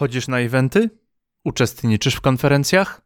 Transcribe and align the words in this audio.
Chodzisz 0.00 0.28
na 0.28 0.38
eventy? 0.38 0.90
Uczestniczysz 1.44 2.14
w 2.14 2.20
konferencjach? 2.20 3.00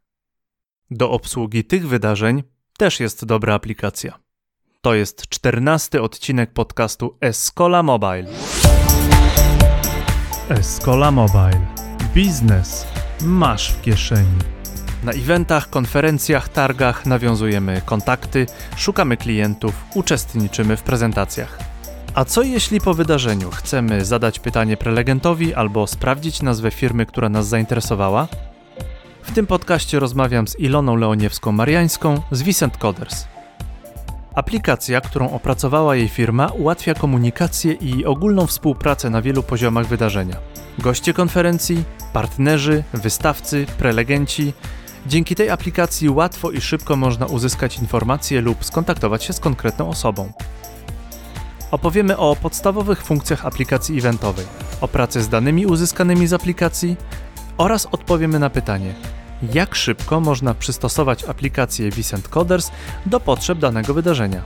Do 0.91 1.11
obsługi 1.11 1.63
tych 1.63 1.87
wydarzeń 1.87 2.43
też 2.77 2.99
jest 2.99 3.25
dobra 3.25 3.53
aplikacja. 3.53 4.19
To 4.81 4.93
jest 4.93 5.27
czternasty 5.27 6.01
odcinek 6.01 6.53
podcastu 6.53 7.17
Escola 7.21 7.83
Mobile. 7.83 8.25
Escola 10.49 11.11
Mobile. 11.11 11.67
Biznes 12.13 12.87
masz 13.21 13.73
w 13.73 13.81
kieszeni. 13.81 14.39
Na 15.03 15.11
eventach, 15.11 15.69
konferencjach, 15.69 16.49
targach 16.49 17.05
nawiązujemy 17.05 17.81
kontakty, 17.85 18.45
szukamy 18.77 19.17
klientów, 19.17 19.85
uczestniczymy 19.95 20.77
w 20.77 20.83
prezentacjach. 20.83 21.74
A 22.15 22.25
co 22.25 22.41
jeśli 22.41 22.81
po 22.81 22.93
wydarzeniu 22.93 23.51
chcemy 23.51 24.05
zadać 24.05 24.39
pytanie 24.39 24.77
prelegentowi 24.77 25.53
albo 25.53 25.87
sprawdzić 25.87 26.41
nazwę 26.41 26.71
firmy, 26.71 27.05
która 27.05 27.29
nas 27.29 27.47
zainteresowała? 27.47 28.27
W 29.23 29.31
tym 29.31 29.47
podcaście 29.47 29.99
rozmawiam 29.99 30.47
z 30.47 30.59
Iloną 30.59 30.95
Leoniewską-Mariańską 30.95 32.19
z 32.31 32.41
Vicent 32.41 32.77
Coders. 32.77 33.25
Aplikacja, 34.35 35.01
którą 35.01 35.29
opracowała 35.29 35.95
jej 35.95 36.09
firma, 36.09 36.47
ułatwia 36.47 36.93
komunikację 36.93 37.73
i 37.73 38.05
ogólną 38.05 38.47
współpracę 38.47 39.09
na 39.09 39.21
wielu 39.21 39.43
poziomach 39.43 39.87
wydarzenia. 39.87 40.35
Goście 40.79 41.13
konferencji, 41.13 41.83
partnerzy, 42.13 42.83
wystawcy, 42.93 43.65
prelegenci. 43.77 44.53
Dzięki 45.07 45.35
tej 45.35 45.49
aplikacji 45.49 46.09
łatwo 46.09 46.51
i 46.51 46.61
szybko 46.61 46.95
można 46.95 47.25
uzyskać 47.25 47.77
informacje 47.77 48.41
lub 48.41 48.65
skontaktować 48.65 49.23
się 49.23 49.33
z 49.33 49.39
konkretną 49.39 49.89
osobą. 49.89 50.31
Opowiemy 51.71 52.17
o 52.17 52.35
podstawowych 52.35 53.03
funkcjach 53.03 53.45
aplikacji 53.45 53.97
eventowej, 53.97 54.45
o 54.81 54.87
pracy 54.87 55.21
z 55.21 55.29
danymi 55.29 55.65
uzyskanymi 55.65 56.27
z 56.27 56.33
aplikacji 56.33 56.97
oraz 57.57 57.85
odpowiemy 57.85 58.39
na 58.39 58.49
pytanie, 58.49 58.93
jak 59.53 59.75
szybko 59.75 60.19
można 60.19 60.53
przystosować 60.53 61.23
aplikację 61.23 61.91
Vicent 61.91 62.27
Coders 62.27 62.71
do 63.05 63.19
potrzeb 63.19 63.59
danego 63.59 63.93
wydarzenia 63.93 64.41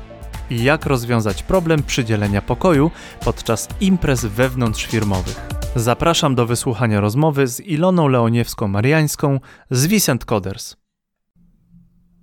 i 0.49 0.63
jak 0.63 0.85
rozwiązać 0.85 1.43
problem 1.43 1.83
przydzielenia 1.83 2.41
pokoju 2.41 2.91
podczas 3.25 3.67
imprez 3.81 4.25
wewnątrzfirmowych. 4.25 5.47
Zapraszam 5.75 6.35
do 6.35 6.45
wysłuchania 6.45 7.01
rozmowy 7.01 7.47
z 7.47 7.59
Iloną 7.59 8.07
Leoniewską-Mariańską 8.07 9.39
z 9.69 9.87
Vicent 9.87 10.25
Coders. 10.25 10.75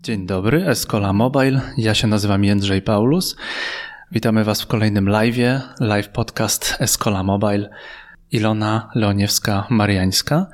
Dzień 0.02 0.26
dobry, 0.26 0.66
Escola 0.66 1.12
Mobile. 1.12 1.60
Ja 1.76 1.94
się 1.94 2.06
nazywam 2.06 2.44
Jędrzej 2.44 2.82
Paulus. 2.82 3.36
Witamy 4.12 4.44
Was 4.44 4.62
w 4.62 4.66
kolejnym 4.66 5.08
live, 5.08 5.36
live 5.80 6.08
podcast 6.08 6.76
Escola 6.80 7.22
Mobile. 7.22 7.70
Ilona 8.32 8.90
Leoniewska-Mariańska 8.94 10.46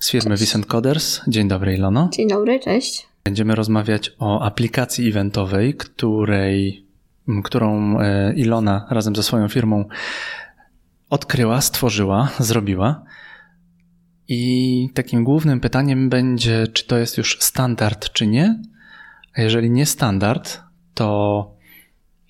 z 0.00 0.10
firmy 0.10 0.36
Vicent 0.36 0.66
Coders. 0.66 1.20
Dzień 1.28 1.48
dobry, 1.48 1.74
Ilono. 1.74 2.08
Dzień 2.12 2.28
dobry, 2.28 2.60
cześć. 2.60 3.08
Będziemy 3.24 3.54
rozmawiać 3.54 4.12
o 4.18 4.42
aplikacji 4.42 5.08
eventowej, 5.08 5.74
której, 5.74 6.86
którą 7.44 8.00
e, 8.00 8.34
Ilona 8.34 8.86
razem 8.90 9.16
ze 9.16 9.22
swoją 9.22 9.48
firmą 9.48 9.84
odkryła, 11.10 11.60
stworzyła, 11.60 12.28
zrobiła. 12.38 13.02
I 14.28 14.88
takim 14.94 15.24
głównym 15.24 15.60
pytaniem 15.60 16.08
będzie, 16.08 16.66
czy 16.66 16.86
to 16.86 16.98
jest 16.98 17.18
już 17.18 17.38
standard, 17.40 18.12
czy 18.12 18.26
nie. 18.26 18.62
A 19.36 19.42
jeżeli 19.42 19.70
nie 19.70 19.86
standard, 19.86 20.60
to 20.94 21.61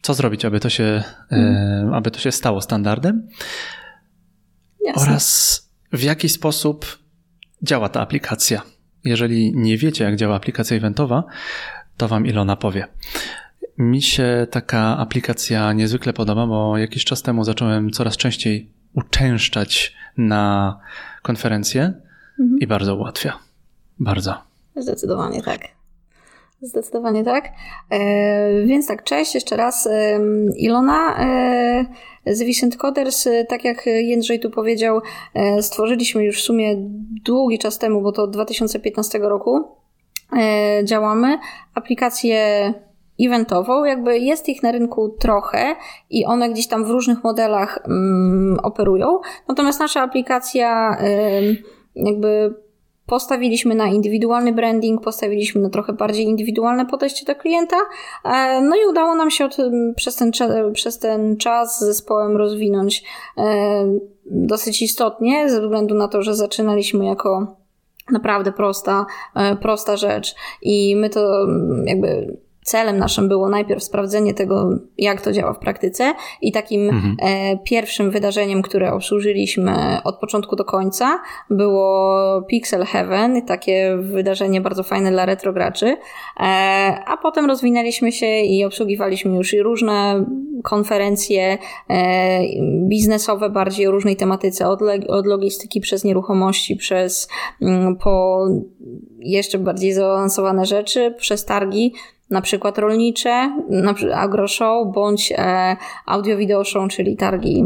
co 0.03 0.15
zrobić, 0.15 0.45
aby 0.45 0.61
to 0.61 0.71
się, 0.71 1.03
mm. 1.31 1.95
aby 1.95 2.11
to 2.11 2.19
się 2.19 2.33
stało 2.33 2.61
standardem? 2.61 3.29
Jasne. 4.87 5.03
Oraz 5.03 5.59
w 5.93 6.03
jaki 6.03 6.29
sposób 6.29 6.99
działa 7.63 7.89
ta 7.89 8.01
aplikacja. 8.01 8.63
Jeżeli 9.05 9.53
nie 9.57 9.79
wiecie, 9.79 10.05
jak 10.05 10.17
działa 10.17 10.37
aplikacja 10.37 10.77
eventowa, 10.77 11.25
to 11.97 12.09
Wam 12.09 12.27
Ilona 12.27 12.57
powie. 12.57 12.87
Mi 13.79 14.03
się 14.03 14.47
taka 14.51 14.99
aplikacja 14.99 15.73
niezwykle 15.73 16.13
podoba, 16.13 16.47
bo 16.47 16.79
jakiś 16.79 17.05
czas 17.05 17.23
temu 17.23 17.45
zacząłem 17.45 17.91
coraz 17.91 18.17
częściej 18.17 18.71
uczęszczać 18.95 19.95
na 20.17 20.79
konferencje 21.23 21.83
mhm. 22.41 22.59
i 22.61 22.67
bardzo 22.67 22.97
ułatwia. 22.97 23.39
Bardzo. 23.99 24.35
Zdecydowanie 24.77 25.43
tak. 25.43 25.82
Zdecydowanie 26.63 27.25
tak. 27.25 27.49
E, 27.91 28.63
więc 28.67 28.87
tak, 28.87 29.05
cześć 29.05 29.35
jeszcze 29.35 29.57
raz. 29.57 29.87
E, 29.87 30.21
Ilona 30.57 31.17
e, 31.19 31.87
z 32.27 32.43
Vicent 32.43 32.77
Coders, 32.77 33.27
e, 33.27 33.45
tak 33.45 33.65
jak 33.65 33.87
Jędrzej 33.87 34.41
tu 34.41 34.51
powiedział, 34.51 35.01
e, 35.35 35.63
stworzyliśmy 35.63 36.25
już 36.25 36.39
w 36.39 36.45
sumie 36.45 36.77
długi 37.25 37.59
czas 37.59 37.79
temu, 37.79 38.03
bo 38.03 38.13
to 38.13 38.23
od 38.23 38.31
2015 38.31 39.19
roku 39.19 39.65
e, 40.39 40.85
działamy, 40.85 41.39
aplikację 41.75 42.75
eventową, 43.21 43.85
jakby 43.85 44.19
jest 44.19 44.49
ich 44.49 44.63
na 44.63 44.73
rynku 44.73 45.09
trochę 45.09 45.77
i 46.11 46.25
one 46.25 46.51
gdzieś 46.51 46.67
tam 46.69 46.85
w 46.85 46.91
różnych 46.91 47.25
modelach 47.25 47.79
mm, 47.85 48.59
operują. 48.63 49.19
Natomiast 49.49 49.81
nasza 49.81 50.03
aplikacja 50.03 50.97
jakby 51.95 52.55
Postawiliśmy 53.13 53.75
na 53.75 53.87
indywidualny 53.87 54.53
branding, 54.53 55.01
postawiliśmy 55.01 55.61
na 55.61 55.71
trochę 55.71 55.93
bardziej 55.93 56.25
indywidualne 56.25 56.87
podejście 56.87 57.27
do 57.27 57.35
klienta, 57.35 57.77
e, 58.25 58.61
no 58.61 58.77
i 58.77 58.91
udało 58.91 59.15
nam 59.15 59.31
się 59.31 59.45
od, 59.45 59.57
przez, 59.97 60.17
ten, 60.17 60.31
przez 60.73 60.99
ten 60.99 61.37
czas 61.37 61.79
z 61.79 61.85
zespołem 61.85 62.37
rozwinąć 62.37 63.05
e, 63.39 63.45
dosyć 64.27 64.83
istotnie, 64.83 65.51
ze 65.51 65.61
względu 65.61 65.95
na 65.95 66.09
to, 66.09 66.23
że 66.23 66.35
zaczynaliśmy 66.35 67.05
jako 67.05 67.57
naprawdę 68.11 68.53
prosta, 68.53 69.07
e, 69.37 69.57
prosta 69.57 69.97
rzecz. 69.97 70.35
I 70.63 70.97
my 70.97 71.11
to 71.11 71.47
jakby 71.85 72.37
celem 72.63 72.99
naszym 72.99 73.29
było 73.29 73.49
najpierw 73.49 73.83
sprawdzenie 73.83 74.35
tego, 74.35 74.79
jak 74.99 75.21
to 75.21 75.33
działa 75.33 75.53
w 75.53 75.59
praktyce 75.59 76.15
i 76.43 76.53
takim 76.53 76.91
mhm. 76.91 77.17
e, 77.19 77.59
pierwszym 77.59 78.11
wydarzeniem, 78.11 78.63
które 78.63 78.93
obsłużyliśmy 78.93 79.99
od 80.05 80.19
początku 80.19 80.57
do 80.57 80.65
końca 80.65 81.21
było 81.51 82.43
Pixel 82.49 82.85
Heaven, 82.85 83.43
takie 83.47 83.97
wydarzenie 84.01 84.61
bardzo 84.61 84.83
fajne 84.83 85.11
dla 85.11 85.27
retrograczy, 85.27 85.87
e, 85.87 86.43
a 87.07 87.17
potem 87.23 87.47
rozwinęliśmy 87.47 88.13
się 88.13 88.27
i 88.27 88.65
obsługiwaliśmy 88.65 89.37
już 89.37 89.55
i 89.55 89.63
różne 89.63 90.25
konferencje 90.63 91.59
e, 91.89 92.41
biznesowe 92.89 93.51
bardziej 93.51 93.87
o 93.87 93.91
różnej 93.91 94.17
tematyce, 94.17 94.69
od, 94.69 94.81
od 95.09 95.27
logistyki 95.27 95.81
przez 95.81 96.05
nieruchomości, 96.05 96.77
przez 96.77 97.29
mm, 97.63 97.97
po 97.97 98.47
jeszcze 99.19 99.59
bardziej 99.59 99.93
zaawansowane 99.93 100.67
rzeczy, 100.67 101.15
przez 101.19 101.45
targi, 101.45 101.95
na 102.33 102.41
przykład 102.41 102.79
rolnicze, 102.79 103.53
agroshow, 104.15 104.93
bądź 104.93 105.33
e, 105.33 105.77
audio-video 106.07 106.65
show, 106.65 106.91
czyli 106.91 107.17
targi 107.17 107.65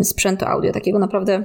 e, 0.00 0.04
sprzętu 0.04 0.44
audio, 0.44 0.72
takiego 0.72 0.98
naprawdę, 0.98 1.44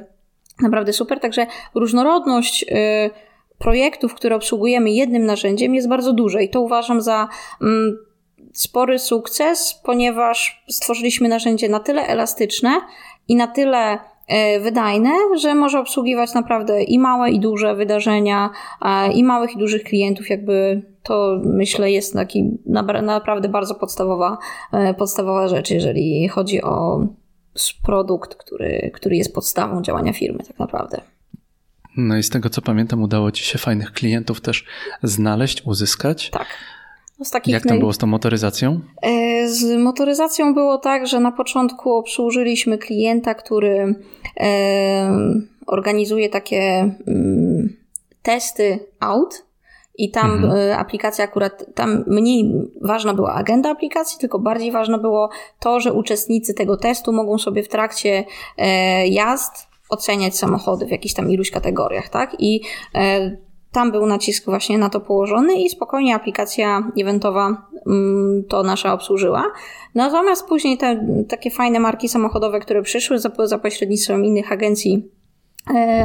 naprawdę 0.62 0.94
super. 0.94 1.20
Także 1.20 1.47
różnorodność 1.75 2.66
e, 2.72 3.09
projektów, 3.58 4.14
które 4.14 4.36
obsługujemy 4.36 4.92
jednym 4.92 5.25
narzędziem 5.25 5.75
jest 5.75 5.90
bardzo 5.90 6.14
duża 6.14 6.42
i 6.42 6.50
to 6.50 6.62
uważam 6.62 7.02
za 7.02 7.28
mm, 7.62 7.97
spory 8.53 9.00
sukces, 9.00 9.81
ponieważ 9.84 10.64
stworzyliśmy 10.70 11.30
narzędzie 11.30 11.70
na 11.70 11.80
tyle 11.80 12.08
elastyczne 12.08 12.81
i 13.28 13.36
na 13.36 13.47
tyle 13.47 14.00
wydajne, 14.62 15.09
że 15.41 15.56
może 15.56 15.79
obsługiwać 15.79 16.34
naprawdę 16.34 16.84
i 16.84 17.00
małe, 17.00 17.31
i 17.31 17.40
duże 17.40 17.75
wydarzenia, 17.75 18.50
i 19.13 19.23
małych, 19.23 19.56
i 19.56 19.59
dużych 19.59 19.84
klientów. 19.84 20.29
Jakby 20.29 20.81
to 21.03 21.41
myślę 21.44 21.91
jest 21.91 22.13
taki 22.13 22.57
naprawdę 22.66 23.50
bardzo 23.50 23.75
podstawowa, 23.75 24.38
e, 24.72 24.94
podstawowa 24.94 25.47
rzecz, 25.47 25.72
jeżeli 25.72 26.28
chodzi 26.28 26.62
o 26.62 27.07
produkt, 27.85 28.35
który, 28.35 28.91
który 28.94 29.16
jest 29.16 29.34
podstawą 29.34 29.81
działania 29.81 30.13
firmy, 30.13 30.40
tak 30.47 30.59
naprawdę. 30.59 31.01
No 31.97 32.17
i 32.17 32.23
z 32.23 32.29
tego 32.29 32.50
co 32.50 32.61
pamiętam, 32.61 33.03
udało 33.03 33.31
Ci 33.31 33.43
się 33.43 33.58
fajnych 33.58 33.91
klientów 33.91 34.41
też 34.41 34.66
znaleźć, 35.03 35.61
uzyskać. 35.66 36.29
Tak. 36.29 36.47
Jak 37.53 37.63
tam 37.63 37.69
naj... 37.69 37.79
było 37.79 37.93
z 37.93 37.97
tą 37.97 38.07
motoryzacją? 38.07 38.79
E, 39.01 39.47
z 39.47 39.77
motoryzacją 39.77 40.53
było 40.53 40.77
tak, 40.77 41.07
że 41.07 41.19
na 41.19 41.31
początku 41.31 41.93
obsłużyliśmy 41.93 42.77
klienta, 42.77 43.33
który 43.33 43.95
e, 44.39 45.11
organizuje 45.67 46.29
takie 46.29 46.59
mm, 47.07 47.77
testy 48.21 48.79
aut. 48.99 49.49
I 49.97 50.11
tam 50.11 50.31
mhm. 50.31 50.57
E, 50.57 50.77
aplikacja 50.77 51.23
akurat, 51.25 51.66
tam 51.75 52.03
mniej 52.07 52.53
ważna 52.81 53.13
była 53.13 53.33
agenda 53.33 53.69
aplikacji, 53.69 54.19
tylko 54.19 54.39
bardziej 54.39 54.71
ważne 54.71 54.97
było 54.97 55.29
to, 55.59 55.79
że 55.79 55.93
uczestnicy 55.93 56.53
tego 56.53 56.77
testu 56.77 57.13
mogą 57.13 57.37
sobie 57.37 57.63
w 57.63 57.67
trakcie 57.67 58.23
jazd 59.05 59.67
oceniać 59.89 60.37
samochody 60.37 60.85
w 60.85 60.91
jakichś 60.91 61.13
tam 61.13 61.31
iluś 61.31 61.51
kategoriach, 61.51 62.09
tak? 62.09 62.35
I 62.39 62.61
tam 63.71 63.91
był 63.91 64.05
nacisk 64.05 64.45
właśnie 64.45 64.77
na 64.77 64.89
to 64.89 64.99
położony 64.99 65.61
i 65.61 65.69
spokojnie 65.69 66.16
aplikacja 66.16 66.91
eventowa 67.01 67.67
mm, 67.87 68.43
to 68.49 68.63
nasza 68.63 68.93
obsłużyła. 68.93 69.43
Natomiast 69.95 70.47
później 70.47 70.77
te 70.77 71.05
takie 71.29 71.51
fajne 71.51 71.79
marki 71.79 72.09
samochodowe, 72.09 72.59
które 72.59 72.81
przyszły 72.81 73.19
za, 73.19 73.31
za 73.43 73.57
pośrednictwem 73.57 74.25
innych 74.25 74.51
agencji 74.51 75.18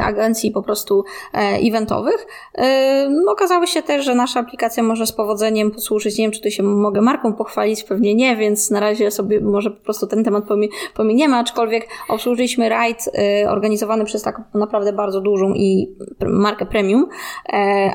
agencji 0.03 0.51
po 0.51 0.61
prostu 0.61 1.03
e, 1.33 1.37
eventowych. 1.37 2.27
E, 2.53 3.09
no, 3.09 3.31
okazało 3.31 3.65
się 3.65 3.81
też, 3.81 4.05
że 4.05 4.15
nasza 4.15 4.39
aplikacja 4.39 4.83
może 4.83 5.05
z 5.05 5.11
powodzeniem 5.11 5.71
posłużyć, 5.71 6.17
nie 6.17 6.23
wiem, 6.25 6.31
czy 6.31 6.41
tu 6.41 6.51
się 6.51 6.63
mogę 6.63 7.01
marką 7.01 7.33
pochwalić, 7.33 7.83
pewnie 7.83 8.15
nie, 8.15 8.35
więc 8.35 8.71
na 8.71 8.79
razie 8.79 9.11
sobie 9.11 9.41
może 9.41 9.71
po 9.71 9.83
prostu 9.83 10.07
ten 10.07 10.23
temat 10.23 10.43
pominiemy, 10.95 11.35
aczkolwiek 11.35 11.87
obsłużyliśmy 12.09 12.69
rajd 12.69 13.09
organizowany 13.47 14.05
przez 14.05 14.21
taką 14.21 14.43
naprawdę 14.53 14.93
bardzo 14.93 15.21
dużą 15.21 15.53
i 15.53 15.95
markę 16.25 16.65
premium, 16.65 17.07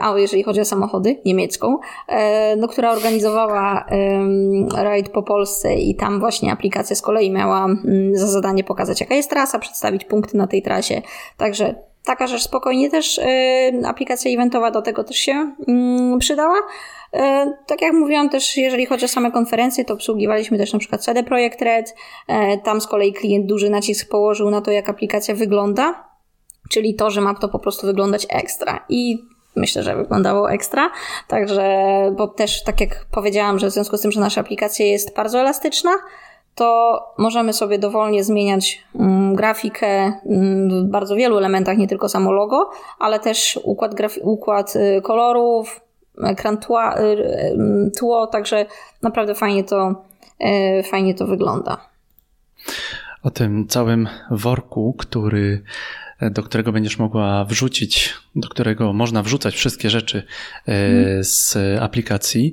a 0.00 0.14
jeżeli 0.17 0.43
chodzi 0.43 0.61
o 0.61 0.64
samochody, 0.64 1.20
niemiecką, 1.25 1.78
no, 2.56 2.69
która 2.69 2.93
organizowała 2.93 3.87
rajd 4.76 5.08
po 5.08 5.22
Polsce 5.22 5.75
i 5.75 5.94
tam 5.94 6.20
właśnie 6.20 6.52
aplikacja 6.52 6.96
z 6.96 7.02
kolei 7.02 7.31
miała 7.31 7.64
mm, 7.64 8.17
za 8.17 8.26
zadanie 8.26 8.64
pokazać, 8.64 9.00
jaka 9.00 9.14
jest 9.14 9.31
trasa, 9.31 9.58
przedstawić 9.58 10.05
punkty 10.05 10.37
na 10.37 10.46
tej 10.46 10.62
trasie, 10.62 11.02
także 11.37 11.60
Także 11.61 11.91
taka 12.05 12.27
rzecz 12.27 12.43
spokojnie 12.43 12.91
też 12.91 13.19
y, 13.19 13.23
aplikacja 13.87 14.31
eventowa 14.31 14.71
do 14.71 14.83
tego 14.83 15.05
też 15.05 15.17
się 15.17 15.55
y, 16.15 16.19
przydała. 16.19 16.59
Y, 16.59 17.19
tak 17.67 17.83
jak 17.83 17.93
mówiłam 17.93 18.29
też, 18.29 18.57
jeżeli 18.57 18.87
chodzi 18.87 19.05
o 19.05 19.09
same 19.09 19.31
konferencje, 19.31 19.85
to 19.85 19.95
obsługiwaliśmy 19.95 20.59
też 20.59 20.73
na 20.73 20.79
przykład 20.79 21.05
CD 21.05 21.23
Projekt 21.23 21.62
Red. 21.62 21.91
Y, 21.91 22.35
tam 22.65 22.81
z 22.81 22.87
kolei 22.87 23.12
klient 23.12 23.47
duży 23.47 23.71
nacisk 23.71 24.09
położył 24.09 24.51
na 24.51 24.61
to, 24.61 24.71
jak 24.71 24.89
aplikacja 24.89 25.35
wygląda, 25.35 26.05
czyli 26.71 26.95
to, 26.95 27.11
że 27.11 27.21
ma 27.21 27.35
to 27.35 27.49
po 27.49 27.59
prostu 27.59 27.87
wyglądać 27.87 28.27
ekstra. 28.31 28.85
I 28.89 29.19
myślę, 29.56 29.83
że 29.83 29.97
wyglądało 29.97 30.51
ekstra. 30.51 30.91
Także, 31.29 31.65
bo 32.17 32.29
też 32.29 32.65
tak 32.65 32.81
jak 32.81 33.06
powiedziałam, 33.11 33.59
że 33.59 33.67
w 33.67 33.73
związku 33.73 33.97
z 33.97 34.01
tym, 34.01 34.13
że 34.13 34.21
nasza 34.21 34.41
aplikacja 34.41 34.87
jest 34.87 35.17
bardzo 35.17 35.41
elastyczna, 35.41 35.91
to 36.55 37.00
możemy 37.19 37.52
sobie 37.52 37.79
dowolnie 37.79 38.25
zmieniać 38.25 38.82
mm, 38.94 39.35
grafikę 39.35 40.12
mm, 40.26 40.87
w 40.87 40.91
bardzo 40.91 41.17
wielu 41.17 41.38
elementach, 41.38 41.79
nie 41.79 41.88
tylko 41.88 42.08
samo 42.08 42.32
logo, 42.32 42.70
ale 42.99 43.20
też 43.20 43.61
układ, 43.64 43.94
układ 44.23 44.76
y, 44.76 45.02
kolorów, 45.02 45.81
ekran 46.25 46.58
tła, 46.58 46.99
y, 46.99 47.02
y, 47.02 47.91
tło, 47.99 48.26
także 48.26 48.67
naprawdę 49.02 49.35
fajnie 49.35 49.64
to, 49.64 50.05
fajnie 50.91 51.14
to 51.14 51.26
wygląda. 51.26 51.76
O 53.23 53.31
tym 53.31 53.67
całym 53.69 54.08
worku, 54.31 54.94
który 54.99 55.62
do 56.31 56.43
którego 56.43 56.73
będziesz 56.73 56.99
mogła 56.99 57.44
wrzucić, 57.44 58.14
do 58.37 58.49
którego 58.49 58.93
można 58.93 59.23
wrzucać 59.23 59.55
wszystkie 59.55 59.91
rzeczy 59.91 60.23
mhm. 60.67 61.25
z 61.25 61.56
aplikacji. 61.81 62.53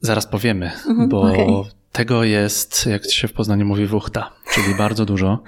Zaraz 0.00 0.26
powiemy, 0.26 0.70
mhm, 0.86 1.08
bo 1.08 1.20
okay 1.20 1.77
tego 1.98 2.24
jest, 2.24 2.86
jak 2.86 3.10
się 3.10 3.28
w 3.28 3.32
Poznaniu 3.32 3.66
mówi, 3.66 3.86
wuchta, 3.86 4.32
czyli 4.50 4.74
bardzo 4.74 5.04
dużo. 5.04 5.42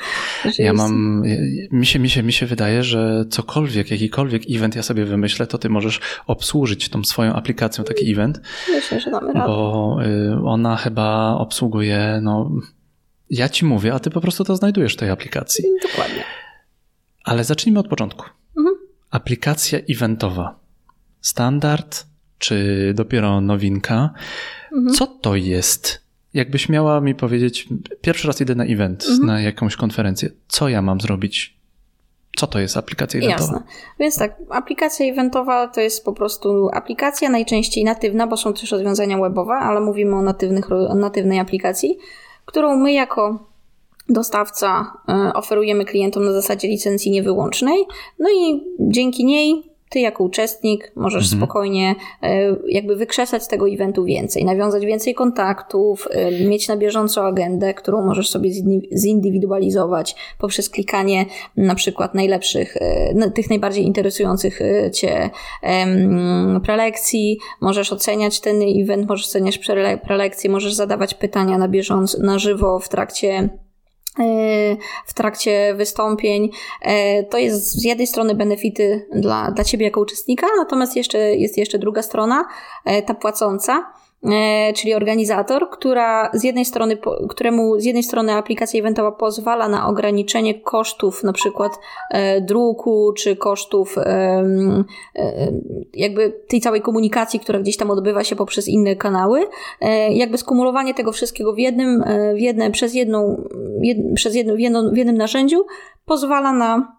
Ja 0.59 0.73
mam, 0.73 1.23
mi 1.73 1.87
się, 1.87 1.99
mi, 1.99 2.11
się, 2.11 2.23
mi 2.23 2.33
się 2.33 2.47
wydaje, 2.47 2.83
że 2.83 3.25
cokolwiek, 3.31 3.91
jakikolwiek 3.91 4.43
event 4.51 4.77
ja 4.77 4.83
sobie 4.83 5.05
wymyślę, 5.05 5.47
to 5.47 5.59
ty 5.59 5.69
możesz 5.69 6.01
obsłużyć 6.27 6.89
tą 6.89 7.05
swoją 7.05 7.33
aplikacją 7.33 7.85
taki 7.85 8.13
event. 8.13 8.41
Myślę, 8.69 9.01
że 9.01 9.11
damy 9.11 9.33
radę. 9.33 9.47
Bo 9.47 9.99
y, 10.05 10.45
ona 10.45 10.77
chyba 10.77 11.35
obsługuje, 11.35 12.21
no, 12.23 12.51
ja 13.31 13.49
ci 13.49 13.65
mówię, 13.65 13.95
a 13.95 13.99
ty 13.99 14.11
po 14.11 14.21
prostu 14.21 14.45
to 14.45 14.57
znajdujesz 14.57 14.95
w 14.95 14.97
tej 14.97 15.11
aplikacji. 15.11 15.65
Dokładnie. 15.83 16.25
Ale 17.25 17.45
zacznijmy 17.45 17.81
od 17.81 17.89
początku. 17.89 18.25
Mhm. 18.59 18.77
Aplikacja 19.11 19.79
eventowa. 19.91 20.61
Standard, 21.21 22.07
czy 22.39 22.93
dopiero 22.95 23.41
nowinka? 23.41 24.11
Mhm. 24.73 24.95
Co 24.95 25.07
to 25.07 25.37
jest? 25.37 26.10
Jakbyś 26.35 26.69
miała 26.69 27.01
mi 27.01 27.15
powiedzieć, 27.15 27.69
pierwszy 28.01 28.27
raz 28.27 28.41
idę 28.41 28.55
na 28.55 28.65
event, 28.65 29.05
mhm. 29.05 29.27
na 29.27 29.41
jakąś 29.41 29.77
konferencję, 29.77 30.31
co 30.49 30.69
ja 30.69 30.83
mam 30.83 31.01
zrobić? 31.01 31.61
Co 32.37 32.47
to 32.47 32.59
jest 32.59 32.77
aplikacja 32.77 33.21
eventowa? 33.21 33.53
Jasne. 33.53 33.63
Więc 33.99 34.19
tak, 34.19 34.37
aplikacja 34.51 35.07
eventowa 35.07 35.69
to 35.69 35.81
jest 35.81 36.05
po 36.05 36.13
prostu 36.13 36.69
aplikacja, 36.73 37.31
najczęściej 37.31 37.85
natywna, 37.85 38.27
bo 38.27 38.37
są 38.37 38.55
też 38.55 38.73
rozwiązania 38.73 39.19
webowe, 39.19 39.53
ale 39.53 39.81
mówimy 39.81 40.17
o 40.17 40.23
natywnych, 40.23 40.69
natywnej 40.95 41.39
aplikacji, 41.39 41.99
którą 42.45 42.77
my 42.77 42.93
jako 42.93 43.51
dostawca 44.09 44.93
e, 45.09 45.33
oferujemy 45.35 45.85
klientom 45.85 46.25
na 46.25 46.33
zasadzie 46.33 46.69
licencji 46.69 47.11
niewyłącznej. 47.11 47.87
No 48.19 48.29
i 48.31 48.61
dzięki 48.81 49.25
niej 49.25 49.70
ty 49.91 50.01
jako 50.01 50.25
uczestnik 50.25 50.93
możesz 50.97 51.25
mhm. 51.25 51.41
spokojnie 51.41 51.95
e, 52.23 52.57
jakby 52.69 52.97
wykrzesać 52.97 53.43
z 53.43 53.49
tego 53.49 53.69
eventu 53.69 54.05
więcej, 54.05 54.45
nawiązać 54.45 54.87
więcej 54.87 55.15
kontaktów, 55.15 56.09
e, 56.11 56.45
mieć 56.45 56.69
na 56.69 56.77
bieżąco 56.77 57.27
agendę, 57.27 57.75
którą 57.75 58.07
możesz 58.07 58.29
sobie 58.29 58.51
zindywidualizować 58.97 60.17
poprzez 60.39 60.71
klikanie 60.71 61.27
na 61.57 61.75
przykład 61.75 62.15
najlepszych, 62.15 62.77
e, 62.77 63.31
tych 63.31 63.51
najbardziej 63.51 63.87
interesujących 63.87 64.61
cię 64.93 65.31
prelekcji, 66.65 67.39
możesz 67.61 67.93
oceniać 67.93 68.41
ten 68.41 68.63
event, 68.83 69.09
możesz 69.09 69.27
oceniać 69.27 69.61
prelekcje, 70.05 70.51
możesz 70.51 70.75
zadawać 70.75 71.15
pytania 71.15 71.59
na 71.59 71.69
bieżąco, 71.69 72.23
na 72.23 72.39
żywo 72.39 72.79
w 72.79 72.89
trakcie 72.89 73.49
w 75.07 75.15
trakcie 75.15 75.75
wystąpień. 75.75 76.51
E, 76.83 77.25
to 77.25 77.39
jest 77.39 77.73
z 77.73 77.85
jednej 77.85 78.07
strony 78.07 78.35
benefity 78.35 79.09
dla, 79.13 79.51
dla 79.51 79.65
ciebie 79.65 79.85
jako 79.85 80.01
uczestnika, 80.01 80.47
natomiast 80.59 80.97
jeszcze, 80.97 81.19
jest 81.19 81.59
jeszcze 81.59 81.79
druga 81.79 82.03
strona, 82.03 82.45
e, 82.85 83.03
ta 83.03 83.15
płacąca 83.15 83.93
E, 83.93 84.10
czyli 84.77 84.95
organizator, 84.95 85.71
która 85.71 86.31
z 86.35 86.45
jednej 86.45 86.65
strony, 86.65 86.99
któremu 87.29 87.81
z 87.81 87.85
jednej 87.85 88.03
strony 88.03 88.33
aplikacja 88.33 88.81
eventowa 88.81 89.13
pozwala 89.13 89.69
na 89.69 89.89
ograniczenie 89.89 90.61
kosztów 90.61 91.25
na 91.25 91.33
przykład 91.33 91.73
e, 92.11 92.41
druku, 92.41 93.13
czy 93.13 93.37
kosztów 93.37 93.99
e, 93.99 94.45
jakby 95.95 96.33
tej 96.49 96.61
całej 96.61 96.81
komunikacji, 96.81 97.41
która 97.41 97.59
gdzieś 97.59 97.77
tam 97.77 97.91
odbywa 97.91 98.25
się 98.25 98.37
poprzez 98.37 98.69
inne 98.69 98.97
kanały, 98.97 99.47
jakby 100.11 100.39
skumulowanie 100.39 100.95
tego 100.95 101.13
wszystkiego 101.13 101.53
w 101.53 101.59
jednym, 101.59 102.05
w 102.35 102.39
jedne, 102.39 102.71
przez 102.71 102.95
jedną, 102.95 103.49
jed, 103.83 103.99
przez 104.15 104.35
jedno, 104.35 104.55
w, 104.55 104.59
jedno, 104.59 104.91
w 104.91 104.97
jednym 104.97 105.17
narzędziu 105.17 105.65
pozwala 106.05 106.53
na 106.53 106.97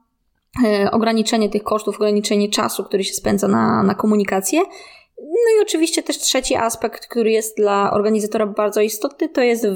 ograniczenie 0.91 1.49
tych 1.49 1.63
kosztów, 1.63 1.95
ograniczenie 1.95 2.49
czasu, 2.49 2.83
który 2.83 3.03
się 3.03 3.13
spędza 3.13 3.47
na, 3.47 3.83
na 3.83 3.95
komunikację 3.95 4.61
no 5.21 5.57
i 5.57 5.61
oczywiście 5.61 6.03
też 6.03 6.17
trzeci 6.17 6.55
aspekt, 6.55 7.07
który 7.07 7.31
jest 7.31 7.57
dla 7.57 7.91
organizatora 7.93 8.47
bardzo 8.47 8.81
istotny, 8.81 9.29
to 9.29 9.41
jest 9.41 9.67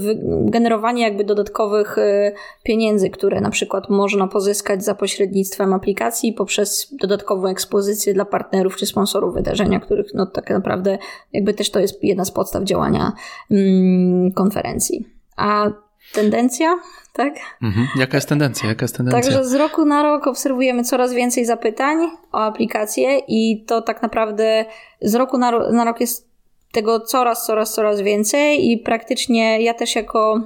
generowanie 0.46 1.04
jakby 1.04 1.24
dodatkowych 1.24 1.98
y, 1.98 2.34
pieniędzy, 2.64 3.10
które 3.10 3.42
na 3.42 3.50
przykład 3.50 3.90
można 3.90 4.28
pozyskać 4.28 4.84
za 4.84 4.96
pośrednictwem 4.96 5.74
aplikacji 5.74 6.34
poprzez 6.34 6.88
dodatkową 6.92 7.48
ekspozycję 7.48 8.14
dla 8.14 8.26
partnerów 8.26 8.76
czy 8.76 8.86
sponsorów 8.86 9.34
wydarzenia, 9.34 9.80
których 9.80 10.14
no 10.14 10.26
tak 10.26 10.50
naprawdę 10.50 10.98
jakby 11.34 11.54
też 11.54 11.70
to 11.70 11.80
jest 11.80 12.04
jedna 12.04 12.26
z 12.26 12.32
podstaw 12.32 12.64
działania 12.64 13.12
mm, 13.52 14.32
konferencji. 14.32 15.08
A 15.38 15.72
tendencja, 16.14 16.80
tak? 17.16 17.34
Mhm. 17.64 17.88
Jaka 17.96 18.18
jest 18.18 18.30
tendencja? 18.30 18.70
Jaka 18.70 18.84
jest 18.84 18.98
tendencja? 18.98 19.22
Także 19.22 19.46
z 19.46 19.54
roku 19.54 19.86
na 19.86 20.04
rok 20.04 20.28
obserwujemy 20.28 20.84
coraz 20.84 21.14
więcej 21.14 21.46
zapytań 21.46 21.98
o 22.32 22.38
aplikacje 22.38 23.20
i 23.28 23.66
to 23.68 23.82
tak 23.82 24.02
naprawdę 24.02 24.66
z 25.02 25.16
roku 25.16 25.38
na, 25.38 25.52
ro 25.52 25.72
na 25.72 25.86
rok 25.86 26.00
jest 26.00 26.30
tego 26.72 27.00
coraz, 27.00 27.46
coraz, 27.46 27.74
coraz 27.74 28.02
więcej 28.02 28.72
i 28.72 28.78
praktycznie 28.78 29.62
ja 29.62 29.74
też 29.74 29.96
jako 29.96 30.42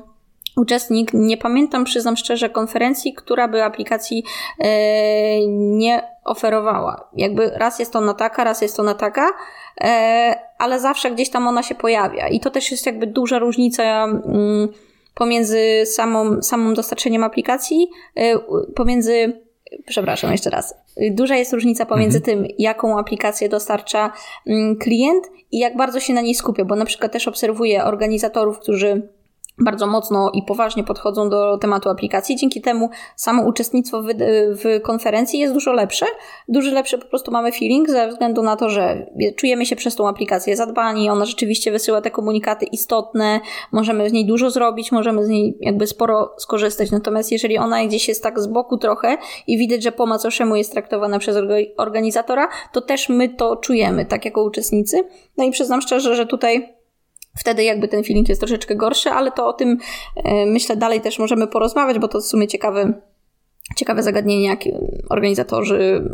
uczestnik 0.55 1.13
nie 1.13 1.37
pamiętam, 1.37 1.83
przyznam 1.83 2.17
szczerze, 2.17 2.49
konferencji, 2.49 3.13
która 3.13 3.47
by 3.47 3.63
aplikacji 3.63 4.23
yy, 4.59 4.67
nie 5.49 6.01
oferowała. 6.25 7.09
Jakby 7.15 7.49
raz 7.49 7.79
jest 7.79 7.95
ona 7.95 8.13
taka, 8.13 8.43
raz 8.43 8.61
jest 8.61 8.79
ona 8.79 8.93
taka, 8.93 9.27
yy, 9.81 9.87
ale 10.57 10.79
zawsze 10.79 11.11
gdzieś 11.11 11.29
tam 11.29 11.47
ona 11.47 11.63
się 11.63 11.75
pojawia 11.75 12.27
i 12.27 12.39
to 12.39 12.49
też 12.49 12.71
jest 12.71 12.85
jakby 12.85 13.07
duża 13.07 13.39
różnica 13.39 14.07
yy, 14.07 14.88
pomiędzy 15.19 15.85
samą, 15.85 16.41
samym 16.41 16.73
dostarczeniem 16.73 17.23
aplikacji, 17.23 17.87
y, 18.19 18.21
pomiędzy 18.75 19.41
przepraszam, 19.85 20.31
jeszcze 20.31 20.49
raz. 20.49 20.75
Duża 21.11 21.35
jest 21.35 21.53
różnica 21.53 21.85
pomiędzy 21.85 22.17
mhm. 22.17 22.37
tym, 22.37 22.55
jaką 22.59 22.99
aplikację 22.99 23.49
dostarcza 23.49 24.13
mm, 24.47 24.77
klient 24.77 25.23
i 25.51 25.59
jak 25.59 25.77
bardzo 25.77 25.99
się 25.99 26.13
na 26.13 26.21
niej 26.21 26.35
skupia, 26.35 26.65
bo 26.65 26.75
na 26.75 26.85
przykład 26.85 27.11
też 27.11 27.27
obserwuję 27.27 27.83
organizatorów, 27.83 28.59
którzy 28.59 29.09
bardzo 29.59 29.87
mocno 29.87 30.31
i 30.33 30.43
poważnie 30.43 30.83
podchodzą 30.83 31.29
do 31.29 31.57
tematu 31.57 31.89
aplikacji. 31.89 32.35
Dzięki 32.35 32.61
temu 32.61 32.89
samo 33.15 33.43
uczestnictwo 33.43 34.01
w, 34.01 34.07
w, 34.63 34.81
konferencji 34.81 35.39
jest 35.39 35.53
dużo 35.53 35.73
lepsze. 35.73 36.05
Dużo 36.47 36.71
lepsze 36.71 36.97
po 36.97 37.05
prostu 37.05 37.31
mamy 37.31 37.51
feeling 37.51 37.89
ze 37.89 38.07
względu 38.07 38.43
na 38.43 38.55
to, 38.55 38.69
że 38.69 39.05
czujemy 39.35 39.65
się 39.65 39.75
przez 39.75 39.95
tą 39.95 40.07
aplikację 40.07 40.55
zadbani, 40.55 41.09
ona 41.09 41.25
rzeczywiście 41.25 41.71
wysyła 41.71 42.01
te 42.01 42.11
komunikaty 42.11 42.65
istotne, 42.65 43.39
możemy 43.71 44.09
z 44.09 44.13
niej 44.13 44.25
dużo 44.25 44.49
zrobić, 44.49 44.91
możemy 44.91 45.25
z 45.25 45.29
niej 45.29 45.57
jakby 45.61 45.87
sporo 45.87 46.33
skorzystać. 46.37 46.91
Natomiast 46.91 47.31
jeżeli 47.31 47.57
ona 47.57 47.85
gdzieś 47.85 48.07
jest 48.07 48.23
tak 48.23 48.39
z 48.39 48.47
boku 48.47 48.77
trochę 48.77 49.17
i 49.47 49.57
widać, 49.57 49.83
że 49.83 49.91
po 49.91 50.05
macoszemu 50.05 50.55
jest 50.55 50.71
traktowana 50.71 51.19
przez 51.19 51.37
organizatora, 51.77 52.49
to 52.73 52.81
też 52.81 53.09
my 53.09 53.29
to 53.29 53.55
czujemy, 53.55 54.05
tak 54.05 54.25
jako 54.25 54.43
uczestnicy. 54.43 55.03
No 55.37 55.43
i 55.43 55.51
przyznam 55.51 55.81
szczerze, 55.81 56.15
że 56.15 56.25
tutaj 56.25 56.78
Wtedy 57.39 57.63
jakby 57.63 57.87
ten 57.87 58.03
feeling 58.03 58.29
jest 58.29 58.41
troszeczkę 58.41 58.75
gorszy, 58.75 59.09
ale 59.09 59.31
to 59.31 59.47
o 59.47 59.53
tym 59.53 59.77
e, 60.15 60.45
myślę 60.45 60.77
dalej 60.77 61.01
też 61.01 61.19
możemy 61.19 61.47
porozmawiać, 61.47 61.99
bo 61.99 62.07
to 62.07 62.21
w 62.21 62.25
sumie 62.25 62.47
ciekawy, 62.47 62.93
ciekawe 63.75 64.03
zagadnienie, 64.03 64.45
jak 64.45 64.59
organizatorzy 65.09 66.09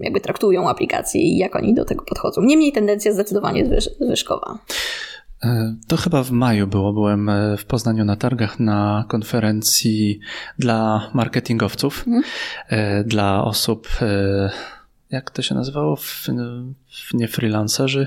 jakby 0.00 0.20
traktują 0.20 0.68
aplikacje 0.68 1.20
i 1.20 1.36
jak 1.36 1.56
oni 1.56 1.74
do 1.74 1.84
tego 1.84 2.04
podchodzą. 2.04 2.42
Niemniej 2.42 2.72
tendencja 2.72 3.12
zdecydowanie 3.12 3.80
zwyżkowa. 4.00 4.58
E, 5.42 5.74
to 5.88 5.96
chyba 5.96 6.22
w 6.22 6.30
maju 6.30 6.66
było. 6.66 6.92
Byłem 6.92 7.28
e, 7.28 7.56
w 7.56 7.64
Poznaniu 7.64 8.04
na 8.04 8.16
targach 8.16 8.60
na 8.60 9.04
konferencji 9.08 10.20
dla 10.58 11.10
marketingowców, 11.14 12.04
mhm. 12.06 12.24
Dla 13.04 13.44
osób, 13.44 13.88
jak 15.10 15.30
to 15.30 15.42
się 15.42 15.54
nazywało? 15.54 15.98
Nie 17.14 17.28
freelancerzy. 17.28 18.06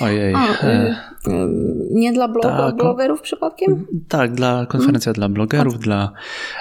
Ojej. 0.00 0.34
A, 0.34 0.66
y, 0.66 0.94
nie 2.00 2.12
dla 2.12 2.28
blog 2.28 2.42
tak, 2.42 2.76
blogerów 2.76 3.20
przypadkiem? 3.20 3.86
Tak, 4.08 4.34
dla 4.34 4.66
konferencja 4.66 5.12
hmm. 5.12 5.14
dla 5.14 5.28
blogerów, 5.28 5.74
A. 5.74 5.78
dla 5.78 6.12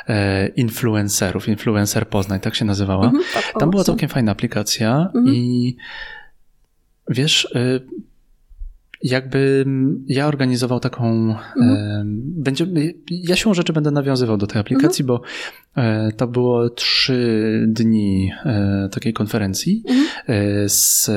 e, 0.08 0.48
influencerów. 0.48 1.48
Influencer 1.48 2.08
Poznań, 2.08 2.39
tak 2.39 2.56
się 2.56 2.65
nazywała. 2.65 3.06
Mhm, 3.06 3.24
tak, 3.34 3.54
Tam 3.60 3.70
była 3.70 3.84
całkiem 3.84 4.10
fajna 4.10 4.32
aplikacja 4.32 5.10
mhm. 5.15 5.36
i 5.36 5.77
wiesz, 7.10 7.46
y, 7.56 7.82
jakby 9.05 9.65
ja 10.07 10.27
organizował 10.27 10.79
taką. 10.79 11.35
Mhm. 11.57 12.21
Będzie, 12.24 12.67
ja 13.09 13.35
siłą 13.35 13.53
rzeczy 13.53 13.74
będę 13.74 13.91
nawiązywał 13.91 14.38
do 14.38 14.47
tej 14.47 14.62
aplikacji, 14.62 15.03
mhm. 15.03 15.07
bo 15.07 15.21
e, 15.81 16.12
to 16.12 16.27
było 16.27 16.69
trzy 16.69 17.65
dni 17.67 18.31
e, 18.45 18.89
takiej 18.91 19.13
konferencji 19.13 19.83
mhm. 19.88 20.07
E, 20.27 20.69
z, 20.69 21.12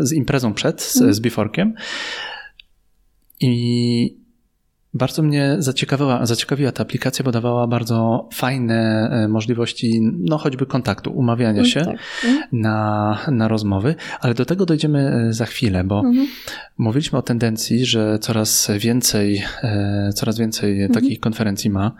z 0.00 0.12
imprezą 0.12 0.54
przed, 0.54 0.82
z, 0.82 0.96
mhm. 0.96 1.14
z 1.14 1.20
Biforkiem. 1.20 1.74
I 3.40 4.25
bardzo 4.96 5.22
mnie 5.22 5.56
zaciekawiła, 5.58 6.26
zaciekawiła 6.26 6.72
ta 6.72 6.82
aplikacja, 6.82 7.24
bo 7.24 7.32
dawała 7.32 7.66
bardzo 7.66 8.28
fajne 8.34 9.08
e, 9.12 9.28
możliwości, 9.28 10.00
no 10.02 10.38
choćby 10.38 10.66
kontaktu, 10.66 11.12
umawiania 11.12 11.58
mm, 11.58 11.66
się 11.66 11.84
tak. 11.84 11.96
mm. 12.24 12.42
na, 12.52 13.18
na 13.28 13.48
rozmowy, 13.48 13.94
ale 14.20 14.34
do 14.34 14.44
tego 14.44 14.66
dojdziemy 14.66 15.26
e, 15.28 15.32
za 15.32 15.46
chwilę, 15.46 15.84
bo 15.84 16.00
mm. 16.00 16.26
mówiliśmy 16.78 17.18
o 17.18 17.22
tendencji, 17.22 17.86
że 17.86 18.18
coraz 18.18 18.70
więcej, 18.78 19.44
e, 19.62 20.10
coraz 20.14 20.38
więcej 20.38 20.80
mm. 20.80 20.92
takich 20.92 21.20
konferencji 21.20 21.70
ma. 21.70 21.92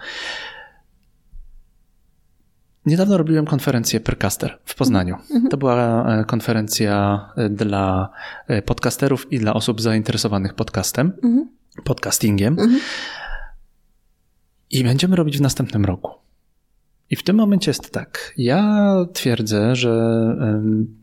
Niedawno 2.86 3.18
robiłem 3.18 3.46
konferencję 3.46 4.00
Percaster 4.00 4.58
w 4.64 4.74
Poznaniu. 4.74 5.16
Mm. 5.30 5.48
To 5.48 5.56
była 5.56 6.06
konferencja 6.26 7.20
dla 7.50 8.10
podcasterów 8.64 9.32
i 9.32 9.38
dla 9.38 9.54
osób 9.54 9.80
zainteresowanych 9.80 10.54
podcastem. 10.54 11.12
Mhm 11.24 11.56
podcastingiem. 11.84 12.52
Mhm. 12.52 12.80
I 14.70 14.84
będziemy 14.84 15.16
robić 15.16 15.38
w 15.38 15.40
następnym 15.40 15.84
roku. 15.84 16.10
I 17.10 17.16
w 17.16 17.22
tym 17.22 17.36
momencie 17.36 17.70
jest 17.70 17.90
tak. 17.90 18.34
Ja 18.36 18.94
twierdzę, 19.12 19.76
że 19.76 20.16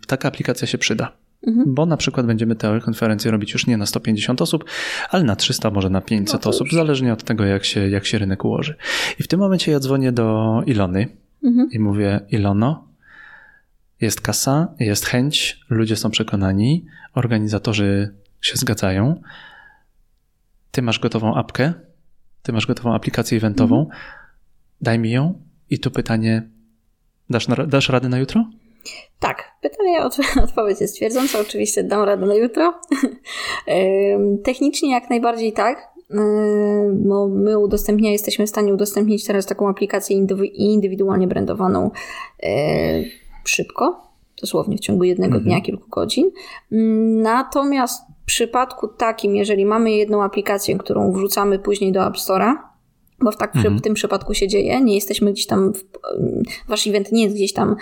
taka 0.07 0.27
aplikacja 0.27 0.67
się 0.67 0.77
przyda. 0.77 1.11
Mhm. 1.47 1.73
Bo 1.73 1.85
na 1.85 1.97
przykład 1.97 2.25
będziemy 2.25 2.55
tę 2.55 2.79
konferencję 2.83 3.31
robić 3.31 3.53
już 3.53 3.67
nie 3.67 3.77
na 3.77 3.85
150 3.85 4.41
osób, 4.41 4.65
ale 5.09 5.23
na 5.23 5.35
300, 5.35 5.71
może 5.71 5.89
na 5.89 6.01
500 6.01 6.45
no 6.45 6.49
osób, 6.49 6.67
zależnie 6.71 7.13
od 7.13 7.23
tego, 7.23 7.45
jak 7.45 7.65
się, 7.65 7.89
jak 7.89 8.05
się 8.05 8.17
rynek 8.17 8.45
ułoży. 8.45 8.75
I 9.19 9.23
w 9.23 9.27
tym 9.27 9.39
momencie 9.39 9.71
ja 9.71 9.79
dzwonię 9.79 10.11
do 10.11 10.61
Ilony 10.65 11.07
mhm. 11.43 11.69
i 11.71 11.79
mówię: 11.79 12.19
Ilono, 12.29 12.87
jest 14.01 14.21
kasa, 14.21 14.67
jest 14.79 15.05
chęć, 15.05 15.59
ludzie 15.69 15.95
są 15.95 16.11
przekonani, 16.11 16.85
organizatorzy 17.13 18.13
się 18.41 18.57
zgadzają 18.57 19.21
ty 20.73 20.81
masz 20.81 20.99
gotową 20.99 21.35
apkę, 21.35 21.73
ty 22.43 22.53
masz 22.53 22.67
gotową 22.67 22.93
aplikację 22.93 23.37
eventową, 23.37 23.79
mhm. 23.79 24.01
daj 24.81 24.99
mi 24.99 25.11
ją 25.11 25.41
i 25.69 25.79
tu 25.79 25.91
pytanie, 25.91 26.49
dasz, 27.29 27.47
dasz 27.67 27.89
radę 27.89 28.09
na 28.09 28.17
jutro? 28.17 28.45
Tak, 29.19 29.51
pytanie, 29.61 29.99
odpowiedź 30.45 30.81
jest 30.81 30.95
twierdząca. 30.95 31.39
Oczywiście 31.39 31.83
dam 31.83 32.03
radę 32.03 32.25
na 32.25 32.35
jutro. 32.35 32.73
Technicznie 34.43 34.91
jak 34.91 35.09
najbardziej 35.09 35.53
tak. 35.53 35.93
Bo 36.93 37.27
my 37.27 37.59
udostępnia, 37.59 38.11
jesteśmy 38.11 38.45
w 38.45 38.49
stanie 38.49 38.73
udostępnić 38.73 39.25
teraz 39.25 39.45
taką 39.45 39.69
aplikację 39.69 40.27
indywidualnie 40.53 41.27
brandowaną 41.27 41.91
szybko, 43.45 44.07
dosłownie 44.41 44.77
w 44.77 44.79
ciągu 44.79 45.03
jednego 45.03 45.35
mhm. 45.37 45.43
dnia, 45.43 45.61
kilku 45.61 45.89
godzin. 45.89 46.31
Natomiast 47.21 48.12
w 48.23 48.25
przypadku 48.25 48.87
takim, 48.87 49.35
jeżeli 49.35 49.65
mamy 49.65 49.91
jedną 49.91 50.23
aplikację, 50.23 50.77
którą 50.77 51.11
wrzucamy 51.11 51.59
później 51.59 51.91
do 51.91 52.07
App 52.07 52.15
Store'a, 52.15 52.53
bo 53.19 53.31
w, 53.31 53.37
tak, 53.37 53.55
mhm. 53.55 53.77
w 53.77 53.81
tym 53.81 53.93
przypadku 53.93 54.33
się 54.33 54.47
dzieje, 54.47 54.81
nie 54.81 54.95
jesteśmy 54.95 55.31
gdzieś 55.31 55.47
tam, 55.47 55.73
w, 55.73 55.83
wasz 56.67 56.87
event 56.87 57.11
nie 57.11 57.23
jest 57.23 57.35
gdzieś 57.35 57.53
tam 57.53 57.75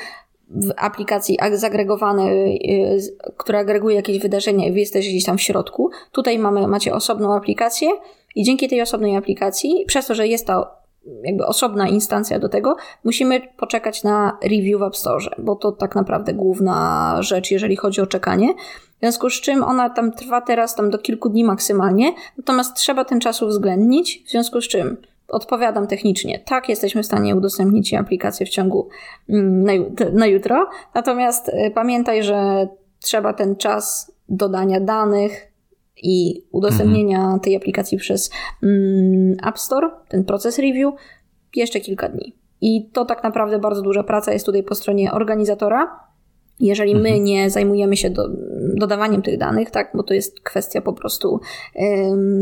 w 0.50 0.72
aplikacji 0.78 1.38
zagregowane, 1.54 2.32
y, 2.32 3.00
która 3.38 3.60
agreguje 3.60 3.96
jakieś 3.96 4.20
wydarzenia 4.20 4.68
i 4.68 4.72
wy 4.72 4.80
jesteście 4.80 5.12
gdzieś 5.12 5.26
tam 5.26 5.38
w 5.38 5.42
środku. 5.42 5.90
Tutaj 6.12 6.40
mamy, 6.40 6.68
macie 6.68 6.94
osobną 6.94 7.34
aplikację 7.34 7.90
i 8.36 8.44
dzięki 8.44 8.70
tej 8.70 8.82
osobnej 8.82 9.16
aplikacji, 9.16 9.86
przez 9.88 10.08
to, 10.08 10.16
że 10.16 10.28
jest 10.28 10.48
ta 10.48 10.81
jakby 11.24 11.46
osobna 11.46 11.88
instancja 11.88 12.40
do 12.40 12.50
tego, 12.50 12.76
musimy 13.04 13.42
poczekać 13.58 14.04
na 14.04 14.38
review 14.44 14.80
w 14.80 14.84
App 14.84 14.98
Store, 14.98 15.26
bo 15.38 15.56
to 15.56 15.72
tak 15.72 15.96
naprawdę 15.96 16.34
główna 16.34 17.16
rzecz, 17.20 17.52
jeżeli 17.52 17.76
chodzi 17.76 18.02
o 18.02 18.08
czekanie. 18.08 18.54
W 18.98 19.00
związku 19.00 19.30
z 19.30 19.42
czym 19.42 19.64
ona 19.64 19.90
tam 19.90 20.12
trwa 20.12 20.42
teraz 20.42 20.76
tam 20.76 20.90
do 20.90 20.98
kilku 20.98 21.30
dni 21.30 21.44
maksymalnie, 21.44 22.14
natomiast 22.38 22.76
trzeba 22.76 23.06
ten 23.06 23.20
czas 23.20 23.42
uwzględnić, 23.42 24.24
w 24.28 24.30
związku 24.30 24.62
z 24.62 24.68
czym 24.68 24.98
odpowiadam 25.28 25.88
technicznie. 25.88 26.40
Tak, 26.40 26.70
jesteśmy 26.70 27.04
w 27.04 27.06
stanie 27.06 27.36
udostępnić 27.36 27.94
aplikację 27.94 28.46
w 28.46 28.50
ciągu 28.50 28.90
mm, 29.30 29.94
na, 30.14 30.26
jutro, 30.26 30.70
natomiast 30.94 31.50
y, 31.50 31.72
pamiętaj, 31.76 32.24
że 32.24 32.68
trzeba 33.00 33.34
ten 33.34 33.56
czas 33.56 34.12
dodania 34.30 34.80
danych, 34.80 35.51
i 36.02 36.44
udostępnienia 36.52 37.20
mhm. 37.20 37.40
tej 37.40 37.56
aplikacji 37.56 37.98
przez 37.98 38.32
mm, 38.64 39.38
App 39.48 39.60
Store, 39.60 39.90
ten 40.10 40.26
proces 40.26 40.60
review, 40.60 40.94
jeszcze 41.56 41.80
kilka 41.80 42.10
dni. 42.10 42.36
I 42.62 42.90
to 42.94 43.06
tak 43.06 43.24
naprawdę 43.24 43.60
bardzo 43.60 43.82
duża 43.82 44.04
praca 44.04 44.34
jest 44.34 44.46
tutaj 44.46 44.64
po 44.64 44.76
stronie 44.76 45.12
organizatora. 45.12 46.00
Jeżeli 46.60 46.96
my 46.96 47.10
mhm. 47.10 47.24
nie 47.24 47.50
zajmujemy 47.50 47.98
się 47.98 48.10
do, 48.10 48.30
dodawaniem 48.76 49.22
tych 49.22 49.38
danych, 49.38 49.72
tak, 49.72 49.92
bo 49.94 50.04
to 50.04 50.14
jest 50.14 50.40
kwestia 50.40 50.82
po 50.82 50.94
prostu 50.94 51.40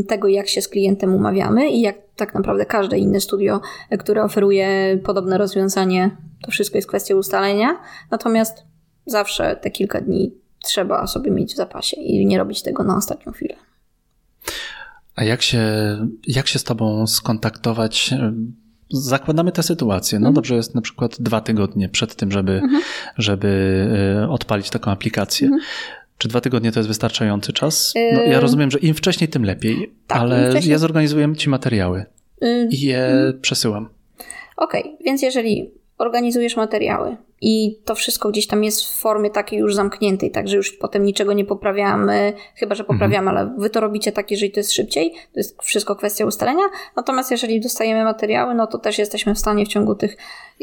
tego, 0.08 0.28
jak 0.28 0.48
się 0.48 0.62
z 0.62 0.68
klientem 0.68 1.16
umawiamy 1.16 1.70
i 1.70 1.82
jak 1.82 1.96
tak 2.16 2.34
naprawdę 2.34 2.66
każde 2.66 2.98
inne 2.98 3.20
studio, 3.20 3.62
które 4.00 4.24
oferuje 4.24 5.00
podobne 5.04 5.38
rozwiązanie, 5.38 6.18
to 6.46 6.52
wszystko 6.52 6.78
jest 6.78 6.88
kwestia 6.88 7.16
ustalenia. 7.16 7.80
Natomiast 8.12 8.64
zawsze 9.06 9.56
te 9.62 9.72
kilka 9.72 10.02
dni 10.02 10.39
trzeba 10.64 11.08
sobie 11.08 11.32
mieć 11.32 11.54
w 11.54 11.58
zapasie 11.58 11.98
i 11.98 12.26
nie 12.26 12.38
robić 12.38 12.62
tego 12.62 12.84
na 12.84 12.98
ostatnią 12.98 13.32
chwilę. 13.32 13.56
A 15.16 15.24
jak 15.24 15.42
się, 15.42 15.62
jak 16.28 16.48
się 16.48 16.60
z 16.60 16.64
Tobą 16.64 17.08
skontaktować? 17.08 18.14
Zakładamy 18.92 19.52
tę 19.52 19.64
sytuację. 19.64 20.20
No 20.20 20.28
mhm. 20.28 20.34
dobrze 20.34 20.56
jest 20.56 20.76
na 20.76 20.82
przykład 20.82 21.22
dwa 21.22 21.42
tygodnie 21.42 21.90
przed 21.90 22.16
tym, 22.16 22.32
żeby, 22.32 22.52
mhm. 22.52 22.82
żeby 23.18 23.48
e, 24.24 24.30
odpalić 24.30 24.70
taką 24.70 24.92
aplikację. 24.92 25.48
Mhm. 25.48 25.64
Czy 26.18 26.28
dwa 26.28 26.42
tygodnie 26.42 26.72
to 26.72 26.80
jest 26.80 26.88
wystarczający 26.88 27.54
czas? 27.54 27.94
No, 28.14 28.22
ja 28.22 28.40
rozumiem, 28.40 28.72
że 28.72 28.80
im 28.80 28.94
wcześniej, 28.94 29.28
tym 29.28 29.44
lepiej, 29.44 29.94
tak, 30.08 30.18
ale 30.18 30.50
wcześniej... 30.50 30.72
ja 30.72 30.78
zorganizuję 30.78 31.36
Ci 31.36 31.50
materiały 31.50 32.06
i 32.70 32.82
je 32.82 33.06
mhm. 33.06 33.42
przesyłam. 33.42 33.90
Okej, 34.58 34.82
okay, 34.84 34.98
więc 35.06 35.22
jeżeli 35.22 35.72
organizujesz 36.00 36.58
materiały, 36.58 37.18
i 37.42 37.80
to 37.86 37.96
wszystko 37.96 38.30
gdzieś 38.30 38.48
tam 38.48 38.64
jest 38.64 38.86
w 38.86 39.00
formie 39.00 39.30
takiej 39.30 39.60
już 39.60 39.76
zamkniętej, 39.76 40.32
także 40.32 40.58
już 40.58 40.72
potem 40.72 41.04
niczego 41.04 41.34
nie 41.34 41.46
poprawiamy, 41.46 42.34
chyba 42.56 42.76
że 42.76 42.84
poprawiamy, 42.84 43.30
mhm. 43.30 43.38
ale 43.38 43.56
wy 43.58 43.70
to 43.70 43.80
robicie 43.80 44.12
tak, 44.12 44.32
jeżeli 44.32 44.52
to 44.52 44.60
jest 44.60 44.74
szybciej, 44.74 45.12
to 45.12 45.40
jest 45.40 45.62
wszystko 45.62 45.96
kwestia 45.96 46.26
ustalenia. 46.26 46.64
Natomiast 46.96 47.32
jeżeli 47.32 47.62
dostajemy 47.62 48.04
materiały, 48.04 48.56
no 48.56 48.68
to 48.68 48.78
też 48.78 48.98
jesteśmy 48.98 49.36
w 49.36 49.40
stanie 49.40 49.66
w 49.66 49.68
ciągu 49.68 49.96
tych, 49.96 50.18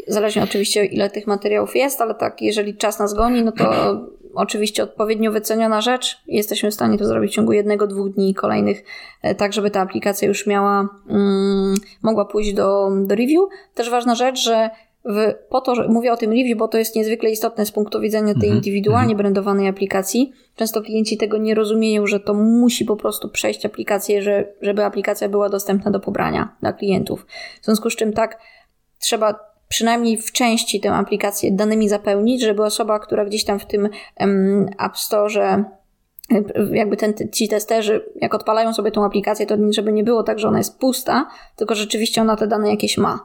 zależnie 0.07 0.43
oczywiście 0.43 0.85
ile 0.85 1.09
tych 1.09 1.27
materiałów 1.27 1.75
jest, 1.75 2.01
ale 2.01 2.15
tak, 2.15 2.41
jeżeli 2.41 2.75
czas 2.75 2.99
nas 2.99 3.13
goni, 3.13 3.43
no 3.43 3.51
to 3.51 3.71
oczywiście 4.35 4.83
odpowiednio 4.83 5.31
wyceniona 5.31 5.81
rzecz, 5.81 6.21
jesteśmy 6.27 6.71
w 6.71 6.73
stanie 6.73 6.97
to 6.97 7.05
zrobić 7.05 7.31
w 7.31 7.35
ciągu 7.35 7.51
jednego, 7.51 7.87
dwóch 7.87 8.09
dni 8.09 8.33
kolejnych, 8.33 8.83
e, 9.21 9.35
tak 9.35 9.53
żeby 9.53 9.71
ta 9.71 9.81
aplikacja 9.81 10.27
już 10.27 10.47
miała, 10.47 10.89
mm, 11.09 11.75
mogła 12.01 12.25
pójść 12.25 12.53
do, 12.53 12.89
do 13.05 13.15
review. 13.15 13.49
Też 13.73 13.89
ważna 13.89 14.15
rzecz, 14.15 14.39
że 14.39 14.69
w, 15.07 15.33
po 15.49 15.61
to, 15.61 15.75
że 15.75 15.87
mówię 15.87 16.13
o 16.13 16.17
tym 16.17 16.31
review, 16.31 16.57
bo 16.57 16.67
to 16.67 16.77
jest 16.77 16.95
niezwykle 16.95 17.29
istotne 17.29 17.65
z 17.65 17.71
punktu 17.71 17.99
widzenia 17.99 18.33
tej 18.33 18.49
mm-hmm. 18.49 18.55
indywidualnie 18.55 19.11
mhm. 19.11 19.17
brandowanej 19.17 19.67
aplikacji. 19.67 20.31
Często 20.55 20.81
klienci 20.81 21.17
tego 21.17 21.37
nie 21.37 21.55
rozumieją, 21.55 22.07
że 22.07 22.19
to 22.19 22.33
musi 22.33 22.85
po 22.85 22.95
prostu 22.95 23.29
przejść 23.29 23.65
aplikację, 23.65 24.21
że, 24.21 24.53
żeby 24.61 24.83
aplikacja 24.83 25.29
była 25.29 25.49
dostępna 25.49 25.91
do 25.91 25.99
pobrania 25.99 26.55
dla 26.61 26.73
klientów. 26.73 27.25
W 27.61 27.65
związku 27.65 27.89
z 27.89 27.95
czym 27.95 28.13
tak, 28.13 28.39
trzeba 28.99 29.39
przynajmniej 29.69 30.17
w 30.17 30.31
części 30.31 30.79
tę 30.79 30.93
aplikację 30.93 31.51
danymi 31.51 31.89
zapełnić, 31.89 32.41
żeby 32.41 32.63
osoba, 32.63 32.99
która 32.99 33.25
gdzieś 33.25 33.43
tam 33.43 33.59
w 33.59 33.65
tym 33.65 33.89
um, 34.19 34.69
App 34.79 34.97
Store 34.97 35.63
jakby 36.71 36.97
ten, 36.97 37.13
ci 37.31 37.47
testerzy, 37.47 38.05
jak 38.15 38.33
odpalają 38.33 38.73
sobie 38.73 38.91
tą 38.91 39.05
aplikację, 39.05 39.45
to 39.45 39.55
żeby 39.69 39.91
nie 39.91 40.03
było 40.03 40.23
tak, 40.23 40.39
że 40.39 40.47
ona 40.47 40.57
jest 40.57 40.79
pusta, 40.79 41.27
tylko 41.55 41.75
rzeczywiście 41.75 42.21
ona 42.21 42.35
te 42.35 42.47
dane 42.47 42.69
jakieś 42.69 42.97
ma. 42.97 43.19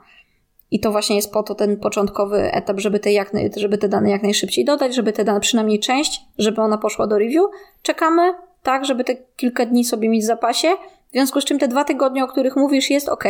I 0.72 0.80
to 0.80 0.92
właśnie 0.92 1.16
jest 1.16 1.32
po 1.32 1.42
to 1.42 1.54
ten 1.54 1.76
początkowy 1.76 2.52
etap, 2.52 2.80
żeby 2.80 3.00
te, 3.00 3.12
jak, 3.12 3.32
żeby 3.56 3.78
te 3.78 3.88
dane 3.88 4.10
jak 4.10 4.22
najszybciej 4.22 4.64
dodać, 4.64 4.94
żeby 4.94 5.12
te 5.12 5.24
dane, 5.24 5.40
przynajmniej 5.40 5.78
część, 5.78 6.20
żeby 6.38 6.60
ona 6.60 6.78
poszła 6.78 7.06
do 7.06 7.18
review. 7.18 7.44
Czekamy, 7.82 8.22
tak, 8.62 8.84
żeby 8.84 9.04
te 9.04 9.16
kilka 9.36 9.66
dni 9.66 9.84
sobie 9.84 10.08
mieć 10.08 10.22
w 10.22 10.26
zapasie. 10.26 10.68
W 11.08 11.12
związku 11.12 11.40
z 11.40 11.44
czym 11.44 11.58
te 11.58 11.68
dwa 11.68 11.84
tygodnie, 11.84 12.24
o 12.24 12.26
których 12.26 12.56
mówisz, 12.56 12.90
jest 12.90 13.08
ok 13.08 13.24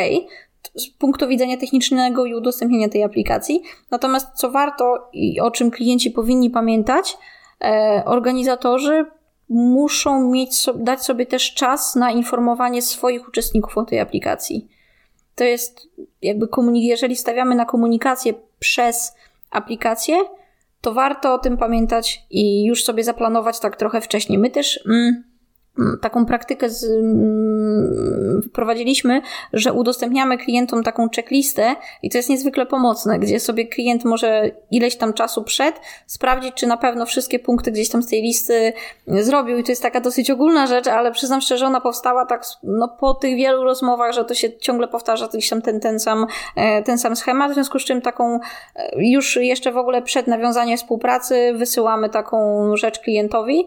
z 0.75 0.91
punktu 0.91 1.29
widzenia 1.29 1.57
technicznego 1.57 2.27
i 2.27 2.35
udostępnienia 2.35 2.89
tej 2.89 3.03
aplikacji. 3.03 3.63
Natomiast 3.91 4.29
co 4.35 4.51
warto 4.51 5.09
i 5.13 5.41
o 5.41 5.51
czym 5.51 5.71
klienci 5.71 6.11
powinni 6.11 6.51
pamiętać, 6.51 7.19
e, 7.65 8.03
organizatorzy 8.07 9.05
muszą 9.49 10.31
mieć, 10.31 10.67
dać 10.75 11.03
sobie 11.03 11.27
też 11.27 11.55
czas 11.55 11.97
na 11.97 12.11
informowanie 12.11 12.83
swoich 12.83 13.29
uczestników 13.29 13.79
o 13.79 13.85
tej 13.85 14.01
aplikacji. 14.01 14.69
To 15.35 15.45
jest 15.45 15.89
jakby, 16.23 16.49
jeżeli 16.75 17.17
stawiamy 17.17 17.55
na 17.55 17.65
komunikację 17.65 18.35
przez 18.59 19.15
aplikację, 19.51 20.17
to 20.81 20.93
warto 20.95 21.35
o 21.35 21.39
tym 21.39 21.57
pamiętać 21.57 22.27
i 22.31 22.65
już 22.65 22.85
sobie 22.85 23.05
zaplanować 23.05 23.61
tak 23.61 23.77
trochę 23.77 24.01
wcześniej. 24.01 24.39
My 24.39 24.51
też. 24.51 24.81
Mm, 24.87 25.32
taką 26.03 26.27
praktykę 26.27 26.71
z, 26.71 26.85
mm, 26.85 28.43
wprowadziliśmy, 28.49 29.23
że 29.53 29.73
udostępniamy 29.73 30.39
klientom 30.39 30.83
taką 30.83 31.09
checklistę 31.17 31.77
i 32.03 32.11
to 32.11 32.19
jest 32.19 32.29
niezwykle 32.29 32.67
pomocne, 32.67 33.19
gdzie 33.19 33.41
sobie 33.41 33.67
klient 33.67 34.05
może 34.05 34.51
ileś 34.71 34.97
tam 34.97 35.13
czasu 35.13 35.45
przed 35.45 35.81
sprawdzić, 36.07 36.55
czy 36.55 36.67
na 36.67 36.77
pewno 36.77 37.07
wszystkie 37.07 37.39
punkty 37.39 37.73
gdzieś 37.73 37.89
tam 37.89 38.03
z 38.03 38.07
tej 38.07 38.23
listy 38.23 38.73
zrobił. 39.07 39.59
I 39.59 39.65
to 39.65 39.73
jest 39.73 39.83
taka 39.83 40.01
dosyć 40.01 40.31
ogólna 40.31 40.67
rzecz, 40.67 40.87
ale 40.87 41.13
przyznam 41.13 41.41
szczerze, 41.41 41.67
ona 41.67 41.81
powstała 41.81 42.27
tak 42.27 42.45
no, 42.63 42.89
po 42.89 43.15
tych 43.15 43.37
wielu 43.37 43.65
rozmowach, 43.65 44.13
że 44.13 44.25
to 44.25 44.35
się 44.35 44.59
ciągle 44.59 44.89
powtarza 44.89 45.29
gdzieś 45.29 45.49
tam 45.49 45.63
ten, 45.63 45.81
ten, 45.81 46.01
sam, 46.01 46.27
e, 46.57 46.83
ten 46.83 46.99
sam 46.99 47.17
schemat, 47.17 47.51
w 47.51 47.55
związku 47.55 47.79
z 47.79 47.85
czym 47.85 48.01
taką 48.01 48.41
e, 48.77 48.91
już 48.97 49.37
jeszcze 49.37 49.73
w 49.73 49.77
ogóle 49.77 50.03
przed 50.03 50.27
nawiązaniem 50.27 50.77
współpracy 50.77 51.53
wysyłamy 51.57 52.09
taką 52.09 52.71
rzecz 52.77 52.99
klientowi, 52.99 53.67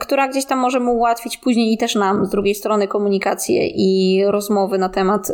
która 0.00 0.28
gdzieś 0.28 0.46
tam 0.46 0.58
może 0.58 0.80
mu 0.80 0.92
ułatwić 0.92 1.36
później 1.36 1.72
i 1.72 1.78
też 1.78 1.94
nam 1.94 2.26
z 2.26 2.30
drugiej 2.30 2.54
strony 2.54 2.88
komunikację 2.88 3.66
i 3.66 4.20
rozmowy 4.26 4.78
na 4.78 4.88
temat 4.88 5.32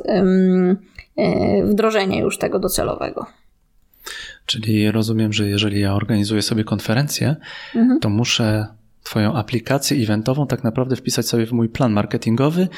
e, 1.17 1.65
wdrożenia 1.65 2.21
już 2.21 2.39
tego 2.39 2.59
docelowego. 2.59 3.27
Czyli 4.47 4.91
rozumiem, 4.91 5.33
że 5.33 5.49
jeżeli 5.49 5.81
ja 5.81 5.95
organizuję 5.95 6.43
sobie 6.43 6.65
konferencję, 6.65 7.37
mhm. 7.75 8.01
to 8.01 8.09
muszę 8.09 8.67
Twoją 9.11 9.35
aplikację 9.35 10.03
eventową 10.03 10.47
tak 10.47 10.65
naprawdę 10.65 10.97
wpisać 10.97 11.27
sobie 11.27 11.47
w 11.47 11.53
mój 11.53 11.69
plan 11.69 11.93
marketingowy 11.93 12.69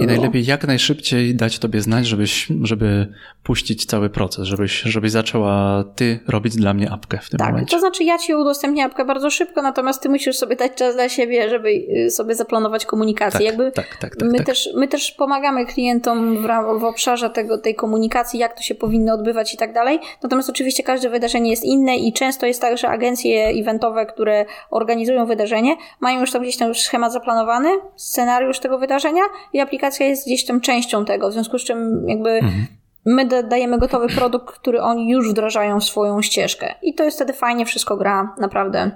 i 0.00 0.06
najlepiej 0.06 0.44
jak 0.44 0.66
najszybciej 0.66 1.34
dać 1.34 1.58
Tobie 1.58 1.80
znać, 1.80 2.06
żebyś, 2.06 2.48
żeby 2.62 3.12
puścić 3.42 3.86
cały 3.86 4.10
proces, 4.10 4.46
żebyś, 4.46 4.80
żebyś 4.80 5.10
zaczęła 5.10 5.84
Ty 5.96 6.20
robić 6.28 6.56
dla 6.56 6.74
mnie 6.74 6.90
apkę 6.90 7.18
w 7.22 7.30
tym 7.30 7.38
tak, 7.38 7.50
momencie. 7.50 7.76
to 7.76 7.80
znaczy 7.80 8.04
ja 8.04 8.18
Ci 8.18 8.34
udostępnię 8.34 8.84
apkę 8.84 9.04
bardzo 9.04 9.30
szybko, 9.30 9.62
natomiast 9.62 10.02
Ty 10.02 10.08
musisz 10.08 10.36
sobie 10.36 10.56
dać 10.56 10.72
czas 10.74 10.94
dla 10.94 11.08
siebie, 11.08 11.50
żeby 11.50 11.68
y, 11.68 12.10
sobie 12.10 12.34
zaplanować 12.34 12.86
komunikację. 12.86 13.40
Tak, 13.40 13.46
Jakby 13.46 13.72
tak, 13.72 13.96
tak, 14.00 14.16
tak, 14.16 14.28
my, 14.28 14.38
tak. 14.38 14.46
Też, 14.46 14.68
my 14.76 14.88
też 14.88 15.12
pomagamy 15.12 15.66
klientom 15.66 16.36
w, 16.36 16.46
w 16.80 16.84
obszarze 16.84 17.30
tego, 17.30 17.58
tej 17.58 17.74
komunikacji, 17.74 18.40
jak 18.40 18.56
to 18.56 18.62
się 18.62 18.74
powinno 18.74 19.14
odbywać 19.14 19.54
i 19.54 19.56
tak 19.56 19.72
dalej. 19.72 19.98
Natomiast 20.22 20.50
oczywiście 20.50 20.82
każde 20.82 21.10
wydarzenie 21.10 21.50
jest 21.50 21.64
inne 21.64 21.96
i 21.96 22.12
często 22.12 22.46
jest 22.46 22.60
tak, 22.60 22.78
że 22.78 22.88
agencje 22.88 23.46
eventowe, 23.48 24.06
które 24.06 24.44
organizują 24.70 25.26
wydarzenie, 25.26 25.73
mają 26.00 26.20
już 26.20 26.32
tam 26.32 26.42
gdzieś 26.42 26.56
tam 26.56 26.74
schemat 26.74 27.12
zaplanowany, 27.12 27.68
scenariusz 27.96 28.58
tego 28.58 28.78
wydarzenia 28.78 29.22
i 29.52 29.60
aplikacja 29.60 30.06
jest 30.06 30.26
gdzieś 30.26 30.46
tam 30.46 30.60
częścią 30.60 31.04
tego, 31.04 31.30
w 31.30 31.32
związku 31.32 31.58
z 31.58 31.64
czym 31.64 32.08
jakby 32.08 32.30
mhm. 32.30 32.66
my 33.04 33.42
dajemy 33.42 33.78
gotowy 33.78 34.08
produkt, 34.08 34.54
który 34.54 34.82
oni 34.82 35.10
już 35.10 35.30
wdrażają 35.30 35.80
w 35.80 35.84
swoją 35.84 36.22
ścieżkę 36.22 36.74
i 36.82 36.94
to 36.94 37.04
jest 37.04 37.16
wtedy 37.16 37.32
fajnie, 37.32 37.66
wszystko 37.66 37.96
gra 37.96 38.34
naprawdę 38.38 38.90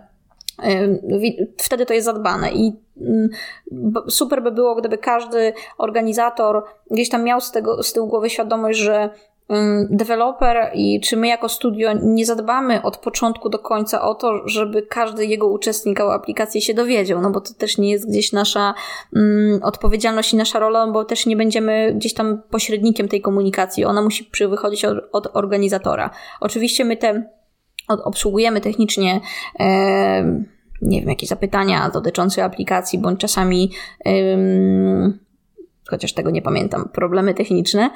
wtedy 1.56 1.86
to 1.86 1.94
jest 1.94 2.04
zadbane 2.04 2.52
i 2.52 2.72
super 4.08 4.42
by 4.42 4.52
było, 4.52 4.74
gdyby 4.74 4.98
każdy 4.98 5.52
organizator 5.78 6.64
gdzieś 6.90 7.08
tam 7.08 7.24
miał 7.24 7.40
z, 7.40 7.52
tego, 7.52 7.82
z 7.82 7.92
tyłu 7.92 8.08
głowy 8.08 8.30
świadomość, 8.30 8.78
że 8.78 9.10
deweloper 9.90 10.70
i 10.74 11.00
czy 11.00 11.16
my 11.16 11.28
jako 11.28 11.48
studio 11.48 11.90
nie 12.02 12.26
zadbamy 12.26 12.82
od 12.82 12.96
początku 12.96 13.48
do 13.48 13.58
końca 13.58 14.02
o 14.02 14.14
to, 14.14 14.48
żeby 14.48 14.82
każdy 14.82 15.26
jego 15.26 15.46
uczestnik 15.46 16.00
o 16.00 16.14
aplikacji 16.14 16.62
się 16.62 16.74
dowiedział, 16.74 17.20
no 17.20 17.30
bo 17.30 17.40
to 17.40 17.54
też 17.54 17.78
nie 17.78 17.90
jest 17.90 18.08
gdzieś 18.08 18.32
nasza 18.32 18.74
odpowiedzialność 19.62 20.32
i 20.32 20.36
nasza 20.36 20.58
rola, 20.58 20.86
bo 20.86 21.04
też 21.04 21.26
nie 21.26 21.36
będziemy 21.36 21.94
gdzieś 21.94 22.14
tam 22.14 22.42
pośrednikiem 22.50 23.08
tej 23.08 23.20
komunikacji. 23.20 23.84
Ona 23.84 24.02
musi 24.02 24.30
wychodzić 24.48 24.84
od, 24.84 24.98
od 25.12 25.36
organizatora. 25.36 26.10
Oczywiście 26.40 26.84
my 26.84 26.96
te 26.96 27.30
od, 27.88 28.00
obsługujemy 28.00 28.60
technicznie 28.60 29.20
e, 29.60 30.42
nie 30.82 31.00
wiem, 31.00 31.08
jakieś 31.08 31.28
zapytania 31.28 31.90
dotyczące 31.90 32.44
aplikacji, 32.44 32.98
bądź 32.98 33.20
czasami 33.20 33.70
chociaż 35.88 36.12
tego 36.12 36.30
nie 36.30 36.42
pamiętam, 36.42 36.88
problemy 36.92 37.34
techniczne. 37.34 37.90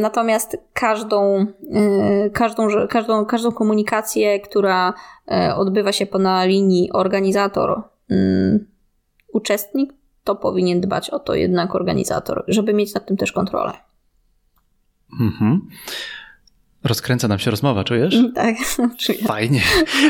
Natomiast 0.00 0.56
każdą, 0.72 1.46
y, 2.26 2.30
każdą, 2.30 2.68
każdą, 2.88 3.26
każdą 3.26 3.52
komunikację, 3.52 4.40
która 4.40 4.94
e, 5.30 5.54
odbywa 5.54 5.92
się 5.92 6.06
po 6.06 6.18
na 6.18 6.44
linii 6.44 6.92
organizator, 6.92 7.82
uczestnik, 9.32 9.92
to 10.24 10.36
powinien 10.36 10.80
dbać 10.80 11.10
o 11.10 11.18
to 11.18 11.34
jednak 11.34 11.74
organizator, 11.74 12.44
żeby 12.48 12.74
mieć 12.74 12.94
nad 12.94 13.06
tym 13.06 13.16
też 13.16 13.32
kontrolę. 13.32 13.72
Mhm. 15.20 15.68
Rozkręca 16.84 17.28
nam 17.28 17.38
się 17.38 17.50
rozmowa, 17.50 17.84
czujesz? 17.84 18.16
Tak, 18.34 18.56
czuję. 18.98 19.18
Fajnie, 19.18 19.62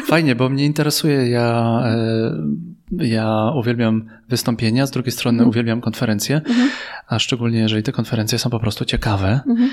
fajnie, 0.06 0.34
bo 0.34 0.48
mnie 0.48 0.64
interesuje. 0.64 1.30
Ja, 1.30 1.80
e, 1.84 3.06
ja 3.06 3.52
uwielbiam 3.56 4.08
wystąpienia, 4.28 4.86
z 4.86 4.90
drugiej 4.90 5.12
strony 5.12 5.36
mhm. 5.36 5.48
uwielbiam 5.48 5.80
konferencje, 5.80 6.36
mhm. 6.36 6.70
a 7.06 7.18
szczególnie 7.18 7.58
jeżeli 7.58 7.82
te 7.82 7.92
konferencje 7.92 8.38
są 8.38 8.50
po 8.50 8.60
prostu 8.60 8.84
ciekawe. 8.84 9.40
Mhm. 9.48 9.70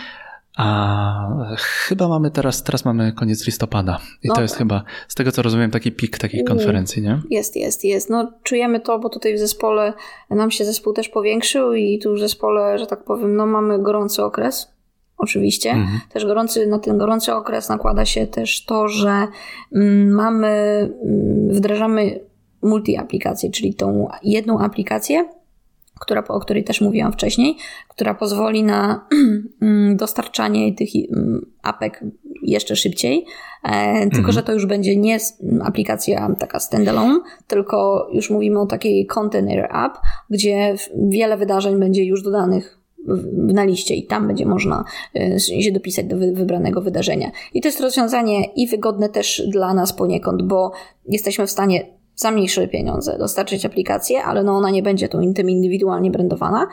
A 0.57 1.55
chyba 1.57 2.07
mamy 2.07 2.31
teraz, 2.31 2.63
teraz 2.63 2.86
mamy 2.86 3.13
koniec 3.13 3.45
listopada 3.45 3.99
i 4.23 4.27
no, 4.27 4.36
to 4.36 4.41
jest 4.41 4.53
tak. 4.53 4.60
chyba, 4.60 4.83
z 5.07 5.15
tego 5.15 5.31
co 5.31 5.41
rozumiem, 5.41 5.71
taki 5.71 5.91
pik 5.91 6.17
takich 6.17 6.43
konferencji, 6.43 7.01
nie? 7.01 7.21
Jest, 7.29 7.55
jest, 7.55 7.83
jest. 7.83 8.10
No 8.10 8.33
czujemy 8.43 8.79
to, 8.79 8.99
bo 8.99 9.10
tutaj 9.10 9.36
w 9.36 9.39
zespole 9.39 9.93
nam 10.29 10.51
się 10.51 10.65
zespół 10.65 10.93
też 10.93 11.10
powiększył 11.10 11.73
i 11.73 11.99
tu 11.99 12.13
w 12.13 12.19
zespole, 12.19 12.79
że 12.79 12.88
tak 12.88 13.03
powiem, 13.03 13.36
no 13.36 13.45
mamy 13.45 13.79
gorący 13.79 14.23
okres 14.23 14.76
oczywiście. 15.17 15.71
Mhm. 15.71 15.99
Też 16.13 16.25
gorący, 16.25 16.67
na 16.67 16.80
ten 16.80 16.97
gorący 16.97 17.34
okres 17.34 17.69
nakłada 17.69 18.06
się 18.06 18.27
też 18.27 18.65
to, 18.65 18.88
że 18.88 19.27
mm, 19.75 20.12
mamy, 20.12 20.47
mm, 21.03 21.49
wdrażamy 21.53 22.19
multi-aplikację, 22.63 23.51
czyli 23.51 23.73
tą 23.73 24.08
jedną 24.23 24.60
aplikację, 24.60 25.30
która, 25.99 26.23
o 26.27 26.39
której 26.39 26.63
też 26.63 26.82
mówiłam 26.82 27.13
wcześniej, 27.13 27.58
która 27.88 28.13
pozwoli 28.13 28.63
na 28.63 29.08
mm, 29.62 29.97
dostarczanie 29.97 30.73
tych 30.73 30.89
apek 31.63 32.03
jeszcze 32.41 32.75
szybciej, 32.75 33.25
e, 33.63 33.99
tylko 34.01 34.17
mhm. 34.17 34.32
że 34.34 34.43
to 34.43 34.53
już 34.53 34.65
będzie 34.65 34.95
nie 34.95 35.17
aplikacja 35.63 36.36
taka 36.39 36.60
standalone, 36.60 37.19
tylko 37.47 38.08
już 38.13 38.30
mówimy 38.30 38.60
o 38.60 38.65
takiej 38.65 39.08
container 39.15 39.65
app, 39.65 39.97
gdzie 40.30 40.75
wiele 41.10 41.38
wydarzeń 41.38 41.80
będzie 41.80 42.03
już 42.03 42.23
dodanych 42.23 42.76
na 43.33 43.63
liście 43.63 43.95
i 43.95 44.07
tam 44.07 44.27
będzie 44.27 44.45
można 44.45 44.83
e, 45.15 45.39
się 45.39 45.71
dopisać 45.71 46.05
do 46.05 46.17
wybranego 46.17 46.81
wydarzenia. 46.81 47.31
I 47.53 47.61
to 47.61 47.67
jest 47.67 47.79
rozwiązanie 47.79 48.45
i 48.45 48.67
wygodne 48.67 49.09
też 49.09 49.43
dla 49.47 49.73
nas 49.73 49.93
poniekąd, 49.93 50.43
bo 50.43 50.71
jesteśmy 51.05 51.47
w 51.47 51.51
stanie 51.51 51.97
za 52.15 52.31
mniejsze 52.31 52.67
pieniądze 52.67 53.17
dostarczyć 53.17 53.65
aplikację, 53.65 54.23
ale 54.23 54.43
no 54.43 54.57
ona 54.57 54.69
nie 54.69 54.83
będzie 54.83 55.09
tu 55.09 55.33
tym 55.33 55.49
indywidualnie 55.49 56.11
brandowana, 56.11 56.67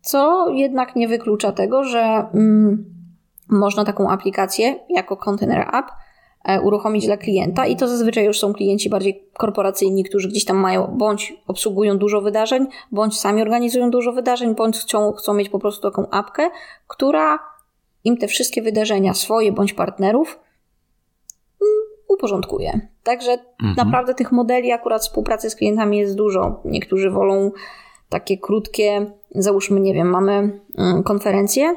co 0.00 0.50
jednak 0.50 0.96
nie 0.96 1.08
wyklucza 1.08 1.52
tego, 1.52 1.84
że 1.84 2.00
mm, 2.34 2.84
można 3.48 3.84
taką 3.84 4.10
aplikację 4.10 4.78
jako 4.88 5.16
container 5.16 5.60
app 5.60 5.86
uruchomić 6.62 7.06
dla 7.06 7.16
klienta 7.16 7.66
i 7.66 7.76
to 7.76 7.88
zazwyczaj 7.88 8.24
już 8.24 8.38
są 8.38 8.52
klienci 8.52 8.90
bardziej 8.90 9.28
korporacyjni, 9.32 10.04
którzy 10.04 10.28
gdzieś 10.28 10.44
tam 10.44 10.56
mają 10.56 10.86
bądź 10.86 11.34
obsługują 11.46 11.98
dużo 11.98 12.20
wydarzeń, 12.20 12.66
bądź 12.92 13.20
sami 13.20 13.42
organizują 13.42 13.90
dużo 13.90 14.12
wydarzeń, 14.12 14.54
bądź 14.54 14.78
chcą, 14.78 15.12
chcą 15.12 15.34
mieć 15.34 15.48
po 15.48 15.58
prostu 15.58 15.90
taką 15.90 16.10
apkę, 16.10 16.50
która 16.86 17.38
im 18.04 18.16
te 18.16 18.26
wszystkie 18.26 18.62
wydarzenia 18.62 19.14
swoje 19.14 19.52
bądź 19.52 19.72
partnerów 19.72 20.28
mm, 21.62 21.74
uporządkuje. 22.08 22.88
Także 23.02 23.32
mhm. 23.32 23.74
naprawdę 23.76 24.14
tych 24.14 24.32
modeli 24.32 24.72
akurat 24.72 25.02
współpracy 25.02 25.50
z 25.50 25.56
klientami 25.56 25.98
jest 25.98 26.14
dużo. 26.14 26.60
Niektórzy 26.64 27.10
wolą 27.10 27.50
takie 28.08 28.38
krótkie, 28.38 29.12
załóżmy, 29.30 29.80
nie 29.80 29.94
wiem, 29.94 30.10
mamy 30.10 30.60
mm, 30.78 31.02
konferencję, 31.02 31.76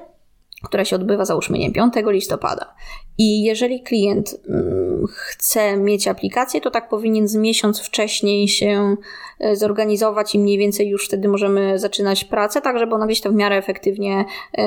która 0.64 0.86
się 0.86 0.96
odbywa 0.96 1.26
załóżmy 1.26 1.58
nie 1.58 1.72
5 1.72 1.94
listopada. 2.06 2.74
I 3.18 3.44
jeżeli 3.44 3.82
klient 3.82 4.36
mm, 4.50 5.06
chce 5.10 5.78
mieć 5.78 6.08
aplikację, 6.08 6.62
to 6.62 6.72
tak 6.72 6.90
powinien 6.90 7.28
z 7.28 7.36
miesiąc 7.36 7.80
wcześniej 7.80 8.48
się 8.48 8.96
e, 9.40 9.56
zorganizować 9.56 10.36
i 10.36 10.40
mniej 10.40 10.58
więcej 10.58 10.90
już 10.90 11.06
wtedy 11.08 11.28
możemy 11.28 11.80
zaczynać 11.80 12.24
pracę, 12.24 12.62
tak 12.62 12.80
żeby 12.80 12.96
ona 12.96 13.06
gdzieś 13.06 13.22
tam 13.22 13.34
w 13.34 13.36
miarę 13.36 13.58
efektywnie, 13.58 14.26
e, 14.54 14.66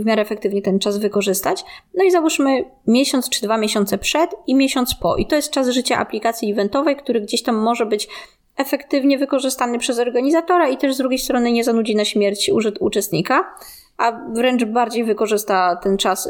w 0.00 0.04
miarę 0.04 0.22
efektywnie 0.22 0.62
ten 0.62 0.78
czas 0.78 0.98
wykorzystać. 0.98 1.64
No 1.94 2.04
i 2.04 2.10
załóżmy 2.10 2.64
miesiąc 2.86 3.28
czy 3.28 3.42
dwa 3.42 3.58
miesiące 3.58 3.98
przed 3.98 4.30
i 4.46 4.54
miesiąc 4.54 4.94
po. 4.94 5.16
I 5.16 5.26
to 5.26 5.36
jest 5.36 5.50
czas 5.50 5.68
życia 5.68 5.98
aplikacji 5.98 6.52
eventowej, 6.52 6.96
który 6.96 7.20
gdzieś 7.20 7.42
tam 7.42 7.56
może 7.56 7.86
być 7.86 8.08
efektywnie 8.56 9.18
wykorzystany 9.18 9.78
przez 9.78 9.98
organizatora 9.98 10.68
i 10.68 10.76
też 10.76 10.94
z 10.94 10.98
drugiej 10.98 11.18
strony 11.18 11.52
nie 11.52 11.64
zanudzi 11.64 11.96
na 11.96 12.04
śmierć 12.04 12.50
uczestnika 12.80 13.54
a 13.98 14.12
wręcz 14.32 14.64
bardziej 14.64 15.04
wykorzysta 15.04 15.76
ten 15.76 15.96
czas, 15.96 16.28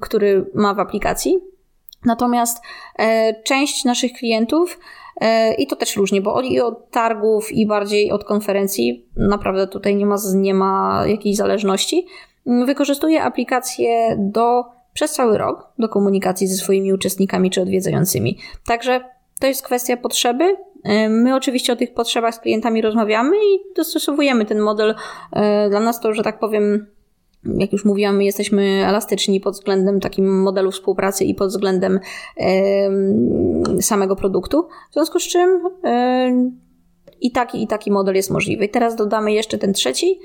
który 0.00 0.50
ma 0.54 0.74
w 0.74 0.78
aplikacji. 0.78 1.38
Natomiast 2.04 2.62
e, 2.98 3.42
część 3.42 3.84
naszych 3.84 4.12
klientów, 4.12 4.78
e, 5.20 5.54
i 5.54 5.66
to 5.66 5.76
też 5.76 5.96
różnie, 5.96 6.20
bo 6.20 6.40
i 6.40 6.60
od 6.60 6.90
targów, 6.90 7.52
i 7.52 7.66
bardziej 7.66 8.12
od 8.12 8.24
konferencji, 8.24 9.06
naprawdę 9.16 9.66
tutaj 9.66 9.96
nie 9.96 10.06
ma, 10.06 10.16
nie 10.34 10.54
ma 10.54 11.02
jakiejś 11.06 11.36
zależności, 11.36 12.06
wykorzystuje 12.46 13.22
aplikację 13.22 14.16
do, 14.18 14.64
przez 14.92 15.12
cały 15.12 15.38
rok 15.38 15.72
do 15.78 15.88
komunikacji 15.88 16.46
ze 16.46 16.56
swoimi 16.56 16.92
uczestnikami 16.92 17.50
czy 17.50 17.62
odwiedzającymi. 17.62 18.38
Także 18.66 19.00
to 19.44 19.48
jest 19.48 19.62
kwestia 19.62 19.96
potrzeby, 19.96 20.56
My 21.08 21.34
oczywiście 21.34 21.72
o 21.72 21.76
tych 21.76 21.94
potrzebach 21.94 22.34
z 22.34 22.38
klientami 22.38 22.82
rozmawiamy 22.82 23.36
i 23.36 23.74
dostosowujemy 23.76 24.44
ten 24.44 24.58
model. 24.58 24.94
E, 25.32 25.70
dla 25.70 25.80
nas 25.80 26.00
to, 26.00 26.14
że 26.14 26.22
tak 26.22 26.38
powiem, 26.38 26.86
jak 27.44 27.72
już 27.72 27.84
mówiłam, 27.84 28.16
my 28.16 28.24
jesteśmy 28.24 28.62
elastyczni 28.86 29.40
pod 29.40 29.54
względem 29.54 30.00
takim 30.00 30.42
modelu 30.42 30.70
współpracy 30.70 31.24
i 31.24 31.34
pod 31.34 31.48
względem 31.48 32.00
samego 33.80 34.16
produktu. 34.16 34.68
W 34.90 34.94
związku 34.94 35.20
z 35.20 35.22
czym 35.22 35.60
i 37.20 37.32
taki, 37.32 37.62
i 37.62 37.66
taki 37.66 37.90
model 37.90 38.14
jest 38.14 38.30
możliwy. 38.30 38.64
I 38.64 38.68
teraz 38.68 38.96
dodamy 38.96 39.32
jeszcze 39.32 39.58
ten 39.58 39.72
trzeci, 39.72 40.20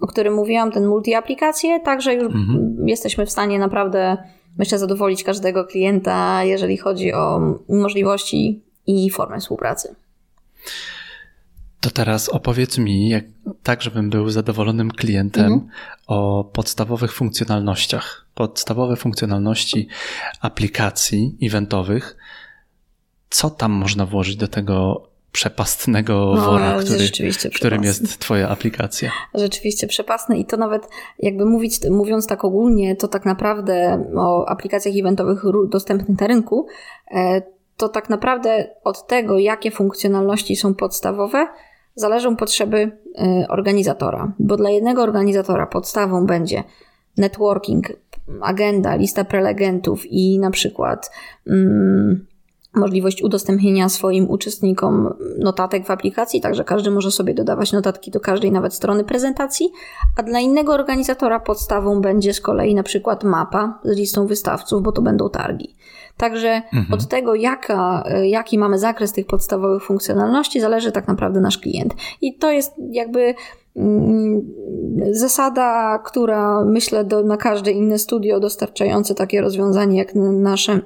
o 0.00 0.06
którym 0.06 0.34
mówiłam, 0.34 0.72
ten 0.72 0.86
multi-aplikacje, 0.86 1.80
także 1.84 2.14
już 2.14 2.34
mhm. 2.34 2.76
jesteśmy 2.86 3.26
w 3.26 3.30
stanie 3.30 3.58
naprawdę, 3.58 4.16
myślę, 4.58 4.78
zadowolić 4.78 5.24
każdego 5.24 5.64
klienta, 5.64 6.44
jeżeli 6.44 6.76
chodzi 6.76 7.12
o 7.12 7.40
możliwości 7.68 8.62
i 8.86 9.10
formę 9.10 9.40
współpracy. 9.40 9.94
To 11.80 11.90
teraz 11.90 12.28
opowiedz 12.28 12.78
mi, 12.78 13.08
jak, 13.08 13.24
tak 13.62 13.82
żebym 13.82 14.10
był 14.10 14.30
zadowolonym 14.30 14.90
klientem, 14.90 15.52
mhm. 15.52 15.70
o 16.06 16.44
podstawowych 16.44 17.12
funkcjonalnościach. 17.12 18.26
Podstawowe 18.34 18.96
funkcjonalności 18.96 19.88
aplikacji 20.40 21.36
eventowych. 21.42 22.16
Co 23.30 23.50
tam 23.50 23.72
można 23.72 24.06
włożyć 24.06 24.36
do 24.36 24.48
tego 24.48 25.09
przepastnego 25.32 26.32
no, 26.36 26.50
wora, 26.50 26.78
który, 26.78 27.30
którym 27.54 27.84
jest 27.84 28.18
Twoja 28.18 28.48
aplikacja? 28.48 29.10
Rzeczywiście 29.34 29.86
przepastny 29.86 30.38
i 30.38 30.44
to 30.44 30.56
nawet 30.56 30.88
jakby 31.18 31.44
mówić, 31.46 31.74
mówiąc 31.90 32.26
tak 32.26 32.44
ogólnie, 32.44 32.96
to 32.96 33.08
tak 33.08 33.24
naprawdę 33.24 34.04
o 34.16 34.48
aplikacjach 34.48 34.94
eventowych 34.96 35.42
dostępnych 35.68 36.20
na 36.20 36.26
rynku, 36.26 36.66
e, 37.10 37.42
to 37.76 37.88
tak 37.88 38.10
naprawdę 38.10 38.70
od 38.84 39.06
tego, 39.06 39.38
jakie 39.38 39.70
funkcjonalności 39.70 40.56
są 40.56 40.74
podstawowe, 40.74 41.46
zależą 41.94 42.36
potrzeby 42.36 42.78
y, 42.78 43.48
organizatora. 43.48 44.32
Bo 44.38 44.56
dla 44.56 44.70
jednego 44.70 45.02
organizatora 45.02 45.66
podstawą 45.66 46.26
będzie 46.26 46.64
networking, 47.16 47.92
agenda, 48.40 48.94
lista 48.94 49.24
prelegentów 49.24 50.06
i 50.06 50.38
na 50.38 50.50
przykład 50.50 51.10
mm, 51.46 52.26
możliwość 52.74 53.22
udostępnienia 53.22 53.88
swoim 53.88 54.30
uczestnikom 54.30 55.14
notatek 55.38 55.86
w 55.86 55.90
aplikacji, 55.90 56.40
także 56.40 56.64
każdy 56.64 56.90
może 56.90 57.10
sobie 57.10 57.34
dodawać 57.34 57.72
notatki 57.72 58.10
do 58.10 58.20
każdej 58.20 58.52
nawet 58.52 58.74
strony 58.74 59.04
prezentacji, 59.04 59.70
a 60.16 60.22
dla 60.22 60.40
innego 60.40 60.72
organizatora 60.74 61.40
podstawą 61.40 62.00
będzie 62.00 62.34
z 62.34 62.40
kolei 62.40 62.74
na 62.74 62.82
przykład 62.82 63.24
mapa 63.24 63.78
z 63.84 63.96
listą 63.96 64.26
wystawców, 64.26 64.82
bo 64.82 64.92
to 64.92 65.02
będą 65.02 65.30
targi. 65.30 65.76
Także 66.16 66.48
mhm. 66.48 66.86
od 66.92 67.08
tego, 67.08 67.34
jaka, 67.34 68.04
jaki 68.22 68.58
mamy 68.58 68.78
zakres 68.78 69.12
tych 69.12 69.26
podstawowych 69.26 69.84
funkcjonalności, 69.84 70.60
zależy 70.60 70.92
tak 70.92 71.08
naprawdę 71.08 71.40
nasz 71.40 71.58
klient. 71.58 71.94
I 72.20 72.38
to 72.38 72.50
jest 72.50 72.72
jakby 72.90 73.34
mm, 73.76 74.42
zasada, 75.10 75.98
która 75.98 76.64
myślę 76.64 77.04
do, 77.04 77.22
na 77.22 77.36
każde 77.36 77.70
inne 77.70 77.98
studio 77.98 78.40
dostarczające 78.40 79.14
takie 79.14 79.40
rozwiązanie 79.40 79.98
jak 79.98 80.14
nasze 80.14 80.80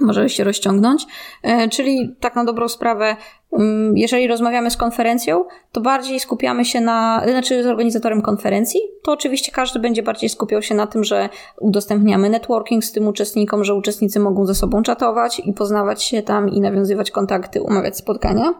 może 0.00 0.28
się 0.28 0.44
rozciągnąć. 0.44 1.06
E, 1.42 1.68
czyli 1.68 2.16
tak 2.20 2.36
na 2.36 2.44
dobrą 2.44 2.68
sprawę, 2.68 3.16
mm, 3.52 3.96
jeżeli 3.96 4.28
rozmawiamy 4.28 4.70
z 4.70 4.76
konferencją, 4.76 5.44
to 5.72 5.80
bardziej 5.80 6.20
skupiamy 6.20 6.64
się 6.64 6.80
na, 6.80 7.22
znaczy 7.28 7.62
z 7.62 7.66
organizatorem 7.66 8.22
konferencji, 8.22 8.80
to 9.02 9.12
oczywiście 9.12 9.52
każdy 9.52 9.78
będzie 9.78 10.02
bardziej 10.02 10.28
skupiał 10.28 10.62
się 10.62 10.74
na 10.74 10.86
tym, 10.86 11.04
że 11.04 11.28
udostępniamy 11.60 12.30
networking 12.30 12.84
z 12.84 12.92
tym 12.92 13.08
uczestnikom, 13.08 13.64
że 13.64 13.74
uczestnicy 13.74 14.20
mogą 14.20 14.46
ze 14.46 14.54
sobą 14.54 14.82
czatować 14.82 15.42
i 15.44 15.52
poznawać 15.52 16.02
się 16.02 16.22
tam 16.22 16.48
i 16.48 16.60
nawiązywać 16.60 17.10
kontakty, 17.10 17.62
umawiać 17.62 17.96
spotkania. 17.96 18.54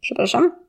Przepraszam. 0.00 0.67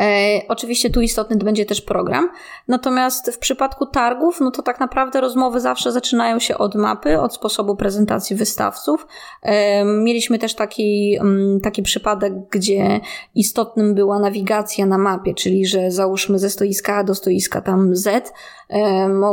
E, 0.00 0.40
oczywiście 0.48 0.90
tu 0.90 1.00
istotny 1.00 1.36
będzie 1.36 1.66
też 1.66 1.80
program. 1.80 2.30
Natomiast 2.68 3.30
w 3.30 3.38
przypadku 3.38 3.86
targów, 3.86 4.40
no 4.40 4.50
to 4.50 4.62
tak 4.62 4.80
naprawdę 4.80 5.20
rozmowy 5.20 5.60
zawsze 5.60 5.92
zaczynają 5.92 6.38
się 6.38 6.58
od 6.58 6.74
mapy, 6.74 7.20
od 7.20 7.34
sposobu 7.34 7.76
prezentacji 7.76 8.36
wystawców. 8.36 9.06
E, 9.42 9.84
mieliśmy 9.84 10.38
też 10.38 10.54
taki, 10.54 11.16
mm, 11.20 11.60
taki 11.60 11.82
przypadek, 11.82 12.32
gdzie 12.50 13.00
istotnym 13.34 13.94
była 13.94 14.18
nawigacja 14.18 14.86
na 14.86 14.98
mapie, 14.98 15.34
czyli 15.34 15.66
że 15.66 15.90
załóżmy 15.90 16.38
ze 16.38 16.50
stoiska 16.50 16.96
A 16.96 17.04
do 17.04 17.14
stoiska 17.14 17.60
tam 17.60 17.96
Z, 17.96 18.32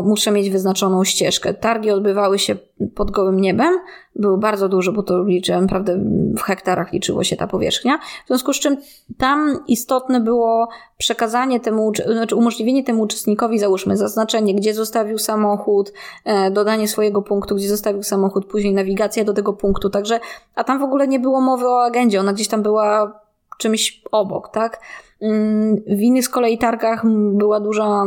muszę 0.04 0.32
mieć 0.32 0.50
wyznaczoną 0.50 1.04
ścieżkę. 1.04 1.54
Targi 1.54 1.92
odbywały 1.92 2.40
się 2.40 2.56
pod 2.96 3.12
gołym 3.12 3.42
niebem, 3.42 3.80
było 4.16 4.38
bardzo 4.38 4.70
dużo, 4.70 4.92
bo 4.92 5.04
to 5.04 5.24
liczyłem, 5.24 5.62
naprawdę 5.62 6.00
w 6.38 6.42
hektarach 6.42 6.94
liczyło 6.94 7.24
się 7.24 7.36
ta 7.36 7.48
powierzchnia. 7.48 8.00
W 8.24 8.28
związku 8.28 8.54
z 8.54 8.60
czym 8.60 8.78
tam 9.18 9.60
istotne 9.68 10.20
było 10.20 10.70
przekazanie 10.98 11.60
temu, 11.60 11.92
znaczy 12.14 12.36
umożliwienie 12.36 12.84
temu 12.84 13.02
uczestnikowi, 13.02 13.60
załóżmy, 13.60 13.98
zaznaczenie, 13.98 14.56
gdzie 14.56 14.74
zostawił 14.74 15.18
samochód, 15.18 15.94
e, 16.26 16.52
dodanie 16.52 16.88
swojego 16.88 17.22
punktu, 17.22 17.56
gdzie 17.56 17.70
zostawił 17.70 18.04
samochód, 18.04 18.46
później 18.46 18.74
nawigacja 18.74 19.24
do 19.24 19.34
tego 19.34 19.54
punktu. 19.54 19.90
Także, 19.90 20.20
a 20.56 20.64
tam 20.64 20.80
w 20.80 20.84
ogóle 20.84 21.08
nie 21.08 21.20
było 21.20 21.42
mowy 21.42 21.68
o 21.68 21.84
agendzie, 21.84 22.20
ona 22.20 22.34
gdzieś 22.34 22.48
tam 22.48 22.64
była 22.64 23.20
czymś 23.58 24.02
obok, 24.12 24.50
tak? 24.50 24.82
Mm, 25.22 25.76
w 25.76 26.02
innych 26.02 26.26
z 26.26 26.30
kolei 26.30 26.58
targach 26.58 27.06
była 27.34 27.60
duża, 27.60 28.06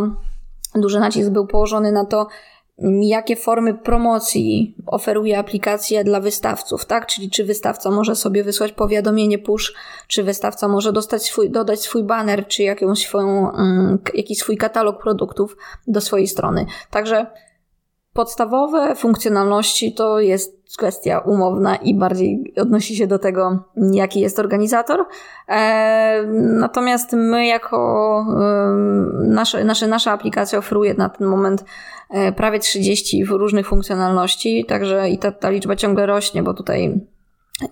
duży 0.74 1.00
nacisk 1.00 1.30
był 1.30 1.46
położony 1.46 1.92
na 1.92 2.04
to, 2.04 2.26
jakie 3.02 3.36
formy 3.36 3.74
promocji 3.74 4.76
oferuje 4.86 5.38
aplikacja 5.38 6.04
dla 6.04 6.20
wystawców, 6.20 6.84
tak? 6.84 7.06
Czyli 7.06 7.30
czy 7.30 7.44
wystawca 7.44 7.90
może 7.90 8.16
sobie 8.16 8.44
wysłać 8.44 8.72
powiadomienie 8.72 9.38
push, 9.38 9.74
czy 10.08 10.22
wystawca 10.22 10.68
może 10.68 10.92
dostać 10.92 11.22
swój, 11.22 11.50
dodać 11.50 11.80
swój 11.80 12.04
banner, 12.04 12.46
czy 12.46 12.62
jakąś 12.62 13.06
swoją, 13.06 13.50
um, 13.50 13.98
jakiś 14.14 14.38
swój 14.38 14.56
katalog 14.56 15.02
produktów 15.02 15.56
do 15.86 16.00
swojej 16.00 16.26
strony. 16.26 16.66
Także 16.90 17.26
podstawowe 18.12 18.94
funkcjonalności 18.94 19.94
to 19.94 20.20
jest 20.20 20.62
kwestia 20.78 21.18
umowna 21.18 21.76
i 21.76 21.94
bardziej 21.94 22.54
odnosi 22.56 22.96
się 22.96 23.06
do 23.06 23.18
tego, 23.18 23.64
jaki 23.92 24.20
jest 24.20 24.38
organizator. 24.38 25.04
E, 25.48 26.22
natomiast 26.60 27.12
my 27.12 27.46
jako 27.46 28.26
nasze, 29.24 29.64
nasze, 29.64 29.86
nasza 29.86 30.12
aplikacja 30.12 30.58
oferuje 30.58 30.94
na 30.94 31.08
ten 31.08 31.26
moment 31.26 31.64
e, 32.10 32.32
prawie 32.32 32.58
30 32.58 33.24
różnych 33.24 33.68
funkcjonalności, 33.68 34.64
także 34.64 35.10
i 35.10 35.18
ta, 35.18 35.32
ta 35.32 35.50
liczba 35.50 35.76
ciągle 35.76 36.06
rośnie, 36.06 36.42
bo 36.42 36.54
tutaj 36.54 37.00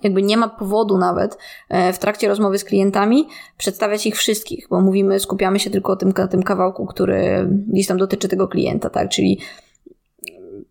jakby 0.03 0.21
nie 0.21 0.37
ma 0.37 0.49
powodu 0.49 0.97
nawet 0.97 1.37
e, 1.69 1.93
w 1.93 1.99
trakcie 1.99 2.27
rozmowy 2.27 2.57
z 2.57 2.63
klientami 2.63 3.27
przedstawiać 3.57 4.07
ich 4.07 4.15
wszystkich, 4.15 4.67
bo 4.69 4.81
mówimy, 4.81 5.19
skupiamy 5.19 5.59
się 5.59 5.69
tylko 5.69 5.93
o 5.93 5.95
tym, 5.95 6.13
tym 6.13 6.43
kawałku, 6.43 6.85
który 6.85 7.47
gdzieś 7.67 7.87
tam 7.87 7.97
dotyczy 7.97 8.27
tego 8.27 8.47
klienta, 8.47 8.89
tak? 8.89 9.09
Czyli 9.09 9.39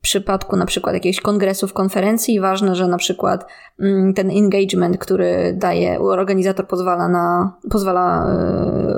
przypadku 0.00 0.56
na 0.56 0.66
przykład 0.66 0.94
jakichś 0.94 1.20
kongresów, 1.20 1.72
konferencji 1.72 2.40
ważne, 2.40 2.74
że 2.74 2.86
na 2.86 2.96
przykład 2.96 3.46
mm, 3.80 4.14
ten 4.14 4.30
engagement, 4.30 4.98
który 4.98 5.54
daje, 5.56 6.00
organizator 6.00 6.66
pozwala 6.66 7.08
na, 7.08 7.56
pozwala 7.70 8.26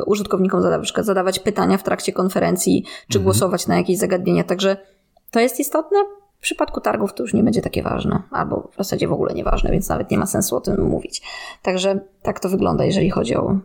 y, 0.01 0.05
użytkownikom 0.05 0.63
zadawać, 0.63 0.93
zadawać 0.99 1.39
pytania 1.39 1.79
w 1.79 1.83
trakcie 1.83 2.13
konferencji, 2.13 2.85
czy 3.09 3.19
mhm. 3.19 3.25
głosować 3.25 3.67
na 3.67 3.77
jakieś 3.77 3.99
zagadnienia. 3.99 4.45
Także 4.45 4.77
to 5.31 5.41
jest 5.41 5.61
istotne. 5.61 5.99
W 6.39 6.43
przypadku 6.43 6.81
targów 6.81 7.15
to 7.15 7.23
już 7.23 7.35
nie 7.35 7.43
będzie 7.43 7.63
takie 7.63 7.83
ważne, 7.83 8.23
albo 8.31 8.69
w 8.73 8.77
zasadzie 8.77 9.09
w 9.09 9.13
ogóle 9.13 9.35
nieważne, 9.35 9.71
więc 9.71 9.89
nawet 9.89 10.11
nie 10.11 10.19
ma 10.19 10.27
sensu 10.27 10.57
o 10.57 10.61
tym 10.61 10.83
mówić. 10.83 11.23
Także 11.63 12.01
tak 12.23 12.41
to 12.41 12.49
wygląda, 12.49 12.85
jeżeli 12.85 13.11
chodzi 13.11 13.37
o 13.37 13.59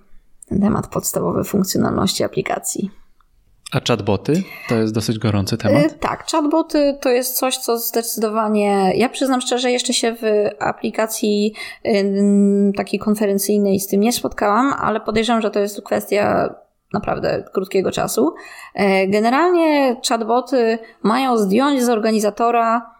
ten 0.49 0.61
temat 0.61 0.87
podstawowej 0.87 1.43
funkcjonalności 1.43 2.23
aplikacji. 2.23 2.91
A 3.71 3.79
chatboty 3.87 4.43
to 4.69 4.75
jest 4.75 4.93
dosyć 4.93 5.19
gorący 5.19 5.57
temat? 5.57 5.83
Y, 5.83 5.89
tak, 5.99 6.25
chatboty 6.31 6.97
to 7.01 7.09
jest 7.09 7.37
coś, 7.37 7.57
co 7.57 7.77
zdecydowanie. 7.77 8.91
Ja 8.95 9.09
przyznam 9.09 9.41
szczerze, 9.41 9.71
jeszcze 9.71 9.93
się 9.93 10.15
w 10.15 10.49
aplikacji 10.59 11.53
y, 11.85 12.71
takiej 12.77 12.99
konferencyjnej 12.99 13.79
z 13.79 13.87
tym 13.87 14.01
nie 14.01 14.13
spotkałam, 14.13 14.73
ale 14.81 14.99
podejrzewam, 14.99 15.41
że 15.41 15.51
to 15.51 15.59
jest 15.59 15.81
kwestia 15.81 16.55
naprawdę 16.93 17.43
krótkiego 17.53 17.91
czasu. 17.91 18.35
E, 18.73 19.07
generalnie 19.07 19.95
chatboty 20.09 20.79
mają 21.03 21.37
zdjąć 21.37 21.83
z 21.83 21.89
organizatora 21.89 22.96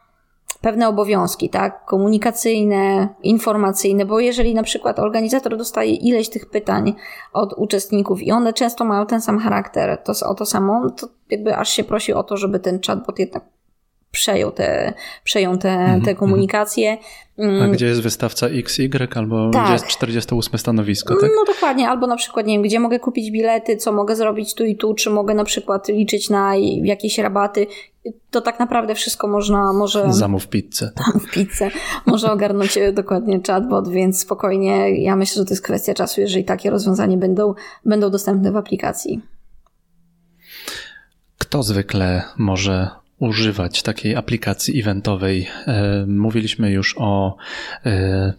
pewne 0.62 0.88
obowiązki, 0.88 1.50
tak, 1.50 1.86
komunikacyjne, 1.86 3.10
informacyjne, 3.24 4.06
bo 4.06 4.20
jeżeli 4.20 4.54
na 4.54 4.64
przykład 4.64 5.00
organizator 5.00 5.58
dostaje 5.58 5.92
ileś 5.92 6.30
tych 6.30 6.50
pytań 6.50 6.96
od 7.34 7.54
uczestników 7.58 8.22
i 8.22 8.32
one 8.32 8.54
często 8.54 8.86
mają 8.86 9.06
ten 9.06 9.22
sam 9.22 9.40
charakter, 9.40 9.98
to 10.04 10.28
o 10.28 10.34
to 10.34 10.46
samo, 10.46 10.90
to 10.90 11.08
jakby 11.30 11.56
aż 11.56 11.70
się 11.70 11.84
prosi 11.84 12.14
o 12.14 12.24
to, 12.24 12.38
żeby 12.38 12.60
ten 12.60 12.80
chatbot 12.88 13.20
jednak 13.20 13.44
przejął 14.18 14.52
te, 14.52 14.94
przejął 15.24 15.58
te, 15.58 15.70
mm 15.70 16.02
-hmm. 16.02 16.06
te 16.06 16.16
komunikacje. 16.16 16.98
A 17.38 17.42
mm. 17.42 17.72
gdzie 17.72 17.86
jest 17.86 18.02
wystawca 18.02 18.48
XY 18.48 18.90
albo 19.16 19.50
tak. 19.52 19.64
gdzie 19.64 19.74
jest 19.74 19.88
48 19.88 20.60
stanowisko, 20.60 21.16
tak? 21.22 21.30
No 21.36 21.54
dokładnie, 21.54 21.90
albo 21.90 22.08
na 22.08 22.16
przykład, 22.16 22.46
nie 22.46 22.54
wiem, 22.54 22.62
gdzie 22.62 22.80
mogę 22.80 23.00
kupić 23.00 23.32
bilety, 23.32 23.78
co 23.78 23.92
mogę 23.92 24.16
zrobić 24.16 24.54
tu 24.54 24.66
i 24.66 24.76
tu, 24.76 24.94
czy 24.94 25.10
mogę 25.10 25.34
na 25.34 25.44
przykład 25.44 25.88
liczyć 25.88 26.30
na 26.30 26.56
jakieś 26.84 27.18
rabaty. 27.18 27.68
To 28.32 28.42
tak 28.42 28.60
naprawdę 28.60 28.96
wszystko 28.96 29.28
można, 29.28 29.74
może... 29.74 30.14
Zamów 30.14 30.48
pizzę. 30.48 30.92
Zamów 31.06 31.32
pizzę. 31.32 31.70
Może 32.06 32.32
ogarnąć 32.32 32.78
e, 32.78 32.94
dokładnie 32.94 33.40
chatbot, 33.48 33.90
więc 33.90 34.20
spokojnie, 34.20 35.04
ja 35.04 35.16
myślę, 35.16 35.42
że 35.42 35.46
to 35.46 35.52
jest 35.52 35.64
kwestia 35.64 35.94
czasu, 35.94 36.22
jeżeli 36.22 36.46
takie 36.46 36.70
rozwiązania 36.70 37.18
będą, 37.18 37.54
będą 37.86 38.10
dostępne 38.10 38.52
w 38.52 38.58
aplikacji. 38.58 39.22
Kto 41.38 41.64
zwykle 41.64 42.24
może 42.38 42.90
używać 43.20 43.84
takiej 43.84 44.16
aplikacji 44.16 44.80
eventowej. 44.80 45.48
E, 45.68 46.06
mówiliśmy 46.08 46.72
już 46.72 46.96
o, 46.98 47.38
e, 47.86 48.34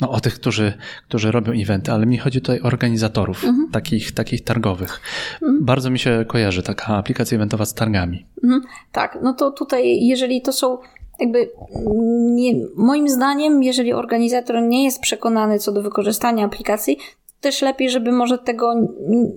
no, 0.00 0.10
o 0.10 0.20
tych, 0.20 0.34
którzy, 0.34 0.72
którzy 1.08 1.32
robią 1.32 1.52
eventy, 1.52 1.92
ale 1.92 2.06
mi 2.06 2.18
chodzi 2.18 2.40
tutaj 2.40 2.60
o 2.60 2.64
organizatorów 2.64 3.44
mhm. 3.44 3.68
takich, 3.72 4.12
takich 4.12 4.44
targowych. 4.44 5.00
Mhm. 5.42 5.64
Bardzo 5.64 5.90
mi 5.90 5.98
się 5.98 6.24
kojarzy 6.28 6.62
taka 6.62 6.96
aplikacja 6.96 7.36
eventowa 7.36 7.64
z 7.64 7.74
targami. 7.74 8.26
Mhm. 8.44 8.62
Tak, 8.92 9.18
no 9.22 9.34
to 9.34 9.50
tutaj, 9.50 10.06
jeżeli 10.06 10.42
to 10.42 10.52
są 10.52 10.78
jakby 11.20 11.50
nie, 12.20 12.52
moim 12.76 13.08
zdaniem, 13.08 13.62
jeżeli 13.62 13.92
organizator 13.92 14.62
nie 14.62 14.84
jest 14.84 15.00
przekonany 15.00 15.58
co 15.58 15.72
do 15.72 15.82
wykorzystania 15.82 16.46
aplikacji, 16.46 16.98
też 17.40 17.62
lepiej, 17.62 17.90
żeby 17.90 18.12
może 18.12 18.38
tego 18.38 18.74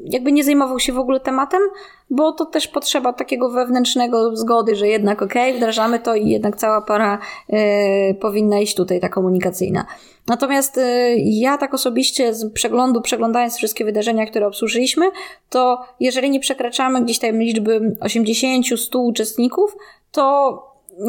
jakby 0.06 0.32
nie 0.32 0.44
zajmował 0.44 0.80
się 0.80 0.94
w 0.94 1.00
ogóle 1.00 1.20
tematem, 1.20 1.62
bo 2.10 2.32
to 2.32 2.46
też 2.46 2.68
potrzeba 2.68 3.14
takiego 3.14 3.50
wewnętrznego 3.50 4.36
zgody, 4.36 4.76
że 4.76 4.88
jednak 4.88 5.22
okej, 5.22 5.50
okay, 5.50 5.58
wdrażamy 5.58 6.00
to 6.00 6.16
i 6.16 6.30
jednak 6.30 6.56
cała 6.56 6.82
para 6.82 7.20
y, 7.50 8.16
powinna 8.16 8.60
iść 8.60 8.76
tutaj, 8.76 9.00
ta 9.00 9.10
komunikacyjna. 9.10 9.86
Natomiast 10.28 10.78
y, 10.78 11.16
ja 11.18 11.58
tak 11.58 11.74
osobiście 11.74 12.34
z 12.34 12.54
przeglądu, 12.54 13.02
przeglądając 13.02 13.58
wszystkie 13.58 13.86
wydarzenia, 13.86 14.26
które 14.26 14.48
obsłużyliśmy, 14.48 15.06
to 15.50 15.82
jeżeli 16.00 16.30
nie 16.30 16.40
przekraczamy 16.40 17.02
gdzieś 17.02 17.20
tam 17.20 17.40
liczby 17.40 17.96
80-100 18.00 19.00
uczestników, 19.00 19.78
to 20.12 20.58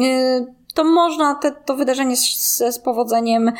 y, 0.01 0.53
to 0.73 0.83
można 0.83 1.35
te, 1.35 1.51
to 1.51 1.75
wydarzenie 1.75 2.15
z, 2.15 2.57
z 2.57 2.79
powodzeniem 2.79 3.51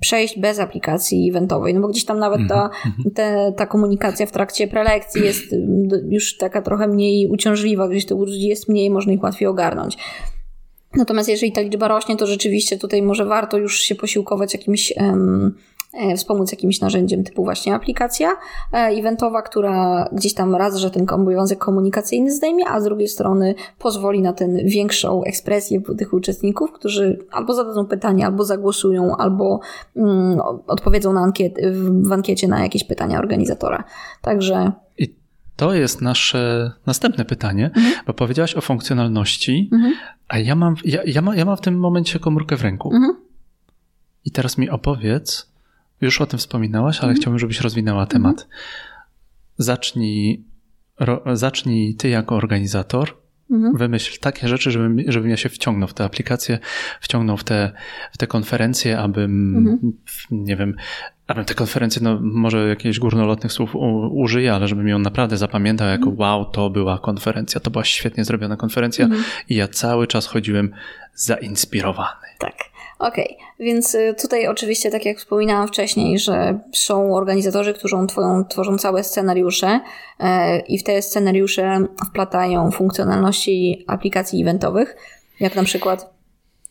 przejść 0.00 0.38
bez 0.38 0.58
aplikacji 0.58 1.30
eventowej, 1.30 1.74
no 1.74 1.80
bo 1.80 1.88
gdzieś 1.88 2.04
tam 2.04 2.18
nawet 2.18 2.40
ta, 2.48 2.64
mhm, 2.64 2.94
mhm. 2.98 3.14
te, 3.14 3.52
ta 3.56 3.66
komunikacja 3.66 4.26
w 4.26 4.32
trakcie 4.32 4.68
prelekcji 4.68 5.24
jest 5.24 5.44
już 6.08 6.36
taka 6.36 6.62
trochę 6.62 6.88
mniej 6.88 7.28
uciążliwa, 7.28 7.88
gdzieś 7.88 8.06
tych 8.06 8.18
ludzi 8.18 8.40
jest 8.40 8.68
mniej, 8.68 8.90
można 8.90 9.12
ich 9.12 9.22
łatwiej 9.22 9.48
ogarnąć. 9.48 9.96
Natomiast 10.96 11.28
jeżeli 11.28 11.52
ta 11.52 11.60
liczba 11.60 11.88
rośnie, 11.88 12.16
to 12.16 12.26
rzeczywiście 12.26 12.78
tutaj 12.78 13.02
może 13.02 13.24
warto 13.24 13.58
już 13.58 13.80
się 13.80 13.94
posiłkować 13.94 14.52
jakimś 14.54 14.92
um, 14.96 15.54
wspomóc 16.16 16.52
jakimś 16.52 16.80
narzędziem 16.80 17.24
typu 17.24 17.44
właśnie 17.44 17.74
aplikacja 17.74 18.36
e, 18.72 18.76
eventowa, 18.76 19.42
która 19.42 20.08
gdzieś 20.12 20.34
tam 20.34 20.54
raz, 20.54 20.76
że 20.76 20.90
ten 20.90 21.06
obowiązek 21.10 21.58
komunikacyjny 21.58 22.32
zdejmie, 22.32 22.68
a 22.68 22.80
z 22.80 22.84
drugiej 22.84 23.08
strony 23.08 23.54
pozwoli 23.78 24.22
na 24.22 24.32
ten 24.32 24.56
większą 24.64 25.24
ekspresję 25.24 25.80
tych 25.98 26.12
uczestników, 26.12 26.72
którzy 26.72 27.18
albo 27.30 27.54
zadadzą 27.54 27.86
pytanie, 27.86 28.26
albo 28.26 28.44
zagłosują, 28.44 29.16
albo 29.16 29.60
mm, 29.96 30.40
odpowiedzą 30.66 31.12
na 31.12 31.20
ankiet, 31.20 31.54
w 32.02 32.12
ankiecie 32.12 32.48
na 32.48 32.62
jakieś 32.62 32.84
pytania 32.84 33.18
organizatora. 33.18 33.84
Także 34.22 34.72
I 34.98 35.14
to 35.56 35.74
jest 35.74 36.02
nasze 36.02 36.72
następne 36.86 37.24
pytanie, 37.24 37.70
mhm. 37.76 37.94
bo 38.06 38.14
powiedziałaś 38.14 38.54
o 38.54 38.60
funkcjonalności, 38.60 39.70
mhm. 39.72 39.94
a 40.28 40.38
ja 40.38 40.54
mam, 40.54 40.74
ja, 40.84 41.00
ja, 41.06 41.22
ma, 41.22 41.36
ja 41.36 41.44
mam 41.44 41.56
w 41.56 41.60
tym 41.60 41.78
momencie 41.78 42.18
komórkę 42.18 42.56
w 42.56 42.62
ręku. 42.62 42.94
Mhm. 42.94 43.16
I 44.24 44.30
teraz 44.30 44.58
mi 44.58 44.70
opowiedz, 44.70 45.49
już 46.00 46.20
o 46.20 46.26
tym 46.26 46.38
wspominałaś, 46.38 46.98
ale 46.98 47.08
mhm. 47.08 47.20
chciałbym, 47.20 47.38
żebyś 47.38 47.60
rozwinęła 47.60 48.06
temat. 48.06 48.40
Mhm. 48.42 48.50
Zacznij, 49.58 50.44
ro, 51.00 51.22
zacznij 51.32 51.94
ty 51.94 52.08
jako 52.08 52.36
organizator 52.36 53.20
Mhm. 53.50 53.76
Wymyśl 53.76 54.20
takie 54.20 54.48
rzeczy, 54.48 54.70
żebym, 54.70 54.98
żebym 55.08 55.30
ja 55.30 55.36
się 55.36 55.48
wciągnął 55.48 55.88
w 55.88 55.94
te 55.94 56.04
aplikacje, 56.04 56.58
wciągnął 57.00 57.36
w 57.36 57.44
te, 57.44 57.72
w 58.12 58.18
te 58.18 58.26
konferencje, 58.26 58.98
abym, 58.98 59.56
mhm. 59.56 59.92
nie 60.30 60.56
wiem, 60.56 60.74
abym 61.26 61.44
te 61.44 61.54
konferencje, 61.54 62.02
no 62.02 62.18
może 62.22 62.68
jakichś 62.68 62.98
górnolotnych 62.98 63.52
słów 63.52 63.70
użyję, 64.10 64.54
ale 64.54 64.68
żebym 64.68 64.88
ją 64.88 64.98
naprawdę 64.98 65.36
zapamiętał 65.36 65.88
jako 65.88 66.10
mhm. 66.10 66.18
wow, 66.18 66.44
to 66.44 66.70
była 66.70 66.98
konferencja, 66.98 67.60
to 67.60 67.70
była 67.70 67.84
świetnie 67.84 68.24
zrobiona 68.24 68.56
konferencja 68.56 69.08
i 69.48 69.54
ja 69.54 69.68
cały 69.68 70.06
czas 70.06 70.26
chodziłem 70.26 70.70
zainspirowany. 71.14 72.26
Tak. 72.38 72.69
Okej, 73.00 73.36
okay. 73.36 73.66
więc 73.66 73.94
y, 73.94 74.14
tutaj 74.22 74.46
oczywiście, 74.46 74.90
tak 74.90 75.04
jak 75.04 75.18
wspominałam 75.18 75.68
wcześniej, 75.68 76.18
że 76.18 76.58
są 76.72 77.14
organizatorzy, 77.14 77.74
którzy 77.74 77.96
tworzą, 78.08 78.44
tworzą 78.44 78.78
całe 78.78 79.04
scenariusze 79.04 79.80
e, 80.18 80.58
i 80.58 80.78
w 80.78 80.82
te 80.82 81.02
scenariusze 81.02 81.84
wplatają 82.06 82.70
funkcjonalności 82.70 83.84
aplikacji 83.86 84.42
eventowych, 84.42 84.96
jak 85.40 85.54
na 85.54 85.64
przykład 85.64 86.19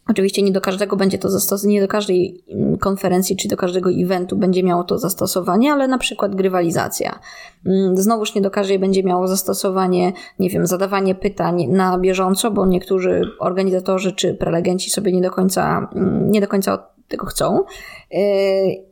Oczywiście 0.09 0.41
nie 0.41 0.51
do 0.51 0.61
każdego 0.61 0.95
będzie 0.95 1.17
to 1.17 1.29
nie 1.65 1.81
do 1.81 1.87
każdej 1.87 2.43
mm, 2.49 2.77
konferencji 2.77 3.35
czy 3.35 3.47
do 3.47 3.57
każdego 3.57 3.89
eventu 3.89 4.37
będzie 4.37 4.63
miało 4.63 4.83
to 4.83 4.97
zastosowanie, 4.97 5.73
ale 5.73 5.87
na 5.87 5.97
przykład 5.97 6.35
grywalizacja. 6.35 7.19
Mm, 7.65 7.97
znowuż 7.97 8.35
nie 8.35 8.41
do 8.41 8.51
każdej 8.51 8.79
będzie 8.79 9.03
miało 9.03 9.27
zastosowanie, 9.27 10.13
nie 10.39 10.49
wiem, 10.49 10.67
zadawanie 10.67 11.15
pytań 11.15 11.67
na 11.67 11.97
bieżąco, 11.97 12.51
bo 12.51 12.65
niektórzy 12.65 13.21
organizatorzy 13.39 14.11
czy 14.11 14.33
prelegenci 14.33 14.89
sobie 14.89 15.11
nie 15.11 15.21
do 15.21 15.31
końca, 15.31 15.89
mm, 15.95 16.31
nie 16.31 16.41
do 16.41 16.47
końca 16.47 16.87
tego 17.07 17.25
chcą. 17.25 17.63
Yy, 18.11 18.19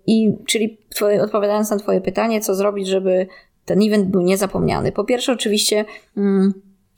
I 0.07 0.37
czyli 0.45 0.77
twoje, 0.89 1.23
odpowiadając 1.23 1.69
na 1.69 1.77
Twoje 1.77 2.01
pytanie, 2.01 2.41
co 2.41 2.55
zrobić, 2.55 2.87
żeby 2.87 3.27
ten 3.65 3.81
event 3.81 4.07
był 4.07 4.21
niezapomniany. 4.21 4.91
Po 4.91 5.03
pierwsze, 5.03 5.33
oczywiście 5.33 5.85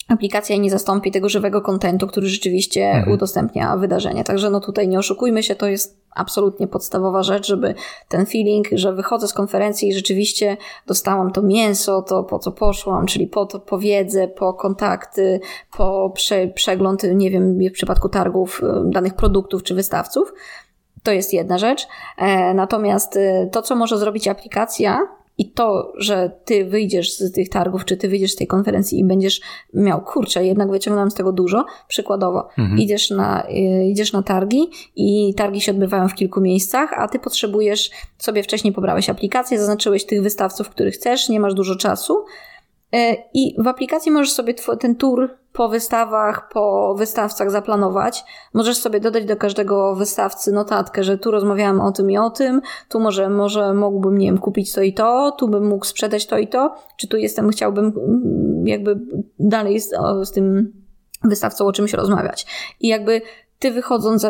aplikacja 0.09 0.57
nie 0.57 0.69
zastąpi 0.69 1.11
tego 1.11 1.29
żywego 1.29 1.61
kontentu, 1.61 2.07
który 2.07 2.27
rzeczywiście 2.27 2.85
mhm. 2.85 3.13
udostępnia 3.13 3.77
wydarzenie. 3.77 4.23
Także 4.23 4.49
no 4.49 4.59
tutaj 4.59 4.87
nie 4.87 4.99
oszukujmy 4.99 5.43
się, 5.43 5.55
to 5.55 5.67
jest 5.67 5.99
absolutnie 6.15 6.67
podstawowa 6.67 7.23
rzecz, 7.23 7.47
żeby 7.47 7.75
ten 8.07 8.25
feeling, 8.25 8.67
że 8.71 8.93
wychodzę 8.93 9.27
z 9.27 9.33
konferencji 9.33 9.89
i 9.89 9.93
rzeczywiście 9.93 10.57
dostałam 10.87 11.31
to 11.31 11.41
mięso, 11.41 12.01
to 12.01 12.23
po 12.23 12.39
co 12.39 12.51
poszłam, 12.51 13.05
czyli 13.05 13.27
po 13.27 13.45
to, 13.45 13.59
po 13.59 13.79
wiedzę, 13.79 14.27
po 14.27 14.53
kontakty, 14.53 15.39
po 15.77 16.11
prze, 16.15 16.47
przegląd, 16.47 17.03
nie 17.03 17.31
wiem, 17.31 17.59
w 17.69 17.71
przypadku 17.71 18.09
targów 18.09 18.61
y, 18.63 18.89
danych 18.89 19.13
produktów 19.13 19.63
czy 19.63 19.75
wystawców. 19.75 20.33
To 21.03 21.11
jest 21.11 21.33
jedna 21.33 21.57
rzecz. 21.57 21.87
E, 22.17 22.53
natomiast 22.53 23.15
y, 23.15 23.49
to, 23.51 23.61
co 23.61 23.75
może 23.75 23.97
zrobić 23.97 24.27
aplikacja, 24.27 25.18
i 25.39 25.51
to, 25.51 25.93
że 25.97 26.31
ty 26.45 26.65
wyjdziesz 26.65 27.13
z 27.13 27.31
tych 27.31 27.49
targów, 27.49 27.85
czy 27.85 27.97
ty 27.97 28.09
wyjdziesz 28.09 28.31
z 28.31 28.35
tej 28.35 28.47
konferencji 28.47 28.99
i 28.99 29.03
będziesz 29.03 29.41
miał, 29.73 30.01
kurczę, 30.01 30.45
jednak 30.45 30.71
wyciągnąłem 30.71 31.11
z 31.11 31.13
tego 31.13 31.31
dużo. 31.31 31.65
Przykładowo, 31.87 32.47
mhm. 32.57 32.79
idziesz, 32.79 33.09
na, 33.09 33.47
y, 33.49 33.85
idziesz 33.85 34.13
na 34.13 34.23
targi 34.23 34.69
i 34.95 35.33
targi 35.37 35.61
się 35.61 35.71
odbywają 35.71 36.07
w 36.07 36.15
kilku 36.15 36.41
miejscach, 36.41 36.93
a 36.93 37.07
ty 37.07 37.19
potrzebujesz, 37.19 37.89
sobie 38.17 38.43
wcześniej 38.43 38.73
pobrałeś 38.73 39.09
aplikację, 39.09 39.59
zaznaczyłeś 39.59 40.05
tych 40.05 40.23
wystawców, 40.23 40.69
których 40.69 40.93
chcesz, 40.93 41.29
nie 41.29 41.39
masz 41.39 41.53
dużo 41.53 41.75
czasu, 41.75 42.25
I 43.33 43.55
w 43.57 43.67
aplikacji 43.67 44.11
możesz 44.11 44.31
sobie 44.31 44.53
ten 44.79 44.95
tour 44.95 45.29
po 45.53 45.69
wystawach, 45.69 46.49
po 46.53 46.95
wystawcach 46.97 47.51
zaplanować. 47.51 48.23
Możesz 48.53 48.77
sobie 48.77 48.99
dodać 48.99 49.25
do 49.25 49.37
każdego 49.37 49.95
wystawcy 49.95 50.51
notatkę, 50.51 51.03
że 51.03 51.17
tu 51.17 51.31
rozmawiałam 51.31 51.81
o 51.81 51.91
tym 51.91 52.11
i 52.11 52.17
o 52.17 52.29
tym, 52.29 52.61
tu 52.89 52.99
może, 52.99 53.29
może 53.29 53.73
mógłbym, 53.73 54.17
nie 54.17 54.27
wiem, 54.27 54.37
kupić 54.37 54.73
to 54.73 54.81
i 54.81 54.93
to, 54.93 55.35
tu 55.39 55.47
bym 55.47 55.67
mógł 55.67 55.85
sprzedać 55.85 56.25
to 56.25 56.37
i 56.37 56.47
to, 56.47 56.75
czy 56.97 57.07
tu 57.07 57.17
jestem, 57.17 57.49
chciałbym 57.49 57.85
mm, 57.85 58.67
jakby 58.67 58.99
dalej 59.39 59.79
z, 59.79 59.89
z 60.23 60.31
tym 60.31 60.73
wystawcą 61.23 61.65
o 61.65 61.71
czymś 61.71 61.93
rozmawiać. 61.93 62.45
I 62.79 62.87
jakby 62.87 63.21
ty 63.59 63.71
wychodząc 63.71 64.21
z, 64.21 64.27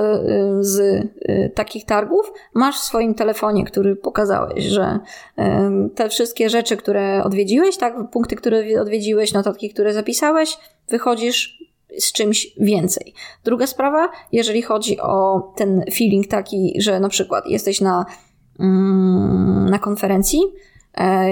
z 0.67 0.79
y, 0.79 1.51
takich 1.55 1.85
targów, 1.85 2.33
masz 2.53 2.75
w 2.75 2.83
swoim 2.83 3.13
telefonie, 3.13 3.65
który 3.65 3.95
pokazałeś, 3.95 4.63
że 4.63 4.99
y, 5.39 5.43
te 5.95 6.09
wszystkie 6.09 6.49
rzeczy, 6.49 6.77
które 6.77 7.23
odwiedziłeś, 7.23 7.77
tak, 7.77 7.95
punkty, 8.11 8.35
które 8.35 8.81
odwiedziłeś, 8.81 9.33
notatki, 9.33 9.69
które 9.69 9.93
zapisałeś, 9.93 10.57
wychodzisz 10.89 11.63
z 11.99 12.11
czymś 12.11 12.47
więcej. 12.57 13.13
Druga 13.43 13.67
sprawa, 13.67 14.09
jeżeli 14.31 14.61
chodzi 14.61 14.99
o 14.99 15.41
ten 15.55 15.83
feeling 15.93 16.27
taki, 16.27 16.73
że 16.79 16.99
na 16.99 17.09
przykład 17.09 17.47
jesteś 17.47 17.81
na, 17.81 18.05
mm, 18.59 19.69
na 19.69 19.79
konferencji, 19.79 20.41
e, 20.41 20.68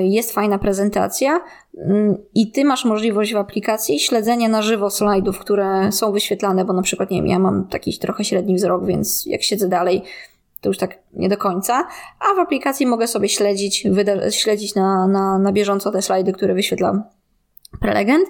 jest 0.01 0.31
fajna 0.31 0.57
prezentacja. 0.57 1.41
Mm, 1.77 2.17
i 2.35 2.51
ty 2.51 2.65
masz 2.65 2.85
możliwość 2.85 3.33
w 3.33 3.37
aplikacji 3.37 3.99
śledzenia 3.99 4.49
na 4.49 4.61
żywo 4.61 4.89
slajdów, 4.89 5.39
które 5.39 5.91
są 5.91 6.11
wyświetlane, 6.11 6.65
bo 6.65 6.73
na 6.73 6.81
przykład, 6.81 7.11
nie 7.11 7.17
wiem, 7.17 7.27
ja 7.27 7.39
mam 7.39 7.67
taki 7.67 7.99
trochę 7.99 8.23
średni 8.23 8.55
wzrok, 8.55 8.85
więc 8.85 9.25
jak 9.25 9.43
siedzę 9.43 9.67
dalej, 9.67 10.03
to 10.61 10.69
już 10.69 10.77
tak 10.77 10.99
nie 11.13 11.29
do 11.29 11.37
końca, 11.37 11.87
a 12.19 12.35
w 12.35 12.39
aplikacji 12.39 12.85
mogę 12.85 13.07
sobie 13.07 13.29
śledzić, 13.29 13.87
śledzić 14.29 14.75
na, 14.75 15.07
na, 15.07 15.39
na 15.39 15.51
bieżąco 15.51 15.91
te 15.91 16.01
slajdy, 16.01 16.33
które 16.33 16.53
wyświetla 16.53 17.03
prelegent. 17.79 18.29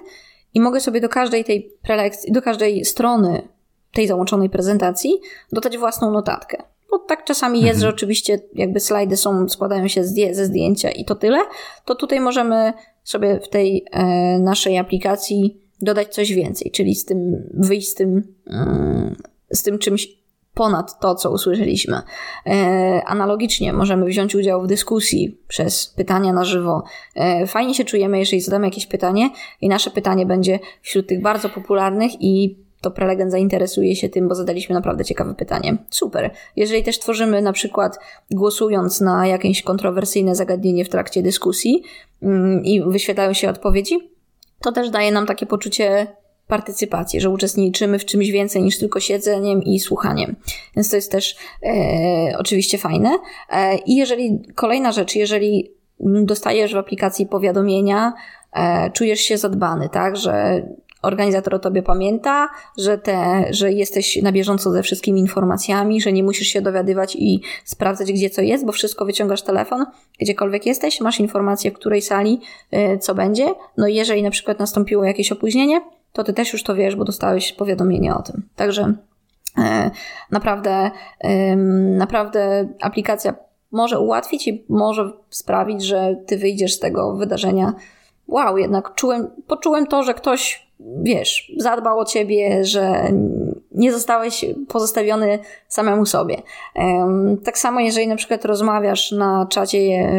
I 0.54 0.60
mogę 0.60 0.80
sobie 0.80 1.00
do 1.00 1.08
każdej 1.08 1.44
tej 1.44 1.72
prelekcji, 1.82 2.32
do 2.32 2.42
każdej 2.42 2.84
strony 2.84 3.48
tej 3.92 4.06
załączonej 4.06 4.50
prezentacji 4.50 5.20
dodać 5.52 5.78
własną 5.78 6.10
notatkę. 6.10 6.62
Bo 6.90 6.98
tak 6.98 7.24
czasami 7.24 7.60
jest, 7.60 7.76
mhm. 7.76 7.80
że 7.80 7.88
oczywiście 7.88 8.40
jakby 8.54 8.80
slajdy 8.80 9.16
są, 9.16 9.48
składają 9.48 9.88
się 9.88 10.04
ze 10.04 10.44
zdjęcia 10.46 10.90
i 10.90 11.04
to 11.04 11.14
tyle, 11.14 11.38
to 11.84 11.94
tutaj 11.94 12.20
możemy 12.20 12.72
sobie 13.04 13.40
w 13.40 13.48
tej 13.48 13.84
e, 13.92 14.04
naszej 14.38 14.78
aplikacji 14.78 15.60
dodać 15.80 16.14
coś 16.14 16.32
więcej, 16.32 16.70
czyli 16.70 16.94
z 16.94 17.04
tym, 17.04 17.48
wyjść 17.54 17.88
z 17.88 17.94
tym, 17.94 18.34
mm, 18.46 19.16
z 19.50 19.62
tym 19.62 19.78
czymś 19.78 20.18
ponad 20.54 21.00
to, 21.00 21.14
co 21.14 21.30
usłyszeliśmy. 21.30 22.02
E, 22.46 23.02
analogicznie 23.06 23.72
możemy 23.72 24.06
wziąć 24.06 24.34
udział 24.34 24.62
w 24.62 24.66
dyskusji 24.66 25.40
przez 25.48 25.86
pytania 25.86 26.32
na 26.32 26.44
żywo. 26.44 26.82
E, 27.14 27.46
fajnie 27.46 27.74
się 27.74 27.84
czujemy, 27.84 28.18
jeżeli 28.18 28.40
zadamy 28.40 28.66
jakieś 28.66 28.86
pytanie 28.86 29.30
i 29.60 29.68
nasze 29.68 29.90
pytanie 29.90 30.26
będzie 30.26 30.58
wśród 30.82 31.06
tych 31.06 31.22
bardzo 31.22 31.48
popularnych 31.48 32.12
i 32.20 32.56
to 32.80 32.90
prelegent 32.90 33.30
zainteresuje 33.30 33.96
się 33.96 34.08
tym, 34.08 34.28
bo 34.28 34.34
zadaliśmy 34.34 34.74
naprawdę 34.74 35.04
ciekawe 35.04 35.34
pytanie. 35.34 35.76
Super. 35.90 36.30
Jeżeli 36.56 36.82
też 36.82 36.98
tworzymy 36.98 37.42
na 37.42 37.52
przykład 37.52 37.98
głosując 38.30 39.00
na 39.00 39.26
jakieś 39.26 39.62
kontrowersyjne 39.62 40.34
zagadnienie 40.34 40.84
w 40.84 40.88
trakcie 40.88 41.22
dyskusji 41.22 41.82
mm, 42.22 42.64
i 42.64 42.82
wyświetlają 42.82 43.32
się 43.32 43.50
odpowiedzi, 43.50 43.98
to 44.60 44.72
też 44.72 44.90
daje 44.90 45.12
nam 45.12 45.26
takie 45.26 45.46
poczucie 45.46 46.06
partycypację, 46.48 47.20
że 47.20 47.30
uczestniczymy 47.30 47.98
w 47.98 48.04
czymś 48.04 48.30
więcej 48.30 48.62
niż 48.62 48.78
tylko 48.78 49.00
siedzeniem 49.00 49.62
i 49.62 49.80
słuchaniem. 49.80 50.36
Więc 50.76 50.90
to 50.90 50.96
jest 50.96 51.12
też 51.12 51.36
e, 51.62 52.38
oczywiście 52.38 52.78
fajne. 52.78 53.18
E, 53.50 53.76
I 53.76 53.96
jeżeli, 53.96 54.42
kolejna 54.54 54.92
rzecz, 54.92 55.16
jeżeli 55.16 55.72
dostajesz 56.00 56.74
w 56.74 56.76
aplikacji 56.76 57.26
powiadomienia, 57.26 58.12
e, 58.52 58.90
czujesz 58.90 59.20
się 59.20 59.38
zadbany, 59.38 59.88
tak, 59.88 60.16
że 60.16 60.62
organizator 61.08 61.54
o 61.54 61.58
tobie 61.58 61.82
pamięta, 61.82 62.48
że, 62.78 62.98
te, 62.98 63.44
że 63.50 63.72
jesteś 63.72 64.22
na 64.22 64.32
bieżąco 64.32 64.70
ze 64.70 64.82
wszystkimi 64.82 65.20
informacjami, 65.20 66.00
że 66.00 66.12
nie 66.12 66.22
musisz 66.22 66.48
się 66.48 66.60
dowiadywać 66.60 67.16
i 67.16 67.40
sprawdzać, 67.64 68.12
gdzie 68.12 68.30
co 68.30 68.42
jest, 68.42 68.66
bo 68.66 68.72
wszystko 68.72 69.04
wyciągasz 69.04 69.42
telefon, 69.42 69.86
gdziekolwiek 70.20 70.66
jesteś, 70.66 71.00
masz 71.00 71.20
informację, 71.20 71.70
w 71.70 71.74
której 71.74 72.02
sali 72.02 72.40
e, 72.70 72.98
co 72.98 73.14
będzie. 73.14 73.54
No 73.76 73.86
i 73.86 73.94
jeżeli 73.94 74.22
na 74.22 74.30
przykład 74.30 74.58
nastąpiło 74.58 75.04
jakieś 75.04 75.32
opóźnienie, 75.32 75.80
to 76.12 76.24
ty 76.24 76.32
też 76.32 76.52
już 76.52 76.62
to 76.62 76.74
wiesz, 76.74 76.96
bo 76.96 77.04
dostałeś 77.04 77.52
powiadomienie 77.52 78.14
o 78.14 78.22
tym. 78.22 78.48
Także 78.56 78.94
e, 79.58 79.90
naprawdę, 80.30 80.90
naprawdę 81.96 82.68
aplikacja 82.80 83.34
może 83.72 84.00
ułatwić 84.00 84.48
i 84.48 84.64
może 84.68 85.12
sprawić, 85.30 85.84
że 85.84 86.16
ty 86.26 86.38
wyjdziesz 86.38 86.74
z 86.74 86.78
tego 86.78 87.16
wydarzenia. 87.16 87.72
Wow, 88.28 88.58
jednak 88.58 88.94
czułem, 88.94 89.30
poczułem 89.46 89.86
to, 89.86 90.02
że 90.02 90.14
ktoś 90.14 90.67
wiesz, 90.80 91.52
zadbał 91.56 91.98
o 91.98 92.04
ciebie, 92.04 92.64
że 92.64 93.12
nie 93.72 93.92
zostałeś 93.92 94.44
pozostawiony 94.68 95.38
samemu 95.68 96.06
sobie. 96.06 96.42
Tak 97.44 97.58
samo, 97.58 97.80
jeżeli 97.80 98.08
na 98.08 98.16
przykład 98.16 98.44
rozmawiasz 98.44 99.12
na 99.12 99.46
czacie 99.50 100.10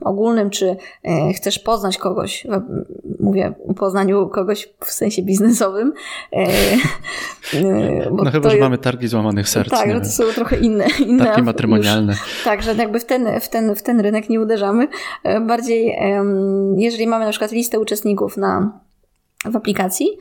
ogólnym, 0.00 0.50
czy 0.50 0.76
e, 1.04 1.32
chcesz 1.32 1.58
poznać 1.58 1.98
kogoś, 1.98 2.46
mówię 3.20 3.52
o 3.68 3.74
poznaniu 3.74 4.28
kogoś 4.28 4.68
w 4.84 4.90
sensie 4.90 5.22
biznesowym. 5.22 5.92
E, 6.32 6.36
e, 7.54 8.10
no 8.12 8.30
chyba, 8.30 8.50
że 8.50 8.56
mamy 8.56 8.78
targi 8.78 9.08
złamanych 9.08 9.48
serc. 9.48 9.70
Tak, 9.70 9.88
no 9.88 10.00
to 10.00 10.06
są 10.06 10.24
trochę 10.34 10.56
inne. 10.56 10.86
inne 11.06 11.24
targi 11.24 11.42
matrymonialne. 11.42 12.12
Już, 12.12 12.44
tak, 12.44 12.62
że 12.62 12.74
jakby 12.74 13.00
w 13.00 13.04
ten, 13.04 13.40
w, 13.40 13.48
ten, 13.48 13.74
w 13.74 13.82
ten 13.82 14.00
rynek 14.00 14.28
nie 14.28 14.40
uderzamy. 14.40 14.88
Bardziej, 15.46 15.98
jeżeli 16.76 17.06
mamy 17.06 17.24
na 17.24 17.30
przykład 17.30 17.52
listę 17.52 17.80
uczestników 17.80 18.36
na 18.36 18.80
w 19.44 19.56
aplikacji, 19.56 20.18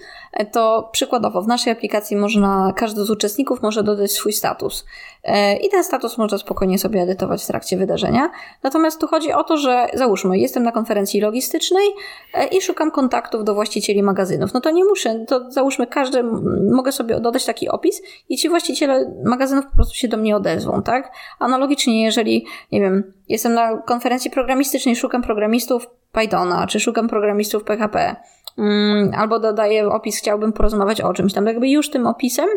to 0.51 0.89
przykładowo 0.91 1.41
w 1.41 1.47
naszej 1.47 1.73
aplikacji 1.73 2.17
można, 2.17 2.73
każdy 2.75 3.03
z 3.03 3.09
uczestników 3.09 3.61
może 3.61 3.83
dodać 3.83 4.11
swój 4.11 4.33
status. 4.33 4.85
E, 5.23 5.57
I 5.57 5.69
ten 5.69 5.83
status 5.83 6.17
można 6.17 6.37
spokojnie 6.37 6.79
sobie 6.79 7.01
edytować 7.01 7.43
w 7.43 7.47
trakcie 7.47 7.77
wydarzenia. 7.77 8.31
Natomiast 8.63 8.99
tu 8.99 9.07
chodzi 9.07 9.33
o 9.33 9.43
to, 9.43 9.57
że 9.57 9.87
załóżmy, 9.93 10.37
jestem 10.37 10.63
na 10.63 10.71
konferencji 10.71 11.21
logistycznej 11.21 11.87
e, 12.33 12.47
i 12.47 12.61
szukam 12.61 12.91
kontaktów 12.91 13.43
do 13.43 13.53
właścicieli 13.53 14.03
magazynów. 14.03 14.53
No 14.53 14.61
to 14.61 14.71
nie 14.71 14.85
muszę, 14.85 15.25
to 15.27 15.51
załóżmy, 15.51 15.87
każdy, 15.87 16.23
mogę 16.71 16.91
sobie 16.91 17.19
dodać 17.19 17.45
taki 17.45 17.69
opis 17.69 18.01
i 18.29 18.37
ci 18.37 18.49
właściciele 18.49 19.21
magazynów 19.25 19.65
po 19.65 19.75
prostu 19.75 19.95
się 19.95 20.07
do 20.07 20.17
mnie 20.17 20.35
odezwą, 20.35 20.81
tak? 20.81 21.11
Analogicznie, 21.39 22.03
jeżeli, 22.03 22.45
nie 22.71 22.81
wiem, 22.81 23.13
jestem 23.29 23.53
na 23.53 23.77
konferencji 23.77 24.31
programistycznej, 24.31 24.95
szukam 24.95 25.21
programistów 25.21 25.89
Pythona, 26.11 26.67
czy 26.67 26.79
szukam 26.79 27.07
programistów 27.07 27.63
PHP, 27.63 28.15
albo 29.13 29.39
dodaję 29.39 29.89
opis, 29.89 30.17
chciałbym 30.17 30.53
porozmawiać 30.53 31.01
o 31.01 31.13
czymś 31.13 31.33
tam. 31.33 31.45
Jakby 31.45 31.69
już 31.69 31.89
tym 31.89 32.07
opisem 32.07 32.49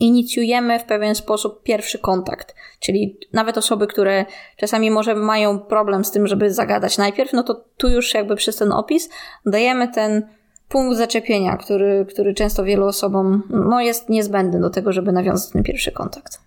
inicjujemy 0.00 0.78
w 0.78 0.84
pewien 0.84 1.14
sposób 1.14 1.62
pierwszy 1.62 1.98
kontakt. 1.98 2.54
Czyli 2.80 3.18
nawet 3.32 3.58
osoby, 3.58 3.86
które 3.86 4.24
czasami 4.56 4.90
może 4.90 5.14
mają 5.14 5.58
problem 5.58 6.04
z 6.04 6.10
tym, 6.10 6.26
żeby 6.26 6.54
zagadać 6.54 6.98
najpierw, 6.98 7.32
no 7.32 7.42
to 7.42 7.64
tu 7.76 7.88
już 7.88 8.14
jakby 8.14 8.36
przez 8.36 8.56
ten 8.56 8.72
opis 8.72 9.10
dajemy 9.46 9.88
ten 9.88 10.28
punkt 10.68 10.96
zaczepienia, 10.96 11.56
który, 11.56 12.06
który 12.08 12.34
często 12.34 12.64
wielu 12.64 12.86
osobom 12.86 13.42
no, 13.50 13.80
jest 13.80 14.08
niezbędny 14.08 14.60
do 14.60 14.70
tego, 14.70 14.92
żeby 14.92 15.12
nawiązać 15.12 15.52
ten 15.52 15.62
pierwszy 15.62 15.92
kontakt. 15.92 16.40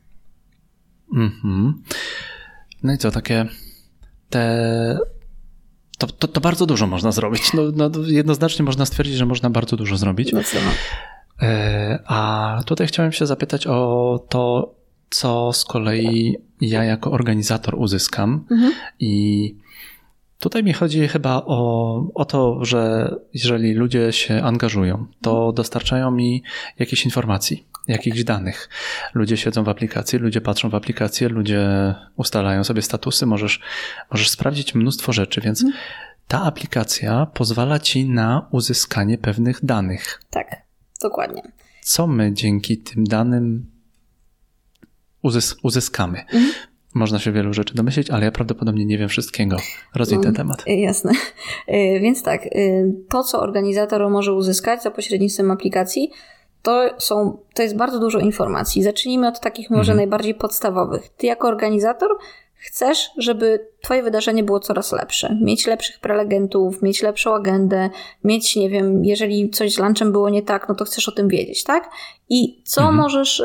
Mhm. 1.15 1.83
No 2.83 2.93
i 2.93 2.97
co, 2.97 3.11
takie 3.11 3.45
te 4.29 4.99
to, 5.97 6.07
to, 6.07 6.27
to, 6.27 6.41
bardzo 6.41 6.65
dużo 6.65 6.87
można 6.87 7.11
zrobić. 7.11 7.53
No, 7.53 7.61
no, 7.75 7.89
jednoznacznie 8.07 8.65
można 8.65 8.85
stwierdzić, 8.85 9.15
że 9.15 9.25
można 9.25 9.49
bardzo 9.49 9.77
dużo 9.77 9.97
zrobić. 9.97 10.33
E, 11.41 11.99
a 12.05 12.61
tutaj 12.65 12.87
chciałem 12.87 13.11
się 13.11 13.25
zapytać 13.25 13.67
o 13.67 14.19
to, 14.29 14.73
co 15.09 15.53
z 15.53 15.65
kolei 15.65 16.37
ja 16.61 16.83
jako 16.83 17.11
organizator 17.11 17.75
uzyskam. 17.75 18.45
Mhm. 18.51 18.73
I 18.99 19.55
tutaj 20.39 20.63
mi 20.63 20.73
chodzi 20.73 21.07
chyba 21.07 21.43
o, 21.45 22.11
o 22.13 22.25
to, 22.25 22.65
że 22.65 23.15
jeżeli 23.33 23.73
ludzie 23.73 24.11
się 24.11 24.43
angażują, 24.43 25.05
to 25.21 25.51
dostarczają 25.51 26.11
mi 26.11 26.43
jakieś 26.79 27.05
informacji 27.05 27.67
jakichś 27.87 28.23
danych. 28.23 28.69
Ludzie 29.13 29.37
siedzą 29.37 29.63
w 29.63 29.69
aplikacji, 29.69 30.19
ludzie 30.19 30.41
patrzą 30.41 30.69
w 30.69 30.75
aplikację, 30.75 31.29
ludzie 31.29 31.95
ustalają 32.15 32.63
sobie 32.63 32.81
statusy, 32.81 33.25
możesz, 33.25 33.61
możesz 34.11 34.29
sprawdzić 34.29 34.75
mnóstwo 34.75 35.13
rzeczy, 35.13 35.41
więc 35.41 35.63
mhm. 35.63 35.83
ta 36.27 36.43
aplikacja 36.43 37.25
pozwala 37.25 37.79
ci 37.79 38.09
na 38.09 38.47
uzyskanie 38.51 39.17
pewnych 39.17 39.65
danych. 39.65 40.21
Tak, 40.29 40.47
dokładnie. 41.01 41.41
Co 41.81 42.07
my 42.07 42.33
dzięki 42.33 42.77
tym 42.77 43.03
danym 43.03 43.71
uzys 45.21 45.55
uzyskamy? 45.63 46.19
Mhm. 46.19 46.51
Można 46.97 47.19
się 47.19 47.31
wielu 47.31 47.53
rzeczy 47.53 47.75
domyślić, 47.75 48.09
ale 48.09 48.25
ja 48.25 48.31
prawdopodobnie 48.31 48.85
nie 48.85 48.97
wiem 48.97 49.09
wszystkiego. 49.09 49.57
Rozwij 49.95 50.19
ten 50.19 50.33
temat. 50.33 50.63
Y, 50.67 50.71
jasne. 50.71 51.11
Y, 51.69 51.99
więc 51.99 52.23
tak, 52.23 52.45
y, 52.45 52.93
to 53.09 53.23
co 53.23 53.39
organizator 53.39 54.09
może 54.09 54.33
uzyskać 54.33 54.83
za 54.83 54.91
pośrednictwem 54.91 55.51
aplikacji, 55.51 56.11
to, 56.61 56.89
są, 56.97 57.37
to 57.53 57.63
jest 57.63 57.75
bardzo 57.75 57.99
dużo 57.99 58.19
informacji. 58.19 58.83
Zacznijmy 58.83 59.27
od 59.27 59.39
takich 59.39 59.69
może 59.69 59.91
mhm. 59.91 59.97
najbardziej 59.97 60.35
podstawowych. 60.35 61.09
Ty 61.09 61.27
jako 61.27 61.47
organizator 61.47 62.09
chcesz, 62.55 63.09
żeby 63.17 63.67
Twoje 63.81 64.03
wydarzenie 64.03 64.43
było 64.43 64.59
coraz 64.59 64.91
lepsze. 64.91 65.37
Mieć 65.41 65.67
lepszych 65.67 65.99
prelegentów, 65.99 66.81
mieć 66.81 67.01
lepszą 67.01 67.35
agendę, 67.35 67.89
mieć, 68.23 68.55
nie 68.55 68.69
wiem, 68.69 69.05
jeżeli 69.05 69.49
coś 69.49 69.73
z 69.73 69.79
lunchem 69.79 70.11
było 70.11 70.29
nie 70.29 70.41
tak, 70.41 70.69
no 70.69 70.75
to 70.75 70.85
chcesz 70.85 71.09
o 71.09 71.11
tym 71.11 71.27
wiedzieć, 71.27 71.63
tak? 71.63 71.89
I 72.29 72.61
co 72.63 72.81
mhm. 72.81 72.97
możesz, 72.97 73.43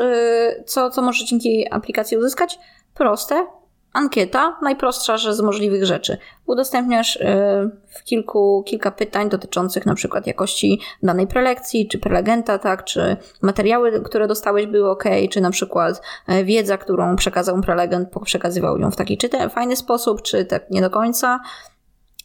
co, 0.65 0.89
co 0.89 1.01
możesz 1.01 1.29
dzięki 1.29 1.73
aplikacji 1.73 2.17
uzyskać? 2.17 2.59
Proste, 2.93 3.47
ankieta, 3.93 4.57
najprostsza 4.61 5.17
z 5.17 5.41
możliwych 5.41 5.85
rzeczy. 5.85 6.17
Udostępniasz 6.45 7.17
e, 7.21 7.69
w 7.87 8.03
kilku, 8.03 8.63
kilka 8.65 8.91
pytań 8.91 9.29
dotyczących 9.29 9.85
na 9.85 9.95
przykład 9.95 10.27
jakości 10.27 10.79
danej 11.03 11.27
prelekcji, 11.27 11.87
czy 11.87 11.99
prelegenta, 11.99 12.57
tak, 12.57 12.83
czy 12.83 13.17
materiały, 13.41 14.01
które 14.01 14.27
dostałeś 14.27 14.65
były 14.65 14.89
ok, 14.89 15.03
czy 15.31 15.41
na 15.41 15.51
przykład 15.51 16.01
e, 16.27 16.43
wiedza, 16.43 16.77
którą 16.77 17.15
przekazał 17.15 17.61
prelegent, 17.61 18.09
przekazywał 18.25 18.77
ją 18.77 18.91
w 18.91 18.95
taki 18.95 19.17
czy 19.17 19.29
ten 19.29 19.49
fajny 19.49 19.75
sposób, 19.75 20.21
czy 20.21 20.45
tak 20.45 20.69
nie 20.69 20.81
do 20.81 20.89
końca. 20.89 21.39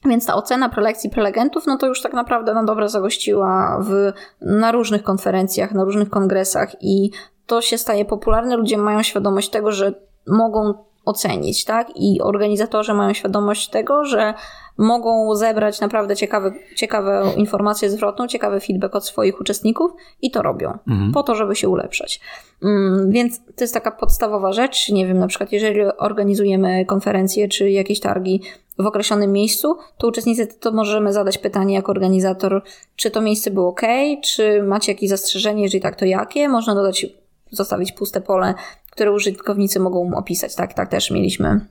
Więc 0.04 0.26
ta 0.26 0.34
ocena 0.34 0.68
prelekcji 0.68 1.10
prelegentów, 1.10 1.66
no 1.66 1.76
to 1.76 1.86
już 1.86 2.02
tak 2.02 2.12
naprawdę 2.12 2.54
na 2.54 2.64
dobre 2.64 2.88
zagościła 2.88 3.80
w, 3.82 4.12
na 4.40 4.72
różnych 4.72 5.02
konferencjach, 5.02 5.72
na 5.72 5.84
różnych 5.84 6.10
kongresach 6.10 6.82
i 6.82 7.10
to 7.46 7.60
się 7.60 7.78
staje 7.78 8.04
popularne. 8.04 8.56
Ludzie 8.56 8.76
mają 8.76 9.02
świadomość 9.02 9.50
tego, 9.50 9.72
że 9.72 10.07
mogą 10.28 10.74
ocenić, 11.04 11.64
tak? 11.64 11.88
I 11.96 12.20
organizatorzy 12.20 12.94
mają 12.94 13.14
świadomość 13.14 13.68
tego, 13.68 14.04
że 14.04 14.34
mogą 14.78 15.34
zebrać 15.34 15.80
naprawdę 15.80 16.16
ciekawe, 16.16 16.52
ciekawe 16.76 17.32
informacje 17.36 17.90
zwrotną, 17.90 18.26
ciekawy 18.26 18.60
feedback 18.60 18.96
od 18.96 19.06
swoich 19.06 19.40
uczestników 19.40 19.90
i 20.22 20.30
to 20.30 20.42
robią, 20.42 20.78
mhm. 20.88 21.12
po 21.12 21.22
to, 21.22 21.34
żeby 21.34 21.56
się 21.56 21.68
ulepszać. 21.68 22.20
Mm, 22.62 23.10
więc 23.10 23.40
to 23.56 23.64
jest 23.64 23.74
taka 23.74 23.90
podstawowa 23.90 24.52
rzecz. 24.52 24.88
Nie 24.88 25.06
wiem, 25.06 25.18
na 25.18 25.26
przykład, 25.26 25.52
jeżeli 25.52 25.80
organizujemy 25.98 26.84
konferencje 26.84 27.48
czy 27.48 27.70
jakieś 27.70 28.00
targi 28.00 28.42
w 28.78 28.86
określonym 28.86 29.32
miejscu, 29.32 29.76
to 29.98 30.08
uczestnicy 30.08 30.46
to 30.46 30.72
możemy 30.72 31.12
zadać 31.12 31.38
pytanie 31.38 31.74
jako 31.74 31.92
organizator, 31.92 32.62
czy 32.96 33.10
to 33.10 33.20
miejsce 33.20 33.50
było 33.50 33.68
ok, 33.68 33.82
czy 34.24 34.62
macie 34.62 34.92
jakieś 34.92 35.10
zastrzeżenie, 35.10 35.62
jeżeli 35.62 35.80
tak, 35.80 35.96
to 35.96 36.04
jakie? 36.04 36.48
Można 36.48 36.74
dodać, 36.74 37.06
zostawić 37.50 37.92
puste 37.92 38.20
pole 38.20 38.54
które 38.98 39.12
użytkownicy 39.12 39.80
mogą 39.80 40.10
opisać. 40.16 40.54
Tak, 40.54 40.74
tak 40.74 40.88
też 40.88 41.10
mieliśmy 41.10 41.66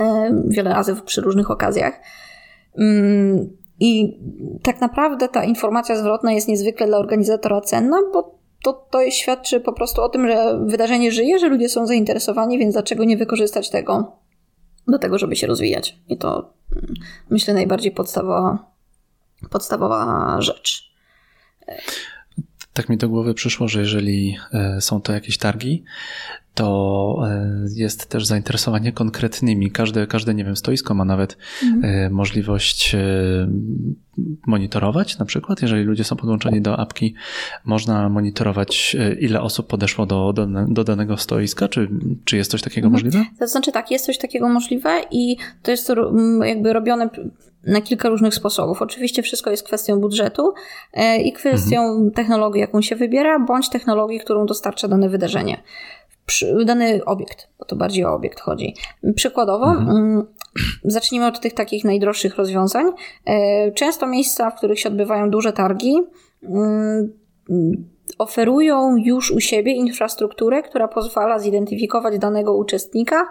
e, 0.00 0.42
wiele 0.46 0.70
razy 0.70 0.96
przy 1.04 1.20
różnych 1.20 1.50
okazjach. 1.50 2.00
Mm, 2.78 3.56
I 3.80 4.20
tak 4.62 4.80
naprawdę 4.80 5.28
ta 5.28 5.44
informacja 5.44 5.96
zwrotna 5.96 6.32
jest 6.32 6.48
niezwykle 6.48 6.86
dla 6.86 6.98
organizatora 6.98 7.60
cenna, 7.60 7.96
bo 8.12 8.38
to, 8.62 8.72
to 8.90 9.10
świadczy 9.10 9.60
po 9.60 9.72
prostu 9.72 10.02
o 10.02 10.08
tym, 10.08 10.28
że 10.28 10.58
wydarzenie 10.66 11.12
żyje, 11.12 11.38
że 11.38 11.48
ludzie 11.48 11.68
są 11.68 11.86
zainteresowani, 11.86 12.58
więc 12.58 12.72
dlaczego 12.72 13.04
nie 13.04 13.16
wykorzystać 13.16 13.70
tego 13.70 14.16
do 14.88 14.98
tego, 14.98 15.18
żeby 15.18 15.36
się 15.36 15.46
rozwijać. 15.46 15.98
I 16.08 16.18
to 16.18 16.54
mm, 16.72 16.94
myślę 17.30 17.54
najbardziej 17.54 17.92
podstawowa, 17.92 18.72
podstawowa 19.50 20.36
rzecz. 20.40 20.92
Tak 22.74 22.88
mi 22.88 22.96
do 22.96 23.08
głowy 23.08 23.34
przyszło, 23.34 23.68
że 23.68 23.80
jeżeli 23.80 24.36
e, 24.52 24.80
są 24.80 25.00
to 25.00 25.12
jakieś 25.12 25.38
targi, 25.38 25.84
to 26.54 27.16
e, 27.26 27.50
jest 27.76 28.06
też 28.06 28.26
zainteresowanie 28.26 28.92
konkretnymi. 28.92 29.70
Każde, 29.70 30.06
każde 30.06 30.34
nie 30.34 30.44
wiem, 30.44 30.56
stoisko 30.56 30.94
ma 30.94 31.04
nawet 31.04 31.36
mhm. 31.62 31.84
E, 31.84 32.10
możliwość 32.10 32.96
monitorować 34.46 35.18
na 35.18 35.24
przykład, 35.24 35.62
jeżeli 35.62 35.84
ludzie 35.84 36.04
są 36.04 36.16
podłączeni 36.16 36.60
do 36.60 36.78
apki, 36.78 37.14
można 37.64 38.08
monitorować 38.08 38.96
ile 39.20 39.40
osób 39.40 39.66
podeszło 39.66 40.06
do, 40.06 40.32
do, 40.32 40.46
do 40.68 40.84
danego 40.84 41.16
stoiska, 41.16 41.68
czy, 41.68 41.88
czy 42.24 42.36
jest 42.36 42.50
coś 42.50 42.62
takiego 42.62 42.86
mhm. 42.86 42.92
możliwe? 43.04 43.26
To 43.38 43.46
znaczy 43.46 43.72
tak, 43.72 43.90
jest 43.90 44.06
coś 44.06 44.18
takiego 44.18 44.48
możliwe 44.48 45.00
i 45.10 45.36
to 45.62 45.70
jest 45.70 45.92
jakby 46.44 46.72
robione 46.72 47.10
na 47.66 47.80
kilka 47.80 48.08
różnych 48.08 48.34
sposobów. 48.34 48.82
Oczywiście 48.82 49.22
wszystko 49.22 49.50
jest 49.50 49.62
kwestią 49.62 50.00
budżetu 50.00 50.54
e, 50.92 51.16
i 51.16 51.32
kwestią 51.32 51.82
mhm. 51.82 52.10
technologii, 52.10 52.60
jaką 52.60 52.82
się 52.82 52.96
wybiera, 52.96 53.38
bądź 53.38 53.70
technologii, 53.70 54.20
którą 54.20 54.46
dostarcza 54.46 54.88
dane 54.88 55.08
wydarzenie. 55.08 55.62
Dany 56.64 57.04
obiekt, 57.04 57.48
bo 57.58 57.64
to 57.64 57.76
bardziej 57.76 58.04
o 58.04 58.14
obiekt 58.14 58.40
chodzi. 58.40 58.74
Przykładowo, 59.14 59.66
mhm. 59.66 59.96
Mm, 59.96 60.26
zacznijmy 60.84 61.26
od 61.26 61.40
tych 61.40 61.54
takich 61.54 61.84
najdroższych 61.84 62.36
rozwiązań. 62.36 62.86
E, 63.26 63.72
często 63.72 64.06
miejsca, 64.06 64.50
w 64.50 64.56
których 64.56 64.80
się 64.80 64.88
odbywają 64.88 65.30
duże 65.30 65.52
targi, 65.52 65.96
mm, 66.42 67.12
oferują 68.18 68.96
już 68.96 69.30
u 69.30 69.40
siebie 69.40 69.72
infrastrukturę, 69.72 70.62
która 70.62 70.88
pozwala 70.88 71.38
zidentyfikować 71.38 72.18
danego 72.18 72.56
uczestnika 72.56 73.28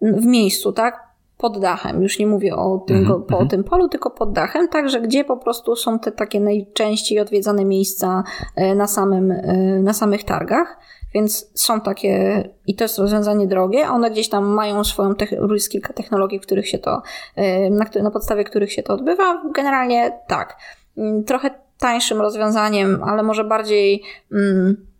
w 0.00 0.26
miejscu, 0.26 0.72
tak? 0.72 1.11
Pod 1.42 1.58
dachem. 1.58 2.02
Już 2.02 2.18
nie 2.18 2.26
mówię 2.26 2.56
o 2.56 2.78
tym, 2.86 2.96
mm 2.96 3.08
-hmm. 3.08 3.22
po 3.22 3.32
mhm. 3.32 3.48
tym 3.48 3.64
polu, 3.64 3.88
tylko 3.88 4.10
pod 4.10 4.32
dachem, 4.32 4.68
także 4.68 5.00
gdzie 5.00 5.24
po 5.24 5.36
prostu 5.36 5.76
są 5.76 5.98
te 5.98 6.12
takie 6.12 6.40
najczęściej 6.40 7.20
odwiedzane 7.20 7.64
miejsca 7.64 8.24
e, 8.56 8.74
na, 8.74 8.86
samym, 8.86 9.30
e, 9.30 9.56
na 9.82 9.92
samych 9.92 10.24
targach. 10.24 10.78
Więc 11.14 11.50
są 11.54 11.80
takie, 11.80 12.44
i 12.66 12.74
to 12.74 12.84
jest 12.84 12.98
rozwiązanie 12.98 13.46
drogie, 13.46 13.88
one 13.88 14.10
gdzieś 14.10 14.28
tam 14.28 14.44
mają 14.44 14.84
swoją, 14.84 15.14
jest 15.52 15.70
kilka 15.70 15.92
technologii, 15.92 16.38
w 16.38 16.42
których 16.42 16.68
się 16.68 16.78
to, 16.78 17.02
e, 17.36 17.70
na, 17.70 17.84
na 18.02 18.10
podstawie 18.10 18.44
których 18.44 18.72
się 18.72 18.82
to 18.82 18.94
odbywa. 18.94 19.42
Generalnie 19.54 20.12
tak. 20.28 20.56
Mm, 20.96 21.24
trochę 21.24 21.50
tańszym 21.78 22.20
rozwiązaniem, 22.20 23.02
ale 23.04 23.22
może 23.22 23.44
bardziej 23.44 24.02
mm, 24.32 24.91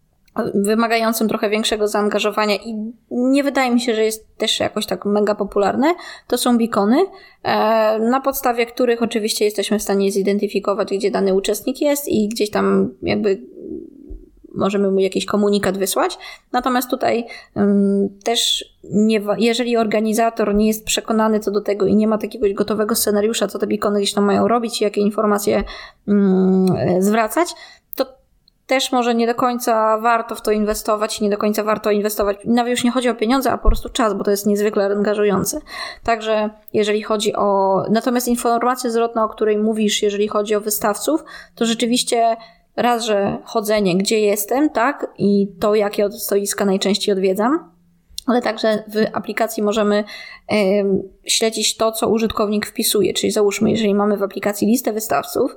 wymagającym 0.55 1.28
trochę 1.28 1.51
większego 1.51 1.89
zaangażowania 1.89 2.57
i 2.57 2.93
nie 3.11 3.45
wydaje 3.45 3.70
mi 3.70 3.80
się, 3.80 3.95
że 3.95 4.05
jest 4.05 4.37
też 4.37 4.61
jakoś 4.61 4.87
tak 4.87 5.05
mega 5.05 5.35
popularne, 5.35 5.95
to 6.26 6.39
są 6.39 6.59
beacony, 6.59 6.97
e, 7.43 7.99
na 7.99 8.20
podstawie 8.20 8.66
których 8.66 9.03
oczywiście 9.03 9.45
jesteśmy 9.45 9.78
w 9.78 9.83
stanie 9.83 10.12
zidentyfikować, 10.12 10.89
gdzie 10.93 11.11
dany 11.11 11.35
uczestnik 11.35 11.80
jest 11.80 12.09
i 12.09 12.28
gdzieś 12.28 12.51
tam 12.51 12.95
jakby 13.03 13.43
możemy 14.55 14.91
mu 14.91 15.01
jakiś 15.01 15.26
komunikat 15.26 15.78
wysłać. 15.78 16.18
Natomiast 16.53 16.91
tutaj 16.91 17.26
um, 17.55 18.09
też 18.24 18.64
nie, 18.85 19.22
jeżeli 19.39 19.76
organizator 19.76 20.55
nie 20.55 20.66
jest 20.66 20.85
przekonany 20.85 21.41
co 21.41 21.51
do 21.51 21.61
tego 21.61 21.87
i 21.87 21.97
nie 21.97 22.09
ma 22.09 22.18
takiego 22.18 22.47
gotowego 22.55 22.95
scenariusza, 22.95 23.49
co 23.49 23.59
te 23.59 23.66
beacony 23.66 23.99
gdzieś 23.99 24.14
tam 24.14 24.24
mają 24.24 24.49
robić 24.49 24.80
i 24.80 24.85
jakie 24.85 25.01
informacje 25.01 25.64
um, 26.07 26.66
zwracać, 26.99 27.55
też 28.67 28.93
może 28.93 29.15
nie 29.15 29.27
do 29.27 29.35
końca 29.35 29.99
warto 29.99 30.35
w 30.35 30.43
to 30.43 30.51
inwestować 30.51 31.21
i 31.21 31.25
nie 31.25 31.31
do 31.31 31.37
końca 31.37 31.65
warto 31.65 31.91
inwestować. 31.91 32.37
Nawet 32.45 32.71
już 32.71 32.85
nie 32.85 32.91
chodzi 32.91 33.09
o 33.09 33.15
pieniądze, 33.15 33.53
a 33.53 33.59
po 33.59 33.69
prostu 33.69 33.89
czas, 33.89 34.15
bo 34.15 34.25
to 34.25 34.31
jest 34.31 34.47
niezwykle 34.47 34.85
angażujące. 34.85 35.61
Także 36.05 36.51
jeżeli 36.73 37.03
chodzi 37.03 37.35
o. 37.35 37.83
Natomiast 37.91 38.29
informacja 38.29 38.91
zwrotna, 38.91 39.25
o 39.25 39.29
której 39.29 39.59
mówisz, 39.59 40.03
jeżeli 40.03 40.29
chodzi 40.29 40.55
o 40.55 40.61
wystawców, 40.61 41.25
to 41.55 41.67
rzeczywiście 41.67 42.37
raz, 42.77 43.05
że 43.05 43.39
chodzenie, 43.45 43.99
gdzie 43.99 44.21
jestem, 44.21 44.71
tak, 44.71 45.07
i 45.19 45.49
to, 45.61 45.75
jakie 45.75 46.11
stoiska 46.11 46.65
najczęściej 46.65 47.13
odwiedzam, 47.13 47.71
ale 48.27 48.43
także 48.43 48.85
w 48.89 49.17
aplikacji 49.17 49.63
możemy 49.63 50.05
y, 50.53 50.55
śledzić 51.25 51.77
to, 51.77 51.93
co 51.93 52.09
użytkownik 52.09 52.67
wpisuje. 52.67 53.15
Czyli 53.15 53.33
załóżmy, 53.33 53.71
jeżeli 53.71 53.95
mamy 53.95 54.17
w 54.17 54.23
aplikacji 54.23 54.69
listę 54.69 54.93
wystawców, 54.93 55.57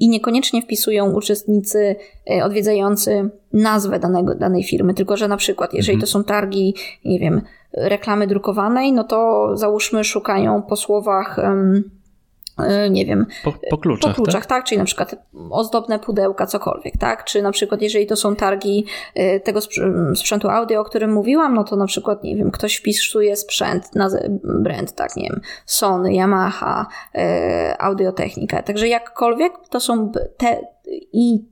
i 0.00 0.08
niekoniecznie 0.08 0.62
wpisują 0.62 1.12
uczestnicy 1.12 1.96
e, 2.30 2.44
odwiedzający 2.44 3.30
nazwę 3.52 3.98
danego, 3.98 4.34
danej 4.34 4.64
firmy, 4.64 4.94
tylko 4.94 5.16
że 5.16 5.28
na 5.28 5.36
przykład, 5.36 5.74
jeżeli 5.74 5.94
mhm. 5.94 6.00
to 6.00 6.06
są 6.06 6.24
targi, 6.24 6.74
nie 7.04 7.18
wiem, 7.18 7.40
reklamy 7.72 8.26
drukowanej, 8.26 8.92
no 8.92 9.04
to 9.04 9.50
załóżmy 9.56 10.04
szukają 10.04 10.62
po 10.62 10.76
słowach 10.76 11.38
um, 11.38 11.97
nie 12.90 13.06
wiem, 13.06 13.26
po, 13.44 13.52
po 13.70 13.78
kluczach, 13.78 14.10
po 14.10 14.22
kluczach 14.22 14.46
tak? 14.46 14.46
tak? 14.46 14.64
Czyli 14.64 14.78
na 14.78 14.84
przykład 14.84 15.14
ozdobne 15.50 15.98
pudełka, 15.98 16.46
cokolwiek, 16.46 16.96
tak? 16.98 17.24
Czy 17.24 17.42
na 17.42 17.52
przykład, 17.52 17.82
jeżeli 17.82 18.06
to 18.06 18.16
są 18.16 18.36
targi 18.36 18.84
e, 19.14 19.40
tego 19.40 19.60
sprzętu 20.14 20.48
audio, 20.48 20.80
o 20.80 20.84
którym 20.84 21.12
mówiłam, 21.12 21.54
no 21.54 21.64
to 21.64 21.76
na 21.76 21.86
przykład, 21.86 22.24
nie 22.24 22.36
wiem, 22.36 22.50
ktoś 22.50 22.76
wpisuje 22.76 23.36
sprzęt, 23.36 23.94
na 23.94 24.08
brand, 24.44 24.92
tak, 24.92 25.16
nie 25.16 25.28
wiem, 25.30 25.40
Sony, 25.66 26.12
Yamaha, 26.12 26.86
e, 27.14 27.82
Audiotechnika. 27.82 28.62
Także 28.62 28.88
jakkolwiek 28.88 29.52
to 29.70 29.80
są 29.80 30.12
te 30.36 30.60
i 31.12 31.44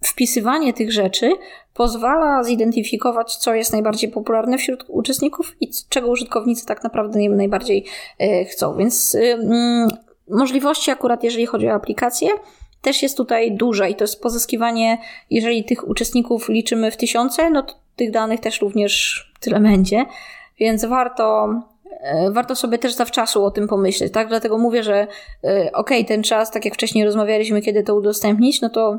wpisywanie 0.00 0.72
tych 0.72 0.92
rzeczy 0.92 1.32
pozwala 1.74 2.42
zidentyfikować, 2.44 3.36
co 3.36 3.54
jest 3.54 3.72
najbardziej 3.72 4.10
popularne 4.10 4.58
wśród 4.58 4.84
uczestników 4.88 5.56
i 5.60 5.70
czego 5.88 6.08
użytkownicy 6.08 6.66
tak 6.66 6.84
naprawdę 6.84 7.28
najbardziej 7.28 7.84
chcą. 8.50 8.76
Więc 8.76 9.14
mm, 9.14 9.88
możliwości 10.30 10.90
akurat, 10.90 11.24
jeżeli 11.24 11.46
chodzi 11.46 11.68
o 11.68 11.74
aplikacje, 11.74 12.28
też 12.82 13.02
jest 13.02 13.16
tutaj 13.16 13.52
duże 13.52 13.90
i 13.90 13.94
to 13.94 14.04
jest 14.04 14.22
pozyskiwanie, 14.22 14.98
jeżeli 15.30 15.64
tych 15.64 15.88
uczestników 15.88 16.48
liczymy 16.48 16.90
w 16.90 16.96
tysiące, 16.96 17.50
no 17.50 17.62
to 17.62 17.74
tych 17.96 18.10
danych 18.10 18.40
też 18.40 18.60
również 18.60 19.24
tyle 19.40 19.60
będzie, 19.60 20.06
więc 20.58 20.84
warto, 20.84 21.48
e, 22.00 22.30
warto 22.30 22.56
sobie 22.56 22.78
też 22.78 22.92
zawczasu 22.92 23.44
o 23.44 23.50
tym 23.50 23.68
pomyśleć, 23.68 24.12
tak? 24.12 24.28
Dlatego 24.28 24.58
mówię, 24.58 24.82
że 24.82 25.06
e, 25.44 25.70
ok, 25.72 25.90
ten 26.08 26.22
czas, 26.22 26.50
tak 26.50 26.64
jak 26.64 26.74
wcześniej 26.74 27.04
rozmawialiśmy, 27.04 27.62
kiedy 27.62 27.82
to 27.82 27.94
udostępnić, 27.94 28.60
no 28.60 28.70
to 28.70 28.98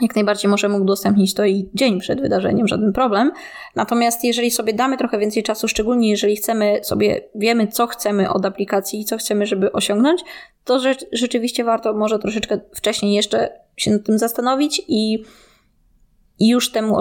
jak 0.00 0.16
najbardziej 0.16 0.50
możemy 0.50 0.80
udostępnić 0.80 1.34
to 1.34 1.44
i 1.44 1.68
dzień 1.74 2.00
przed 2.00 2.20
wydarzeniem, 2.20 2.68
żaden 2.68 2.92
problem. 2.92 3.32
Natomiast 3.74 4.24
jeżeli 4.24 4.50
sobie 4.50 4.72
damy 4.72 4.96
trochę 4.96 5.18
więcej 5.18 5.42
czasu, 5.42 5.68
szczególnie 5.68 6.10
jeżeli 6.10 6.36
chcemy 6.36 6.80
sobie, 6.82 7.20
wiemy 7.34 7.66
co 7.66 7.86
chcemy 7.86 8.30
od 8.30 8.46
aplikacji 8.46 9.00
i 9.00 9.04
co 9.04 9.16
chcemy, 9.16 9.46
żeby 9.46 9.72
osiągnąć, 9.72 10.20
to 10.64 10.80
rzeczywiście 11.12 11.64
warto 11.64 11.94
może 11.94 12.18
troszeczkę 12.18 12.60
wcześniej 12.74 13.14
jeszcze 13.14 13.60
się 13.76 13.90
nad 13.90 14.04
tym 14.04 14.18
zastanowić 14.18 14.82
i, 14.88 15.24
już 16.40 16.72
temu, 16.72 16.96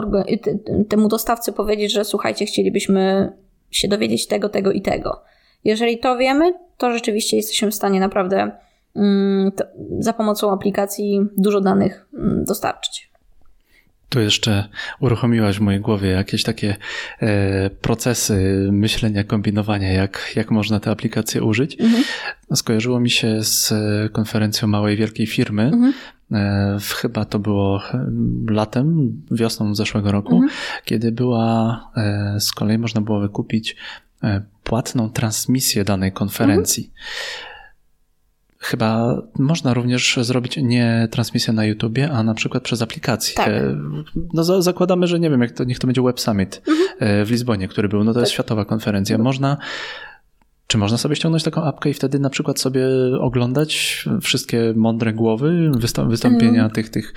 temu 0.89 1.07
dostawcy 1.07 1.53
powiedzieć, 1.53 1.93
że 1.93 2.05
słuchajcie, 2.05 2.45
chcielibyśmy 2.45 3.33
się 3.71 3.87
dowiedzieć 3.87 4.27
tego, 4.27 4.49
tego 4.49 4.71
i 4.71 4.81
tego. 4.81 5.21
Jeżeli 5.63 5.97
to 5.97 6.17
wiemy, 6.17 6.53
to 6.77 6.91
rzeczywiście 6.91 7.37
jesteśmy 7.37 7.71
w 7.71 7.75
stanie 7.75 7.99
naprawdę 7.99 8.51
za 9.99 10.13
pomocą 10.13 10.53
aplikacji 10.53 11.21
dużo 11.37 11.61
danych 11.61 12.07
mm, 12.13 12.45
dostarczyć. 12.45 13.09
Tu 14.09 14.19
jeszcze 14.19 14.69
uruchomiłaś 14.99 15.57
w 15.57 15.61
mojej 15.61 15.81
głowie 15.81 16.09
jakieś 16.09 16.43
takie 16.43 16.75
e, 17.21 17.69
procesy 17.69 18.67
myślenia, 18.71 19.23
kombinowania, 19.23 19.93
jak, 19.93 20.31
jak 20.35 20.51
można 20.51 20.79
te 20.79 20.91
aplikacje 20.91 21.43
użyć. 21.43 21.81
Mhm. 21.81 22.03
Skojarzyło 22.53 22.99
mi 22.99 23.09
się 23.09 23.43
z 23.43 23.73
konferencją 24.13 24.67
małej, 24.67 24.97
wielkiej 24.97 25.27
firmy. 25.27 25.63
Mhm. 25.63 25.93
E, 26.31 26.77
chyba 26.95 27.25
to 27.25 27.39
było 27.39 27.81
e, 27.93 28.07
latem, 28.49 29.21
wiosną 29.31 29.75
zeszłego 29.75 30.11
roku, 30.11 30.35
mhm. 30.35 30.51
kiedy 30.85 31.11
była, 31.11 31.79
e, 31.97 32.35
z 32.39 32.51
kolei 32.51 32.77
można 32.77 33.01
było 33.01 33.19
wykupić 33.19 33.75
e, 34.23 34.41
płatną 34.63 35.09
transmisję 35.09 35.83
danej 35.83 36.11
konferencji. 36.11 36.83
Mhm. 36.83 37.54
Chyba 38.65 39.21
można 39.39 39.73
również 39.73 40.19
zrobić 40.21 40.57
nie 40.57 41.07
transmisję 41.11 41.53
na 41.53 41.65
YouTubie, 41.65 42.11
a 42.11 42.23
na 42.23 42.33
przykład 42.33 42.63
przez 42.63 42.81
aplikację. 42.81 43.35
Tak. 43.35 43.53
No, 44.33 44.61
zakładamy, 44.61 45.07
że 45.07 45.19
nie 45.19 45.29
wiem, 45.29 45.41
jak 45.41 45.51
to, 45.51 45.63
niech 45.63 45.79
to 45.79 45.87
będzie 45.87 46.01
Web 46.01 46.19
Summit 46.19 46.61
mhm. 46.67 46.87
E, 46.99 47.25
w 47.25 47.31
Lizbonie, 47.31 47.67
który 47.67 47.89
był. 47.89 48.03
No 48.03 48.11
to 48.11 48.13
tak. 48.13 48.21
jest 48.21 48.33
światowa 48.33 48.65
konferencja. 48.65 49.13
Mhm. 49.13 49.23
Można 49.23 49.57
czy 50.67 50.77
można 50.77 50.97
sobie 50.97 51.15
ściągnąć 51.15 51.43
taką 51.43 51.63
apkę 51.63 51.89
i 51.89 51.93
wtedy 51.93 52.19
na 52.19 52.29
przykład 52.29 52.59
sobie 52.59 52.85
oglądać 53.19 54.05
wszystkie 54.21 54.73
mądre 54.75 55.13
głowy, 55.13 55.71
wystąpienia 56.07 56.61
mm. 56.61 56.71
tych, 56.71 56.89
tych 56.89 57.13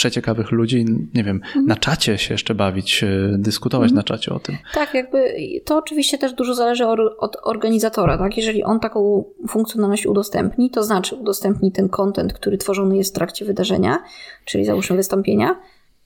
przeciekawych 0.00 0.50
ludzi, 0.50 0.84
nie 1.14 1.24
wiem, 1.24 1.36
mhm. 1.36 1.66
na 1.66 1.76
czacie 1.76 2.18
się 2.18 2.34
jeszcze 2.34 2.54
bawić, 2.54 3.04
dyskutować 3.32 3.90
mhm. 3.90 3.96
na 3.96 4.02
czacie 4.02 4.34
o 4.34 4.38
tym. 4.38 4.56
Tak, 4.74 4.94
jakby 4.94 5.34
to 5.64 5.76
oczywiście 5.76 6.18
też 6.18 6.32
dużo 6.32 6.54
zależy 6.54 6.86
od 7.18 7.36
organizatora, 7.42 8.18
tak? 8.18 8.36
Jeżeli 8.36 8.64
on 8.64 8.80
taką 8.80 9.24
funkcjonalność 9.48 10.06
udostępni, 10.06 10.70
to 10.70 10.82
znaczy 10.82 11.14
udostępni 11.14 11.72
ten 11.72 11.88
content, 11.88 12.32
który 12.32 12.58
tworzony 12.58 12.96
jest 12.96 13.14
w 13.14 13.16
trakcie 13.16 13.44
wydarzenia, 13.44 14.02
czyli 14.44 14.64
załóżmy 14.64 14.96
wystąpienia, 14.96 15.60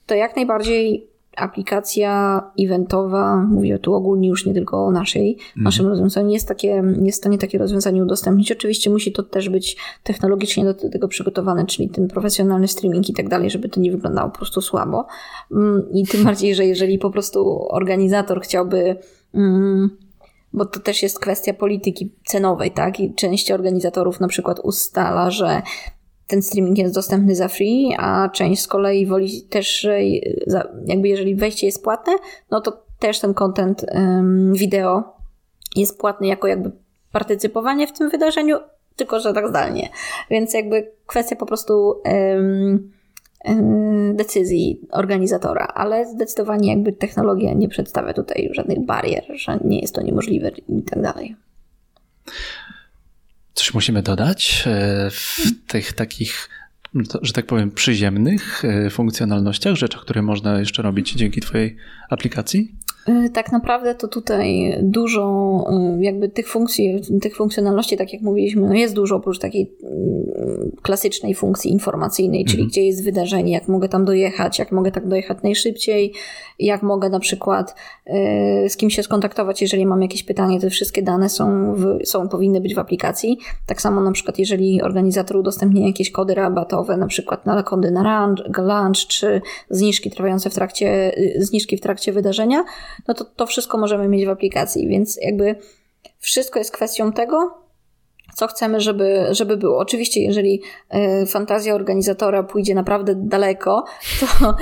to 0.07 0.15
jak 0.15 0.37
najbardziej 0.37 1.14
aplikacja 1.37 2.43
eventowa, 2.61 3.37
mówię 3.37 3.79
tu 3.79 3.95
ogólnie 3.95 4.29
już 4.29 4.47
nie 4.47 4.55
tylko 4.55 4.85
o 4.85 4.91
naszej, 4.91 5.33
mhm. 5.33 5.65
naszym 5.65 5.87
rozwiązaniu, 5.87 6.31
jest, 6.31 6.49
takie, 6.49 6.83
jest 7.03 7.19
w 7.19 7.21
stanie 7.21 7.39
takie 7.39 7.59
rozwiązanie 7.59 8.03
udostępnić. 8.03 8.53
Oczywiście 8.53 8.91
musi 8.91 9.13
to 9.13 9.23
też 9.23 9.49
być 9.49 9.77
technologicznie 10.03 10.65
do 10.65 10.75
tego 10.75 11.09
przygotowane, 11.09 11.67
czyli 11.67 11.89
ten 11.89 12.09
profesjonalny 12.09 12.69
streaming 12.69 13.09
i 13.09 13.13
tak 13.13 13.29
dalej, 13.29 13.51
żeby 13.51 13.69
to 13.69 13.81
nie 13.81 13.93
wyglądało 13.93 14.31
po 14.31 14.39
prostu 14.39 14.61
słabo. 14.61 15.07
Mm, 15.53 15.83
I 15.93 16.07
tym 16.07 16.25
bardziej, 16.29 16.55
że 16.55 16.67
jeżeli 16.67 16.99
po 16.99 17.11
prostu 17.11 17.67
organizator 17.69 18.41
chciałby 18.41 18.97
mm, 19.35 19.91
bo 20.55 20.65
to 20.65 20.81
też 20.81 21.03
jest 21.03 21.19
kwestia 21.19 21.55
polityki 21.55 22.13
cenowej, 22.27 22.71
tak? 22.71 23.01
I 23.01 23.15
część 23.15 23.51
organizatorów 23.51 24.21
na 24.21 24.29
przykład 24.29 24.61
ustala, 24.61 25.31
że 25.31 25.63
ten 26.27 26.43
streaming 26.43 26.79
jest 26.79 26.95
dostępny 26.95 27.35
za 27.35 27.49
free, 27.49 27.95
a 27.99 28.29
część 28.29 28.63
z 28.63 28.67
kolei 28.67 29.07
woli 29.07 29.43
też, 29.43 29.89
jakby 30.87 31.09
jeżeli 31.09 31.35
wejście 31.35 31.67
jest 31.67 31.85
płatne, 31.85 32.13
no 32.51 32.61
to 32.61 32.85
też 32.99 33.21
ten 33.21 33.35
content 33.35 33.87
wideo 34.53 35.15
jest 35.77 35.99
płatny 35.99 36.27
jako 36.27 36.49
jakby 36.49 36.71
partycypowanie 37.13 37.87
w 37.87 37.93
tym 37.93 38.11
wydarzeniu, 38.11 38.57
tylko 38.97 39.21
że 39.21 39.33
tak 39.33 39.49
zdalnie. 39.49 39.89
Więc 40.31 40.55
jakby 40.55 40.93
kwestia 41.07 41.37
po 41.37 41.47
prostu 41.47 42.03
decyzji 44.15 44.81
organizatora, 44.91 45.67
ale 45.67 46.07
zdecydowanie 46.07 46.71
jakby 46.71 46.93
technologia 46.93 47.53
nie 47.53 47.69
przedstawia 47.69 48.13
tutaj 48.13 48.49
żadnych 48.53 48.81
barier, 48.81 49.25
że 49.35 49.59
nie 49.65 49.81
jest 49.81 49.95
to 49.95 50.03
niemożliwe 50.03 50.51
i 50.69 50.83
tak 50.83 51.03
dalej. 51.03 51.37
Coś 53.55 53.75
musimy 53.75 54.03
dodać 54.03 54.65
e, 54.67 55.11
w 55.11 55.41
tych 55.67 55.93
takich, 55.93 56.49
że 57.23 57.33
tak 57.33 57.47
powiem, 57.47 57.71
przyziemnych 57.71 58.65
e, 58.65 58.91
funkcjonalnościach, 58.91 59.75
rzeczach, 59.75 60.01
które 60.01 60.23
można 60.23 60.59
jeszcze 60.59 60.83
robić 60.83 61.13
dzięki 61.13 61.41
Twojej 61.41 61.77
aplikacji? 62.11 62.75
Y, 63.09 63.31
tak 63.31 63.53
naprawdę 63.53 63.95
to 63.95 64.09
tutaj 64.09 64.79
dużo 64.83 65.65
y, 65.99 66.03
jakby 66.03 66.29
tych 66.29 66.49
funkcji, 66.49 67.01
tych 67.23 67.37
funkcjonalności, 67.37 67.97
tak 67.97 68.13
jak 68.13 68.23
mówiliśmy, 68.23 68.69
no 68.69 68.75
jest 68.75 68.95
dużo 68.95 69.17
oprócz 69.17 69.39
takiej 69.39 69.73
mm, 69.83 70.71
klasycznej 70.83 71.35
funkcji 71.35 71.73
informacyjnej, 71.73 72.45
czyli 72.45 72.63
mhm. 72.63 72.71
gdzie 72.71 72.85
jest 72.85 73.05
wydarzenie, 73.05 73.53
jak 73.53 73.69
mogę 73.69 73.89
tam 73.89 74.05
dojechać, 74.05 74.59
jak 74.59 74.73
mogę 74.73 74.93
tak 74.93 75.09
dojechać 75.09 75.39
najszybciej, 75.43 76.13
jak 76.59 76.83
mogę 76.83 77.09
na 77.09 77.21
przykład 77.21 77.75
y, 78.07 78.69
z 78.69 78.77
kim 78.77 78.91
się 78.91 79.03
skontaktować, 79.03 79.63
jeżeli 79.63 79.87
mam 79.87 80.03
jakieś 80.03 80.23
pytanie, 80.23 80.61
te 80.61 80.71
wszystkie 80.71 81.03
dane 81.03 81.29
są, 81.29 81.75
w, 81.75 81.99
są 82.05 82.29
powinny 82.29 82.61
być 82.61 82.75
w 82.75 82.79
aplikacji. 82.79 83.39
Tak 83.67 83.83
samo 83.83 84.01
na 84.01 84.13
przykład, 84.13 84.39
jeżeli 84.39 84.83
organizator 84.83 85.37
udostępnia 85.37 85.87
jakieś 85.87 86.11
kody 86.11 86.35
rabatowe, 86.35 86.97
na 86.97 87.07
przykład 87.07 87.47
na 87.47 87.63
kody 87.63 87.91
na 87.91 88.27
lunch, 88.27 88.59
lunch 88.59 89.07
czy 89.09 89.41
zniżki 89.71 90.11
trwające 90.11 90.51
w 90.51 90.55
trakcie, 90.55 91.15
zniżki 91.39 91.77
w 91.77 91.81
trakcie 91.81 92.13
wydarzenia, 92.13 92.65
no 93.09 93.15
to 93.15 93.25
to 93.25 93.47
wszystko 93.47 93.79
możemy 93.79 94.09
mieć 94.09 94.27
w 94.27 94.31
aplikacji, 94.31 94.89
więc 94.89 95.19
jakby 95.23 95.57
wszystko 96.19 96.59
jest 96.59 96.73
kwestią 96.73 97.13
tego, 97.13 97.65
co 98.35 98.47
chcemy, 98.47 98.81
żeby, 98.81 99.27
żeby 99.31 99.57
było. 99.57 99.79
Oczywiście, 99.79 100.23
jeżeli 100.23 100.63
y, 101.23 101.27
fantazja 101.27 101.75
organizatora 101.75 102.43
pójdzie 102.43 102.75
naprawdę 102.75 103.15
daleko, 103.17 103.85
to, 104.21 104.57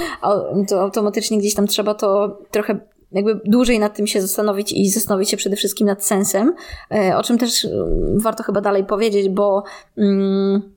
to 0.68 0.80
automatycznie 0.80 1.38
gdzieś 1.38 1.54
tam 1.54 1.66
trzeba 1.66 1.94
to 1.94 2.38
trochę 2.50 2.78
jakby 3.12 3.40
dłużej 3.44 3.78
nad 3.78 3.96
tym 3.96 4.06
się 4.06 4.20
zastanowić 4.20 4.72
i 4.72 4.90
zastanowić 4.90 5.30
się 5.30 5.36
przede 5.36 5.56
wszystkim 5.56 5.86
nad 5.86 6.04
sensem, 6.04 6.54
y, 6.94 7.16
o 7.16 7.22
czym 7.22 7.38
też 7.38 7.64
y, 7.64 7.70
warto 8.16 8.42
chyba 8.42 8.60
dalej 8.60 8.84
powiedzieć, 8.84 9.28
bo 9.28 9.62
mm, 9.98 10.72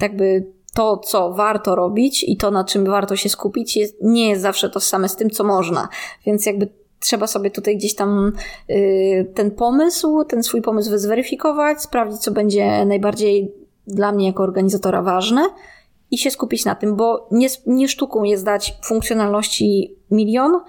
jakby 0.00 0.52
to, 0.74 0.96
co 0.96 1.32
warto 1.32 1.74
robić 1.74 2.24
i 2.28 2.36
to, 2.36 2.50
na 2.50 2.64
czym 2.64 2.84
warto 2.84 3.16
się 3.16 3.28
skupić, 3.28 3.76
jest, 3.76 3.96
nie 4.02 4.30
jest 4.30 4.42
zawsze 4.42 4.70
to 4.70 4.80
same 4.80 5.08
z 5.08 5.16
tym, 5.16 5.30
co 5.30 5.44
można. 5.44 5.88
Więc 6.26 6.46
jakby 6.46 6.68
trzeba 7.02 7.26
sobie 7.26 7.50
tutaj 7.50 7.76
gdzieś 7.76 7.94
tam 7.94 8.32
y, 8.70 9.32
ten 9.34 9.50
pomysł, 9.50 10.24
ten 10.24 10.42
swój 10.42 10.62
pomysł 10.62 10.98
zweryfikować, 10.98 11.82
sprawdzić, 11.82 12.20
co 12.20 12.30
będzie 12.30 12.84
najbardziej 12.84 13.54
dla 13.86 14.12
mnie 14.12 14.26
jako 14.26 14.42
organizatora 14.42 15.02
ważne 15.02 15.42
i 16.10 16.18
się 16.18 16.30
skupić 16.30 16.64
na 16.64 16.74
tym, 16.74 16.96
bo 16.96 17.28
nie, 17.30 17.48
nie 17.66 17.88
sztuką 17.88 18.22
jest 18.22 18.44
dać 18.44 18.74
funkcjonalności 18.84 19.96
milion 20.10 20.60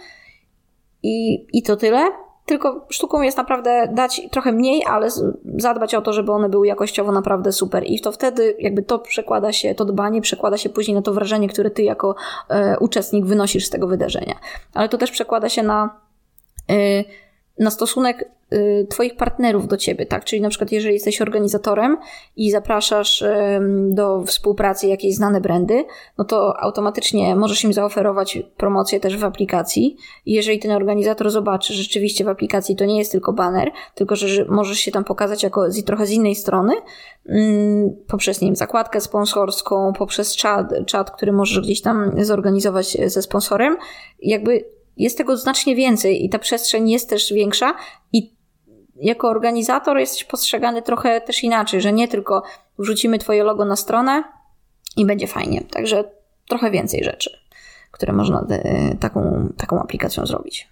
i, 1.03 1.47
i 1.57 1.63
to 1.63 1.75
tyle, 1.75 2.11
tylko 2.45 2.86
sztuką 2.89 3.21
jest 3.21 3.38
naprawdę 3.38 3.89
dać 3.93 4.21
trochę 4.31 4.51
mniej, 4.51 4.84
ale 4.86 5.09
zadbać 5.57 5.95
o 5.95 6.01
to, 6.01 6.13
żeby 6.13 6.31
one 6.31 6.49
były 6.49 6.67
jakościowo 6.67 7.11
naprawdę 7.11 7.51
super. 7.51 7.84
I 7.86 7.99
to 7.99 8.11
wtedy 8.11 8.55
jakby 8.59 8.84
to 8.84 8.99
przekłada 8.99 9.51
się, 9.51 9.75
to 9.75 9.86
dbanie 9.86 10.21
przekłada 10.21 10.57
się 10.57 10.69
później 10.69 10.95
na 10.95 11.01
to 11.01 11.13
wrażenie, 11.13 11.49
które 11.49 11.71
ty 11.71 11.84
jako 11.84 12.15
e, 12.49 12.79
uczestnik 12.79 13.25
wynosisz 13.25 13.65
z 13.65 13.69
tego 13.69 13.88
wydarzenia. 13.88 14.36
Ale 14.73 14.89
to 14.89 14.97
też 14.97 15.11
przekłada 15.11 15.49
się 15.49 15.63
na 15.63 16.03
na 17.59 17.72
stosunek 17.72 18.30
y, 18.53 18.88
Twoich 18.89 19.16
partnerów 19.16 19.68
do 19.68 19.78
Ciebie, 19.78 20.05
tak? 20.05 20.26
Czyli 20.26 20.41
na 20.41 20.49
przykład, 20.49 20.72
jeżeli 20.72 20.93
jesteś 20.93 21.22
organizatorem 21.22 21.97
i 22.36 22.51
zapraszasz 22.51 23.24
do 23.89 24.24
współpracy 24.24 24.88
jakieś 24.88 25.16
znane 25.16 25.41
brandy, 25.41 25.86
no 26.18 26.26
to 26.26 26.59
automatycznie 26.59 27.36
możesz 27.36 27.64
im 27.64 27.74
zaoferować 27.74 28.39
promocję 28.57 28.99
też 28.99 29.18
w 29.18 29.24
aplikacji. 29.24 29.97
I 30.26 30.34
jeżeli 30.34 30.59
ten 30.59 30.72
organizator 30.72 31.32
zobaczy, 31.32 31.74
że 31.74 31.84
rzeczywiście 31.84 32.24
w 32.24 32.30
aplikacji 32.30 32.76
to 32.76 32.86
nie 32.86 32.97
jest 32.97 33.11
tylko 33.11 33.34
banner, 33.34 33.72
tylko 33.95 34.16
że 34.16 34.45
możesz 34.45 34.78
się 34.78 34.91
tam 34.91 35.03
pokazać 35.03 35.43
jako 35.43 35.72
z, 35.72 35.84
trochę 35.84 36.05
z 36.05 36.11
innej 36.11 36.36
strony, 36.36 36.74
mm, 37.30 37.95
poprzez, 38.07 38.41
nie 38.41 38.47
wiem, 38.47 38.55
zakładkę 38.55 39.01
sponsorską, 39.01 39.93
poprzez 39.97 40.36
czat, 40.36 40.74
czat, 40.86 41.11
który 41.11 41.32
możesz 41.32 41.59
gdzieś 41.59 41.82
tam 41.82 42.11
zorganizować 42.26 42.97
ze 43.05 43.22
sponsorem, 43.22 43.78
jakby 44.22 44.66
jest 44.97 45.17
tego 45.17 45.37
znacznie 45.37 45.75
więcej 45.75 46.25
i 46.25 46.29
ta 46.29 46.39
przestrzeń 46.39 46.89
jest 46.89 47.09
też 47.09 47.33
większa 47.33 47.75
i 48.13 48.33
jako 48.95 49.29
organizator 49.29 49.97
jesteś 49.97 50.23
postrzegany 50.23 50.81
trochę 50.81 51.21
też 51.21 51.43
inaczej, 51.43 51.81
że 51.81 51.93
nie 51.93 52.07
tylko 52.07 52.43
wrzucimy 52.79 53.19
twoje 53.19 53.43
logo 53.43 53.65
na 53.65 53.75
stronę 53.75 54.23
i 54.97 55.05
będzie 55.05 55.27
fajnie. 55.27 55.61
Także 55.61 56.03
trochę 56.47 56.71
więcej 56.71 57.03
rzeczy, 57.03 57.37
które 57.91 58.13
można 58.13 58.45
e, 58.49 58.95
taką, 58.95 59.49
taką 59.57 59.79
aplikacją 59.79 60.25
zrobić. 60.25 60.67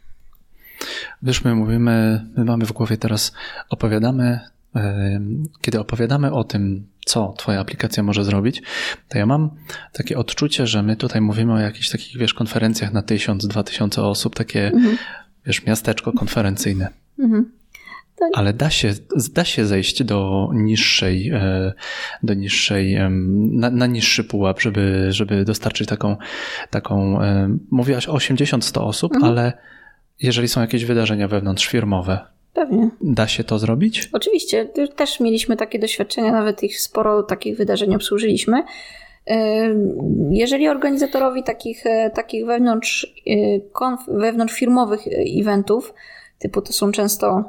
Wiesz, 1.24 1.43
my 1.43 1.55
mówimy, 1.55 2.26
my 2.38 2.45
mamy 2.45 2.65
w 2.65 2.72
głowie 2.72 2.97
teraz, 2.97 3.34
opowiadamy, 3.69 4.39
e, 4.76 5.19
kiedy 5.61 5.80
opowiadamy 5.80 6.34
o 6.34 6.43
tym, 6.43 6.88
co 7.06 7.34
Twoja 7.38 7.60
aplikacja 7.60 8.04
może 8.04 8.24
zrobić, 8.24 8.62
to 9.10 9.18
ja 9.18 9.26
mam 9.26 9.49
takie 9.93 10.18
odczucie, 10.18 10.68
że 10.68 10.84
my 10.84 10.95
tutaj 10.95 11.22
mówimy 11.22 11.54
o 11.54 11.60
jakichś 11.60 11.89
takich, 11.89 12.18
wiesz, 12.18 12.34
konferencjach 12.34 12.93
na 12.93 13.02
tysiąc, 13.02 13.47
dwa 13.47 13.64
tysiące 13.64 14.04
osób, 14.04 14.36
takie, 14.36 14.68
mhm. 14.68 14.97
wiesz, 15.45 15.66
miasteczko 15.66 16.12
konferencyjne. 16.12 16.89
Mhm. 17.20 17.52
Ale 18.34 18.54
da 18.54 18.70
się, 18.70 18.93
da 19.34 19.45
się 19.45 19.66
zejść 19.66 20.04
do 20.04 20.49
niższej, 20.54 21.30
e, 21.30 21.74
do 22.24 22.34
niższej, 22.34 22.97
na, 23.52 23.70
na 23.70 23.86
niższy 23.88 24.24
pułap, 24.24 24.62
żeby, 24.62 25.08
żeby 25.10 25.45
dostarczyć 25.45 25.89
taką, 25.89 26.18
taką, 26.70 27.22
e, 27.22 27.58
mówiłaś 27.72 28.08
o 28.08 28.14
80-100 28.14 28.82
osób, 28.82 29.16
mhm. 29.16 29.32
ale 29.32 29.54
jeżeli 30.20 30.47
są 30.47 30.62
jakieś 30.62 30.86
wydarzenia 30.86 31.28
wewnątrzfirmowe, 31.28 32.20
pewnie. 32.62 32.89
Da 33.01 33.28
się 33.28 33.43
to 33.43 33.59
zrobić? 33.59 34.09
Oczywiście. 34.14 34.66
Też 34.95 35.20
mieliśmy 35.20 35.57
takie 35.57 35.80
doświadczenia, 35.80 36.32
nawet 36.32 36.64
ich 36.64 36.82
sporo 36.82 37.24
takich 37.24 37.57
wydarzeń 37.57 37.95
obsłużyliśmy. 37.95 38.64
Jeżeli 40.30 40.68
organizatorowi 40.68 41.43
takich, 41.43 41.86
e, 41.86 42.09
takich 42.09 42.45
wewnątrz, 42.45 43.14
e, 43.28 44.20
wewnątrz 44.20 44.53
firmowych 44.53 45.01
eventów, 45.41 45.93
typu 46.39 46.62
to 46.62 46.74
są 46.74 46.91
często 46.91 47.43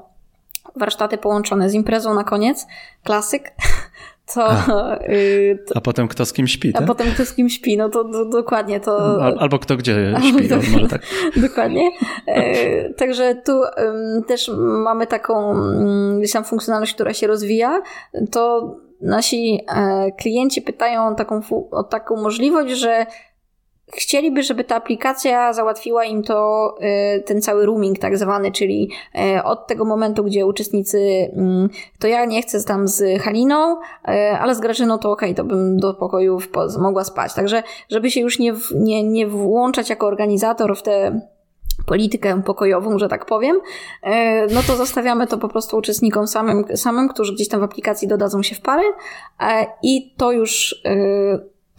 warsztaty 0.76 1.18
połączone 1.18 1.70
z 1.70 1.74
imprezą 1.74 2.14
na 2.14 2.24
koniec, 2.24 2.66
klasyk, 3.04 3.52
to, 4.34 4.44
a. 4.44 4.98
Y, 5.08 5.58
to, 5.68 5.76
a 5.76 5.80
potem 5.80 6.08
kto 6.08 6.26
z 6.26 6.32
kim 6.32 6.46
śpi, 6.46 6.72
tak? 6.72 6.82
A 6.82 6.86
potem 6.86 7.06
kto 7.14 7.24
z 7.24 7.34
kim 7.34 7.48
śpi, 7.48 7.76
no 7.76 7.88
to, 7.88 8.04
to 8.04 8.24
dokładnie 8.24 8.80
to... 8.80 9.22
Al, 9.22 9.36
albo 9.38 9.58
kto 9.58 9.76
gdzie 9.76 10.14
śpi, 10.28 10.48
no, 10.48 10.56
może 10.56 10.88
tak. 10.88 11.02
dokładnie. 11.36 11.90
E, 12.26 12.90
także 13.00 13.34
tu 13.34 13.60
też 14.26 14.50
mamy 14.84 15.06
taką 15.06 15.54
gdzieś 16.18 16.32
tam 16.32 16.44
funkcjonalność, 16.44 16.94
która 16.94 17.12
się 17.12 17.26
rozwija, 17.26 17.82
to 18.30 18.74
nasi 19.00 19.60
e, 19.76 20.12
klienci 20.12 20.62
pytają 20.62 21.14
taką, 21.14 21.40
o 21.70 21.82
taką 21.82 22.16
możliwość, 22.16 22.74
że 22.74 23.06
chcieliby, 23.97 24.43
żeby 24.43 24.64
ta 24.64 24.76
aplikacja 24.76 25.53
załatwiła 25.53 26.05
im 26.05 26.22
to, 26.22 26.74
y, 27.16 27.22
ten 27.22 27.43
cały 27.43 27.66
rooming 27.66 27.99
tak 27.99 28.18
zwany, 28.18 28.53
czyli 28.53 28.90
y, 29.36 29.43
od 29.43 29.66
tego 29.66 29.84
momentu, 29.84 30.24
gdzie 30.24 30.47
uczestnicy, 30.47 31.30
mm, 31.36 31.68
to 31.99 32.07
ja 32.07 32.24
nie 32.24 32.43
chcę 32.43 32.64
tam 32.64 32.88
z 32.88 33.22
Haliną, 33.22 33.76
y, 33.76 34.12
ale 34.40 34.55
z 34.55 34.61
Grażyną 34.61 34.99
to 34.99 35.11
okej, 35.11 35.30
okay, 35.30 35.36
to 35.36 35.45
bym 35.45 35.76
do 35.76 35.95
pokoju 35.95 36.38
mogła 36.78 37.05
spać. 37.05 37.34
Także, 37.34 37.62
żeby 37.90 38.11
się 38.11 38.20
już 38.20 38.38
nie, 38.38 38.55
nie, 38.74 39.05
nie 39.05 39.26
włączać 39.26 39.90
jako 39.90 40.07
organizator 40.07 40.76
w 40.76 40.82
tę 40.82 41.20
politykę 41.86 42.43
pokojową, 42.43 42.99
że 42.99 43.09
tak 43.09 43.26
powiem, 43.26 43.61
no 44.55 44.61
to 44.66 44.76
zostawiamy 44.76 45.26
to 45.26 45.38
po 45.38 45.49
prostu 45.49 45.76
uczestnikom 45.76 46.26
samym, 46.26 46.64
samym, 46.76 47.09
którzy 47.09 47.34
gdzieś 47.34 47.49
tam 47.49 47.61
w 47.61 47.62
aplikacji 47.62 48.09
dodadzą 48.09 48.43
się 48.43 48.55
w 48.55 48.61
pary 48.61 48.82
i 49.82 50.14
to 50.16 50.32
już 50.32 50.82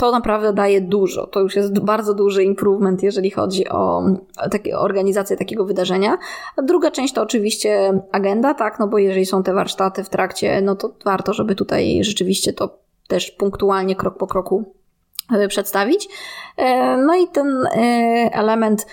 to 0.04 0.12
naprawdę 0.12 0.54
daje 0.54 0.82
dużo. 0.82 1.28
To 1.28 1.40
już 1.40 1.56
jest 1.56 1.80
bardzo 1.80 2.14
duży 2.14 2.44
improvement, 2.44 3.04
jeżeli 3.04 3.32
chodzi 3.32 3.70
o, 3.70 4.04
takie, 4.52 4.78
organizację 4.78 5.38
takiego 5.38 5.66
wydarzenia. 5.66 6.18
A 6.58 6.62
druga 6.62 6.92
część 6.92 7.14
to 7.14 7.22
oczywiście 7.22 8.02
agenda, 8.12 8.54
tak, 8.54 8.80
no 8.80 8.88
bo 8.88 8.98
jeżeli 8.98 9.26
są 9.26 9.44
te 9.44 9.54
warsztaty 9.54 10.04
w 10.04 10.10
trakcie, 10.10 10.62
no 10.62 10.76
to 10.76 10.96
warto, 11.06 11.34
żeby 11.34 11.56
tutaj 11.56 12.04
rzeczywiście 12.04 12.54
to 12.54 12.80
też 13.08 13.32
punktualnie, 13.32 13.96
krok 13.96 14.18
po 14.18 14.28
kroku 14.28 14.64
e, 15.34 15.48
przedstawić. 15.48 16.10
E, 16.58 16.98
no 16.98 17.16
i 17.16 17.28
ten 17.28 17.66
e, 17.66 17.80
element 18.34 18.88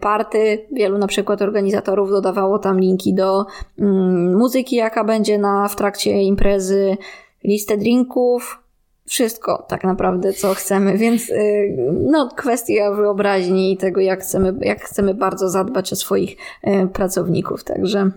party, 0.00 0.66
wielu 0.72 0.98
na 0.98 1.06
przykład 1.06 1.42
organizatorów 1.42 2.10
dodawało 2.10 2.58
tam 2.58 2.80
linki 2.80 3.14
do 3.14 3.46
mm, 3.78 4.36
muzyki, 4.38 4.76
jaka 4.76 5.04
będzie 5.04 5.38
na, 5.38 5.68
w 5.68 5.76
trakcie 5.76 6.22
imprezy, 6.22 6.96
listę 7.44 7.76
drinków, 7.76 8.63
wszystko 9.06 9.66
tak 9.68 9.84
naprawdę, 9.84 10.32
co 10.32 10.54
chcemy, 10.54 10.98
więc 10.98 11.30
y, 11.30 11.76
no, 12.10 12.28
kwestia 12.36 12.90
wyobraźni 12.90 13.72
i 13.72 13.76
tego, 13.76 14.00
jak 14.00 14.22
chcemy, 14.22 14.54
jak 14.60 14.84
chcemy 14.84 15.14
bardzo 15.14 15.48
zadbać 15.48 15.92
o 15.92 15.96
swoich 15.96 16.36
y, 16.66 16.88
pracowników, 16.92 17.64
także... 17.64 18.10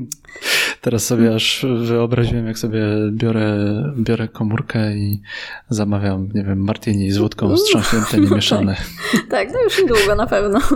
Teraz 0.80 1.04
sobie 1.04 1.34
aż 1.34 1.66
wyobraziłem, 1.84 2.46
jak 2.46 2.58
sobie 2.58 2.80
biorę, 3.10 3.56
biorę 3.98 4.28
komórkę 4.28 4.96
i 4.96 5.22
zamawiam, 5.68 6.28
nie 6.34 6.44
wiem, 6.44 6.64
martini 6.64 7.10
z 7.10 7.18
wódką 7.18 7.56
wstrząśnięte, 7.56 8.20
nie 8.30 8.36
mieszane. 8.36 8.76
tak, 9.12 9.26
tak, 9.30 9.52
to 9.52 9.62
już 9.62 9.82
niedługo 9.82 10.14
na 10.14 10.26
pewno. 10.26 10.60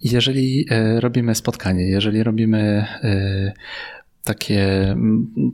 Jeżeli 0.00 0.66
e, 0.70 1.00
robimy 1.00 1.34
spotkanie, 1.34 1.88
jeżeli 1.88 2.22
robimy 2.22 2.86
e, 3.02 3.52
takie, 4.24 4.96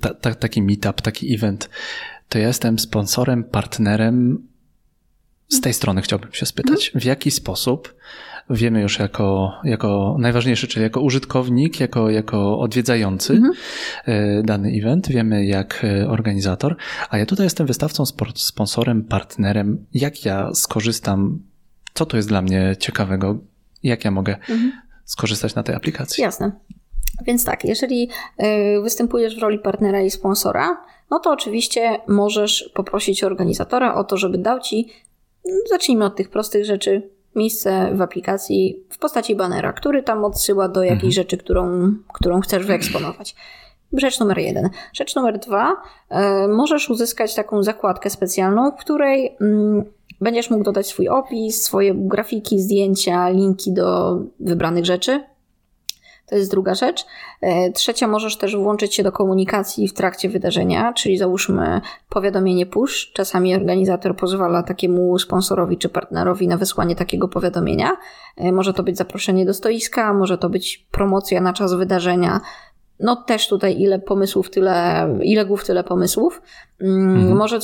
ta, 0.01 0.15
ta, 0.15 0.35
taki 0.35 0.63
meetup, 0.63 1.01
taki 1.01 1.35
event, 1.35 1.71
to 2.29 2.39
ja 2.39 2.47
jestem 2.47 2.79
sponsorem, 2.79 3.45
partnerem. 3.45 4.49
Z 5.49 5.61
tej 5.61 5.75
strony 5.75 6.03
chciałbym 6.03 6.33
się 6.33 6.47
spytać, 6.47 6.93
w 6.95 7.05
jaki 7.05 7.31
sposób 7.31 7.95
wiemy 8.51 8.81
już 8.81 8.99
jako, 8.99 9.53
jako 9.65 10.17
najważniejszy, 10.19 10.69
czyli 10.69 10.83
jako 10.83 11.01
użytkownik, 11.01 11.81
jako, 11.81 12.11
jako 12.11 12.59
odwiedzający 12.59 13.33
mhm. 13.33 13.53
E, 14.07 14.43
dany 14.43 14.73
event, 14.81 15.09
wiemy 15.09 15.45
jak 15.45 15.85
e, 15.85 16.09
organizator, 16.09 16.77
a 17.11 17.19
ja 17.19 17.27
tutaj 17.27 17.47
jestem 17.47 17.67
wystawcą, 17.67 18.05
sponsorem, 18.35 19.05
partnerem. 19.05 19.87
Jak 19.95 20.25
ja 20.25 20.55
skorzystam, 20.55 21.43
co 21.95 22.07
to 22.07 22.17
jest 22.17 22.29
dla 22.29 22.43
mnie 22.43 22.77
ciekawego, 22.79 23.39
jak 23.83 24.05
ja 24.05 24.11
mogę 24.11 24.37
mhm. 24.37 24.73
skorzystać 25.05 25.55
na 25.55 25.63
tej 25.63 25.75
aplikacji? 25.75 26.23
Jasne. 26.23 26.53
Więc 27.23 27.45
tak, 27.45 27.65
jeżeli 27.65 28.09
y, 28.79 28.81
występujesz 28.83 29.37
w 29.37 29.43
roli 29.43 29.59
partnera 29.59 30.01
i 30.01 30.11
sponsora, 30.11 30.85
no 31.11 31.19
to 31.19 31.31
oczywiście 31.31 31.99
możesz 32.09 32.71
poprosić 32.75 33.25
organizatora 33.25 33.95
o 33.95 34.05
to, 34.05 34.17
żeby 34.17 34.39
dał 34.39 34.61
ci, 34.61 34.89
zacznijmy 35.71 36.05
od 36.05 36.17
tych 36.17 36.31
prostych 36.31 36.65
rzeczy, 36.65 37.11
miejsce 37.37 37.91
w 37.95 38.03
aplikacji 38.03 38.85
w 38.89 38.99
postaci 38.99 39.37
banera, 39.37 39.73
który 39.73 40.03
tam 40.03 40.25
odsyła 40.25 40.69
do 40.69 40.83
jakiejś 40.83 41.05
mhm. 41.05 41.13
rzeczy, 41.13 41.37
którą, 41.37 41.95
którą 42.13 42.41
chcesz 42.41 42.67
wyeksponować. 42.67 43.35
Rzecz 43.93 44.21
numer 44.21 44.39
jeden. 44.39 44.71
Rzecz 44.93 45.17
numer 45.17 45.39
dwa, 45.39 45.73
y, 45.73 46.49
możesz 46.49 46.91
uzyskać 46.91 47.35
taką 47.35 47.63
zakładkę 47.63 48.11
specjalną, 48.11 48.71
w 48.71 48.77
której 48.77 49.37
mm, 49.41 49.85
będziesz 50.21 50.51
mógł 50.51 50.65
dodać 50.65 50.87
swój 50.87 51.09
opis, 51.09 51.63
swoje 51.63 51.95
grafiki, 51.95 52.61
zdjęcia, 52.61 53.29
linki 53.29 53.73
do 53.73 54.19
wybranych 54.41 54.85
rzeczy. 54.85 55.25
To 56.31 56.37
jest 56.37 56.51
druga 56.51 56.75
rzecz. 56.75 57.07
E, 57.41 57.73
trzecia, 57.73 58.09
możesz 58.09 58.37
też 58.37 58.57
włączyć 58.57 58.95
się 58.95 59.03
do 59.03 59.13
komunikacji 59.13 59.89
w 59.89 59.93
trakcie 59.93 60.29
wydarzenia, 60.29 60.93
czyli 60.93 61.19
załóżmy 61.19 61.81
powiadomienie 62.09 62.67
push. 62.67 63.13
Czasami 63.13 63.55
organizator 63.55 64.17
pozwala 64.17 64.63
takiemu 64.63 65.19
sponsorowi 65.19 65.79
czy 65.79 65.89
partnerowi 65.89 66.49
na 66.49 66.57
wysłanie 66.57 66.97
takiego 66.97 67.29
powiadomienia. 67.29 67.97
E, 68.37 68.53
może 68.53 68.75
to 68.75 68.83
być 68.83 68.97
zaproszenie 68.97 69.47
do 69.47 69.55
stoiska, 69.55 70.15
może 70.15 70.39
to 70.39 70.49
być 70.49 70.87
promocja 70.91 71.41
na 71.41 71.53
czas 71.53 71.75
wydarzenia, 71.75 72.41
no 73.01 73.17
też 73.17 73.49
tutaj 73.49 73.81
ile 73.81 73.99
pomysłów, 73.99 74.51
tyle, 74.51 75.09
ile 75.23 75.47
głów, 75.47 75.65
tyle 75.65 75.85
pomysłów. 75.85 76.43
Mm, 76.81 77.17
mhm. 77.17 77.37
Może 77.37 77.59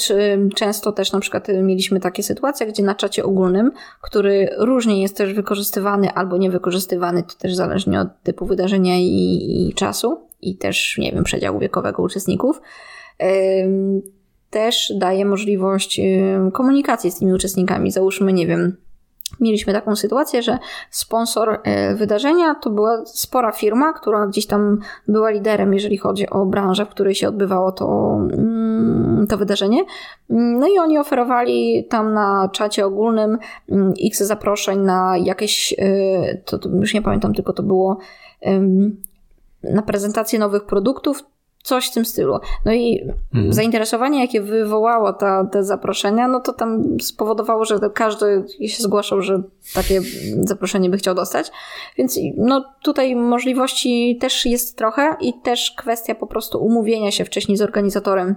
często 0.54 0.92
też 0.92 1.12
na 1.12 1.20
przykład 1.20 1.48
mieliśmy 1.62 2.00
takie 2.00 2.22
sytuacje, 2.22 2.66
gdzie 2.66 2.82
na 2.82 2.94
czacie 2.94 3.24
ogólnym, 3.24 3.72
który 4.02 4.48
różnie 4.58 5.02
jest 5.02 5.16
też 5.16 5.34
wykorzystywany 5.34 6.10
albo 6.10 6.36
niewykorzystywany, 6.36 7.22
to 7.22 7.34
też 7.38 7.54
zależnie 7.54 8.00
od 8.00 8.08
typu 8.22 8.46
wydarzenia 8.46 8.98
i, 8.98 9.68
i 9.68 9.74
czasu 9.74 10.20
i 10.42 10.56
też, 10.56 10.98
nie 10.98 11.12
wiem, 11.12 11.24
przedziału 11.24 11.58
wiekowego 11.58 12.02
uczestników, 12.02 12.60
też 14.50 14.92
daje 14.96 15.24
możliwość 15.24 16.00
komunikacji 16.52 17.10
z 17.10 17.18
tymi 17.18 17.32
uczestnikami. 17.32 17.90
Załóżmy, 17.90 18.32
nie 18.32 18.46
wiem, 18.46 18.76
Mieliśmy 19.40 19.72
taką 19.72 19.96
sytuację, 19.96 20.42
że 20.42 20.58
sponsor 20.90 21.60
e, 21.62 21.94
wydarzenia 21.94 22.54
to 22.54 22.70
była 22.70 23.06
spora 23.06 23.52
firma, 23.52 23.92
która 23.92 24.26
gdzieś 24.26 24.46
tam 24.46 24.78
była 25.08 25.30
liderem, 25.30 25.74
jeżeli 25.74 25.96
chodzi 25.96 26.30
o 26.30 26.46
branżę, 26.46 26.86
w 26.86 26.88
której 26.88 27.14
się 27.14 27.28
odbywało 27.28 27.72
to, 27.72 28.18
mm, 28.32 29.26
to 29.28 29.36
wydarzenie. 29.36 29.84
No 30.28 30.66
i 30.66 30.78
oni 30.78 30.98
oferowali 30.98 31.86
tam 31.90 32.14
na 32.14 32.48
czacie 32.52 32.86
ogólnym 32.86 33.38
mm, 33.70 33.92
x 34.06 34.22
zaproszeń 34.22 34.80
na 34.80 35.16
jakieś, 35.16 35.74
e, 35.78 36.38
to, 36.44 36.58
to 36.58 36.68
już 36.68 36.94
nie 36.94 37.02
pamiętam, 37.02 37.34
tylko 37.34 37.52
to 37.52 37.62
było 37.62 37.98
na 39.62 39.82
prezentację 39.82 40.38
nowych 40.38 40.64
produktów, 40.64 41.24
Coś 41.66 41.88
w 41.88 41.94
tym 41.94 42.04
stylu. 42.04 42.38
No 42.64 42.72
i 42.72 43.02
mhm. 43.34 43.52
zainteresowanie, 43.52 44.20
jakie 44.20 44.40
wywołało 44.40 45.12
ta, 45.12 45.44
te 45.44 45.64
zaproszenia, 45.64 46.28
no 46.28 46.40
to 46.40 46.52
tam 46.52 47.00
spowodowało, 47.00 47.64
że 47.64 47.78
każdy 47.94 48.44
się 48.66 48.82
zgłaszał, 48.82 49.22
że 49.22 49.42
takie 49.74 50.00
zaproszenie 50.42 50.90
by 50.90 50.96
chciał 50.96 51.14
dostać. 51.14 51.50
Więc 51.98 52.18
no 52.36 52.64
tutaj 52.82 53.16
możliwości 53.16 54.18
też 54.20 54.46
jest 54.46 54.78
trochę 54.78 55.16
i 55.20 55.40
też 55.40 55.70
kwestia 55.76 56.14
po 56.14 56.26
prostu 56.26 56.64
umówienia 56.64 57.10
się 57.10 57.24
wcześniej 57.24 57.56
z 57.56 57.62
organizatorem 57.62 58.36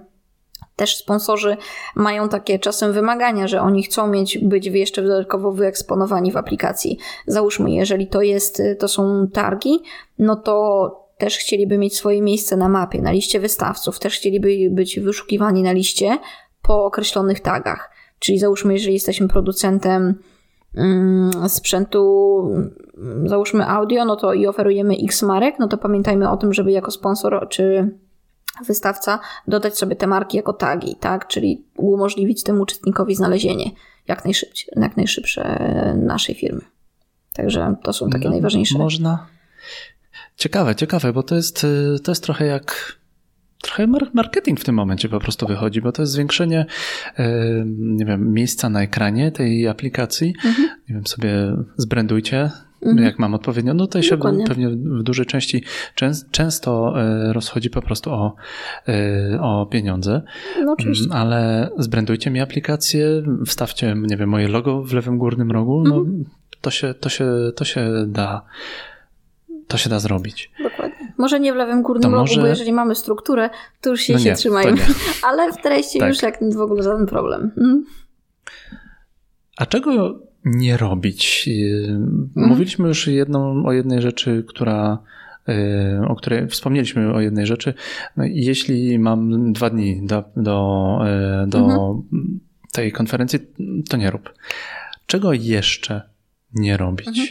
też 0.75 0.97
sponsorzy 0.97 1.57
mają 1.95 2.29
takie 2.29 2.59
czasem 2.59 2.93
wymagania, 2.93 3.47
że 3.47 3.61
oni 3.61 3.83
chcą 3.83 4.07
mieć, 4.07 4.37
być 4.37 4.65
jeszcze 4.65 5.01
dodatkowo 5.01 5.51
wyeksponowani 5.51 6.31
w 6.31 6.37
aplikacji. 6.37 6.97
Załóżmy, 7.27 7.71
jeżeli 7.71 8.07
to 8.07 8.21
jest, 8.21 8.61
to 8.79 8.87
są 8.87 9.27
targi, 9.33 9.79
no 10.19 10.35
to 10.35 11.08
też 11.19 11.37
chcieliby 11.37 11.77
mieć 11.77 11.97
swoje 11.97 12.21
miejsce 12.21 12.57
na 12.57 12.69
mapie, 12.69 13.01
na 13.01 13.11
liście 13.11 13.39
wystawców, 13.39 13.99
też 13.99 14.15
chcieliby 14.15 14.69
być 14.71 14.99
wyszukiwani 14.99 15.63
na 15.63 15.71
liście 15.71 16.17
po 16.61 16.85
określonych 16.85 17.39
tagach. 17.39 17.89
Czyli 18.19 18.39
załóżmy, 18.39 18.73
jeżeli 18.73 18.93
jesteśmy 18.93 19.27
producentem 19.27 20.19
mm, 20.75 21.49
sprzętu, 21.49 22.41
mm, 22.97 23.27
załóżmy 23.27 23.67
audio, 23.67 24.05
no 24.05 24.15
to 24.15 24.33
i 24.33 24.47
oferujemy 24.47 24.95
X 25.03 25.21
marek, 25.21 25.55
no 25.59 25.67
to 25.67 25.77
pamiętajmy 25.77 26.29
o 26.29 26.37
tym, 26.37 26.53
żeby 26.53 26.71
jako 26.71 26.91
sponsor 26.91 27.47
czy 27.49 27.95
wystawca 28.67 29.19
dodać 29.47 29.77
sobie 29.77 29.95
te 29.95 30.07
marki 30.07 30.37
jako 30.37 30.53
tagi, 30.53 30.95
tak? 30.99 31.27
Czyli 31.27 31.65
umożliwić 31.77 32.43
temu 32.43 32.61
uczestnikowi 32.61 33.15
znalezienie 33.15 33.71
jak, 34.07 34.25
najszybciej, 34.25 34.73
jak 34.75 34.97
najszybsze 34.97 35.59
naszej 35.95 36.35
firmy. 36.35 36.61
Także 37.33 37.75
to 37.83 37.93
są 37.93 38.09
takie 38.09 38.25
no, 38.25 38.31
najważniejsze. 38.31 38.77
Można 38.77 39.27
Ciekawe, 40.39 40.75
ciekawe, 40.75 41.13
bo 41.13 41.23
to 41.23 41.35
jest, 41.35 41.63
y, 41.63 41.99
to 42.03 42.11
jest 42.11 42.23
trochę 42.23 42.45
jak 42.45 42.97
trochę 43.61 43.87
marketing 44.13 44.59
w 44.59 44.63
tym 44.63 44.75
momencie 44.75 45.09
po 45.09 45.19
prostu 45.19 45.47
wychodzi, 45.47 45.81
bo 45.81 45.91
to 45.91 46.01
jest 46.01 46.11
zwiększenie, 46.11 46.65
y, 47.19 47.23
nie 47.67 48.05
wiem, 48.05 48.33
miejsca 48.33 48.69
na 48.69 48.81
ekranie 48.81 49.31
tej 49.31 49.67
aplikacji. 49.67 50.33
Mhm. 50.45 50.69
Nie 50.89 50.95
wiem, 50.95 51.07
sobie 51.07 51.55
zbrandujcie, 51.77 52.51
mhm. 52.81 53.05
jak 53.05 53.19
mam 53.19 53.33
odpowiednio. 53.33 53.73
No 53.73 53.87
to 53.87 54.01
się 54.01 54.17
Dokładnie. 54.17 54.45
pewnie 54.45 54.69
w 54.69 55.03
dużej 55.03 55.25
części 55.25 55.63
często 56.31 56.93
y, 57.29 57.33
rozchodzi 57.33 57.69
po 57.69 57.81
prostu 57.81 58.11
o, 58.11 58.35
o 59.39 59.65
pieniądze. 59.65 60.21
No 60.65 60.71
oczywiście. 60.71 61.05
Mm, 61.05 61.17
ale 61.17 61.69
zbrandujcie 61.77 62.31
mi 62.31 62.39
aplikację, 62.39 63.23
wstawcie, 63.45 63.95
nie 64.01 64.17
wiem, 64.17 64.29
moje 64.29 64.47
logo 64.47 64.83
w 64.83 64.93
lewym 64.93 65.17
górnym 65.17 65.51
rogu, 65.51 65.83
no 65.83 65.95
mhm. 65.95 66.25
to 66.61 66.71
się, 66.71 66.93
to 66.93 67.09
się, 67.09 67.25
to 67.55 67.65
się 67.65 68.05
da 68.07 68.45
to 69.69 69.77
się 69.77 69.89
da 69.89 69.99
zrobić. 69.99 70.51
Dokładnie. 70.63 71.13
Może 71.17 71.39
nie 71.39 71.53
w 71.53 71.55
lewym 71.55 71.83
górnym 71.83 72.13
rogu, 72.13 72.35
bo 72.35 72.47
jeżeli 72.47 72.73
mamy 72.73 72.95
strukturę, 72.95 73.49
to 73.81 73.89
już 73.89 74.01
się, 74.01 74.13
no 74.13 74.19
nie, 74.19 74.25
się 74.25 74.33
trzymają. 74.33 74.75
Ale 75.27 75.53
w 75.53 75.57
treści 75.57 75.99
tak. 75.99 76.09
już 76.09 76.21
jak 76.21 76.53
w 76.53 76.61
ogóle 76.61 76.83
żaden 76.83 77.05
problem. 77.05 77.51
Hmm? 77.55 77.85
A 79.57 79.65
czego 79.65 80.19
nie 80.45 80.77
robić? 80.77 81.49
Mhm. 81.87 82.49
Mówiliśmy 82.49 82.87
już 82.87 83.07
jedną, 83.07 83.65
o 83.65 83.71
jednej 83.71 84.01
rzeczy, 84.01 84.43
która 84.47 84.97
y, 85.49 86.07
o 86.07 86.15
której 86.15 86.47
wspomnieliśmy 86.47 87.13
o 87.13 87.21
jednej 87.21 87.45
rzeczy. 87.45 87.73
No, 88.17 88.23
jeśli 88.27 88.99
mam 88.99 89.53
dwa 89.53 89.69
dni 89.69 90.01
do, 90.03 90.23
do, 90.35 90.99
y, 91.43 91.47
do 91.47 91.59
mhm. 91.59 92.03
tej 92.71 92.91
konferencji, 92.91 93.39
to 93.89 93.97
nie 93.97 94.11
rób. 94.11 94.33
Czego 95.05 95.33
jeszcze 95.33 96.01
nie 96.53 96.77
robić? 96.77 97.07
Mhm. 97.07 97.27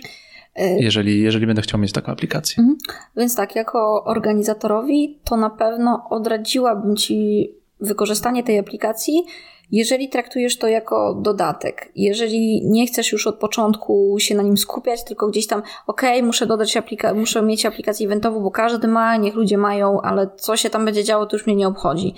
Y, 0.60 0.76
jeżeli, 0.80 1.22
jeżeli 1.22 1.46
będę 1.46 1.62
chciał 1.62 1.80
mieć 1.80 1.92
taką 1.92 2.12
aplikację. 2.12 2.56
Mhm. 2.58 2.78
Więc 3.16 3.36
tak, 3.36 3.56
jako 3.56 4.04
organizatorowi, 4.04 5.18
to 5.24 5.36
na 5.36 5.50
pewno 5.50 6.06
odradziłabym 6.10 6.96
Ci 6.96 7.50
wykorzystanie 7.80 8.42
tej 8.42 8.58
aplikacji, 8.58 9.24
jeżeli 9.72 10.08
traktujesz 10.08 10.58
to 10.58 10.68
jako 10.68 11.14
dodatek. 11.14 11.92
Jeżeli 11.94 12.66
nie 12.66 12.86
chcesz 12.86 13.12
już 13.12 13.26
od 13.26 13.38
początku 13.38 14.16
się 14.18 14.34
na 14.34 14.42
nim 14.42 14.56
skupiać, 14.56 15.04
tylko 15.04 15.28
gdzieś 15.28 15.46
tam, 15.46 15.62
ok, 15.86 16.02
muszę 16.22 16.46
dodać 16.46 16.76
aplika- 16.76 17.14
muszę 17.14 17.42
mieć 17.42 17.66
aplikację 17.66 18.06
eventową, 18.06 18.40
bo 18.40 18.50
każdy 18.50 18.88
ma, 18.88 19.16
niech 19.16 19.34
ludzie 19.34 19.58
mają, 19.58 20.00
ale 20.00 20.30
co 20.36 20.56
się 20.56 20.70
tam 20.70 20.84
będzie 20.84 21.04
działo, 21.04 21.26
to 21.26 21.36
już 21.36 21.46
mnie 21.46 21.56
nie 21.56 21.68
obchodzi. 21.68 22.14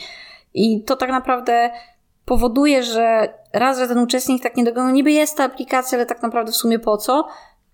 I 0.55 0.83
to 0.83 0.97
tak 0.97 1.11
naprawdę 1.11 1.71
powoduje, 2.25 2.83
że 2.83 3.29
raz, 3.53 3.79
że 3.79 3.89
ten 3.89 3.99
uczestnik 3.99 4.43
tak 4.43 4.57
nie 4.57 4.65
dogonił, 4.65 4.89
no 4.89 4.95
niby 4.95 5.13
jest 5.13 5.37
ta 5.37 5.45
aplikacja, 5.45 5.99
ale 5.99 6.07
tak 6.07 6.23
naprawdę 6.23 6.53
w 6.53 6.57
sumie 6.57 6.79
po 6.79 6.97
co? 6.97 7.29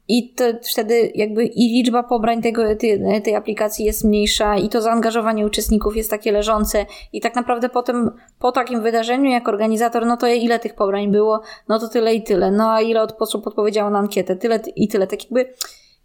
I 0.09 0.35
to 0.35 0.45
wtedy 0.73 1.13
jakby 1.15 1.45
i 1.45 1.69
liczba 1.69 2.03
pobrań 2.03 2.43
tego, 2.43 2.63
tej, 2.77 3.23
tej 3.25 3.35
aplikacji 3.35 3.85
jest 3.85 4.05
mniejsza 4.05 4.57
i 4.57 4.69
to 4.69 4.83
zaangażowanie 4.83 5.47
uczestników 5.47 5.97
jest 5.97 6.11
takie 6.11 6.33
leżące 6.33 6.87
i 7.13 7.21
tak 7.21 7.35
naprawdę 7.35 7.69
potem 7.69 8.11
po 8.39 8.53
takim 8.53 8.83
wydarzeniu 8.83 9.31
jak 9.31 9.49
organizator, 9.49 10.07
no 10.07 10.17
to 10.17 10.27
ile 10.27 10.59
tych 10.59 10.75
pobrań 10.75 11.11
było? 11.11 11.41
No 11.69 11.79
to 11.79 11.89
tyle 11.89 12.15
i 12.15 12.23
tyle. 12.23 12.51
No 12.51 12.73
a 12.73 12.81
ile 12.81 13.07
osób 13.19 13.47
odpowiedziało 13.47 13.91
na 13.91 13.99
ankietę? 13.99 14.37
Tyle 14.37 14.61
i 14.77 14.89
tyle. 14.89 15.07
Tak 15.07 15.23
jakby 15.23 15.55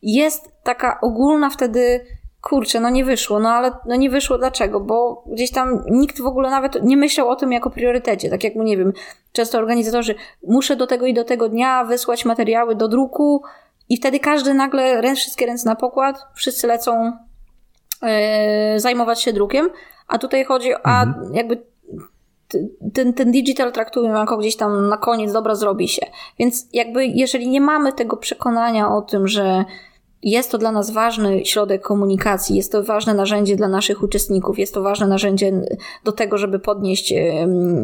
jest 0.02 0.52
taka 0.64 1.02
ogólna 1.02 1.49
wtedy 1.49 2.06
kurczę, 2.41 2.80
no 2.80 2.89
nie 2.89 3.06
wyszło, 3.06 3.39
no 3.39 3.49
ale 3.49 3.72
no 3.86 3.95
nie 3.95 4.10
wyszło 4.10 4.38
dlaczego? 4.38 4.80
Bo 4.80 5.24
gdzieś 5.28 5.52
tam 5.52 5.84
nikt 5.89 6.22
w 6.22 6.26
ogóle 6.26 6.49
nawet 6.49 6.84
nie 6.84 6.97
myślał 6.97 7.30
o 7.30 7.36
tym 7.36 7.52
jako 7.52 7.70
priorytecie. 7.70 8.30
Tak 8.30 8.43
jak, 8.43 8.56
nie 8.56 8.78
wiem, 8.78 8.93
często 9.32 9.58
organizatorzy, 9.58 10.16
muszę 10.47 10.76
do 10.76 10.88
tego 10.88 11.06
i 11.06 11.14
do 11.14 11.24
tego 11.24 11.49
dnia 11.49 11.86
wysłać 11.86 12.26
materiały 12.26 12.76
do 12.76 12.88
druku, 12.88 13.43
i 13.92 13.98
wtedy 13.98 14.20
każdy 14.20 14.54
nagle, 14.54 15.02
ręce, 15.02 15.22
wszystkie 15.22 15.46
ręce 15.46 15.70
na 15.70 15.76
pokład, 15.76 16.26
wszyscy 16.36 16.68
lecą 16.68 17.12
yy, 18.02 18.10
zajmować 18.80 19.22
się 19.22 19.34
drukiem, 19.34 19.70
a 20.08 20.18
tutaj 20.18 20.46
chodzi, 20.46 20.70
a 20.84 21.04
mhm. 21.04 21.36
jakby 21.36 21.64
ten, 22.94 23.14
ten 23.14 23.32
digital 23.32 23.72
traktujemy 23.72 24.20
jako 24.20 24.38
gdzieś 24.38 24.56
tam 24.56 24.89
na 24.89 24.98
koniec, 24.98 25.34
dobra, 25.34 25.56
zrobi 25.56 25.88
się. 25.88 26.06
Więc 26.39 26.68
jakby 26.74 27.06
jeżeli 27.06 27.48
nie 27.48 27.62
mamy 27.62 27.94
tego 27.94 28.18
przekonania 28.18 28.89
o 28.89 29.02
tym, 29.02 29.28
że 29.28 29.66
jest 30.24 30.52
to 30.52 30.58
dla 30.58 30.72
nas 30.72 30.92
ważny 30.92 31.46
środek 31.46 31.82
komunikacji, 31.82 32.56
jest 32.56 32.72
to 32.72 32.84
ważne 32.84 33.14
narzędzie 33.14 33.56
dla 33.56 33.68
naszych 33.68 34.04
uczestników, 34.04 34.60
jest 34.60 34.74
to 34.74 34.82
ważne 34.82 35.08
narzędzie 35.08 35.52
do 36.04 36.12
tego, 36.12 36.38
żeby 36.38 36.60
podnieść 36.60 37.14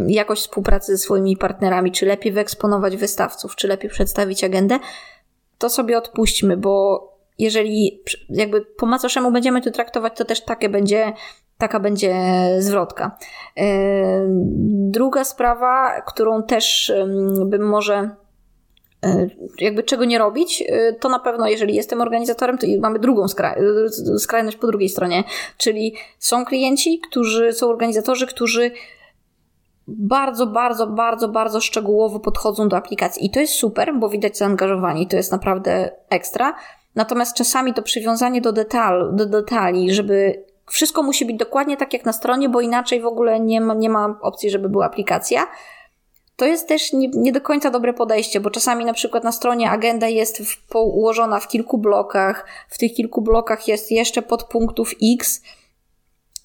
jakość 0.07 0.41
współpracy 0.41 0.91
ze 0.91 0.97
swoimi 0.97 1.37
partnerami, 1.37 1.91
czy 1.91 2.05
lepiej 2.05 2.31
wyeksponować 2.31 2.97
wystawców, 2.97 3.55
czy 3.55 3.67
lepiej 3.67 3.89
przedstawić 3.89 4.43
agendę, 4.43 4.79
to 5.57 5.69
sobie 5.69 5.97
odpuśćmy, 5.97 6.57
bo 6.57 7.03
jeżeli 7.39 8.03
jakby 8.29 8.61
po 8.61 8.85
macoszemu 8.85 9.31
będziemy 9.31 9.61
to 9.61 9.71
traktować, 9.71 10.17
to 10.17 10.25
też 10.25 10.41
takie 10.41 10.69
będzie, 10.69 11.13
taka 11.57 11.79
będzie 11.79 12.15
zwrotka. 12.59 13.17
E, 13.57 13.65
druga 14.89 15.23
sprawa, 15.23 16.01
którą 16.01 16.43
też 16.43 16.93
bym 17.45 17.67
może 17.69 18.09
e, 19.05 19.27
jakby 19.59 19.83
czego 19.83 20.05
nie 20.05 20.17
robić, 20.17 20.63
e, 20.67 20.93
to 20.93 21.09
na 21.09 21.19
pewno 21.19 21.47
jeżeli 21.47 21.75
jestem 21.75 22.01
organizatorem, 22.01 22.57
to 22.57 22.67
mamy 22.79 22.99
drugą 22.99 23.27
skraj 23.27 23.61
skrajność 24.17 24.57
po 24.57 24.67
drugiej 24.67 24.89
stronie, 24.89 25.23
czyli 25.57 25.95
są 26.19 26.45
klienci, 26.45 26.99
którzy 27.09 27.53
są 27.53 27.67
organizatorzy, 27.69 28.27
którzy 28.27 28.71
bardzo, 29.87 30.47
bardzo, 30.47 30.87
bardzo, 30.87 31.27
bardzo 31.27 31.61
szczegółowo 31.61 32.19
podchodzą 32.19 32.69
do 32.69 32.77
aplikacji. 32.77 33.25
I 33.25 33.29
to 33.29 33.39
jest 33.39 33.53
super, 33.53 33.93
bo 33.99 34.09
widać 34.09 34.37
zaangażowanie 34.37 35.01
i 35.01 35.07
to 35.07 35.15
jest 35.15 35.31
naprawdę 35.31 35.91
ekstra. 36.09 36.55
Natomiast 36.95 37.37
czasami 37.37 37.73
to 37.73 37.81
przywiązanie 37.81 38.41
do, 38.41 38.51
detal, 38.51 39.15
do 39.15 39.25
detali, 39.25 39.93
żeby 39.93 40.43
wszystko 40.65 41.03
musi 41.03 41.25
być 41.25 41.37
dokładnie 41.37 41.77
tak 41.77 41.93
jak 41.93 42.05
na 42.05 42.13
stronie, 42.13 42.49
bo 42.49 42.61
inaczej 42.61 43.01
w 43.01 43.05
ogóle 43.05 43.39
nie 43.39 43.61
ma, 43.61 43.73
nie 43.73 43.89
ma 43.89 44.19
opcji, 44.21 44.49
żeby 44.49 44.69
była 44.69 44.85
aplikacja. 44.85 45.47
To 46.35 46.45
jest 46.45 46.67
też 46.67 46.93
nie, 46.93 47.07
nie 47.07 47.31
do 47.31 47.41
końca 47.41 47.69
dobre 47.69 47.93
podejście, 47.93 48.39
bo 48.39 48.49
czasami 48.49 48.85
na 48.85 48.93
przykład 48.93 49.23
na 49.23 49.31
stronie 49.31 49.71
agenda 49.71 50.07
jest 50.07 50.45
w, 50.45 50.75
ułożona 50.75 51.39
w 51.39 51.47
kilku 51.47 51.77
blokach, 51.77 52.45
w 52.69 52.77
tych 52.77 52.93
kilku 52.93 53.21
blokach 53.21 53.67
jest 53.67 53.91
jeszcze 53.91 54.21
podpunktów 54.21 54.91
X, 55.13 55.41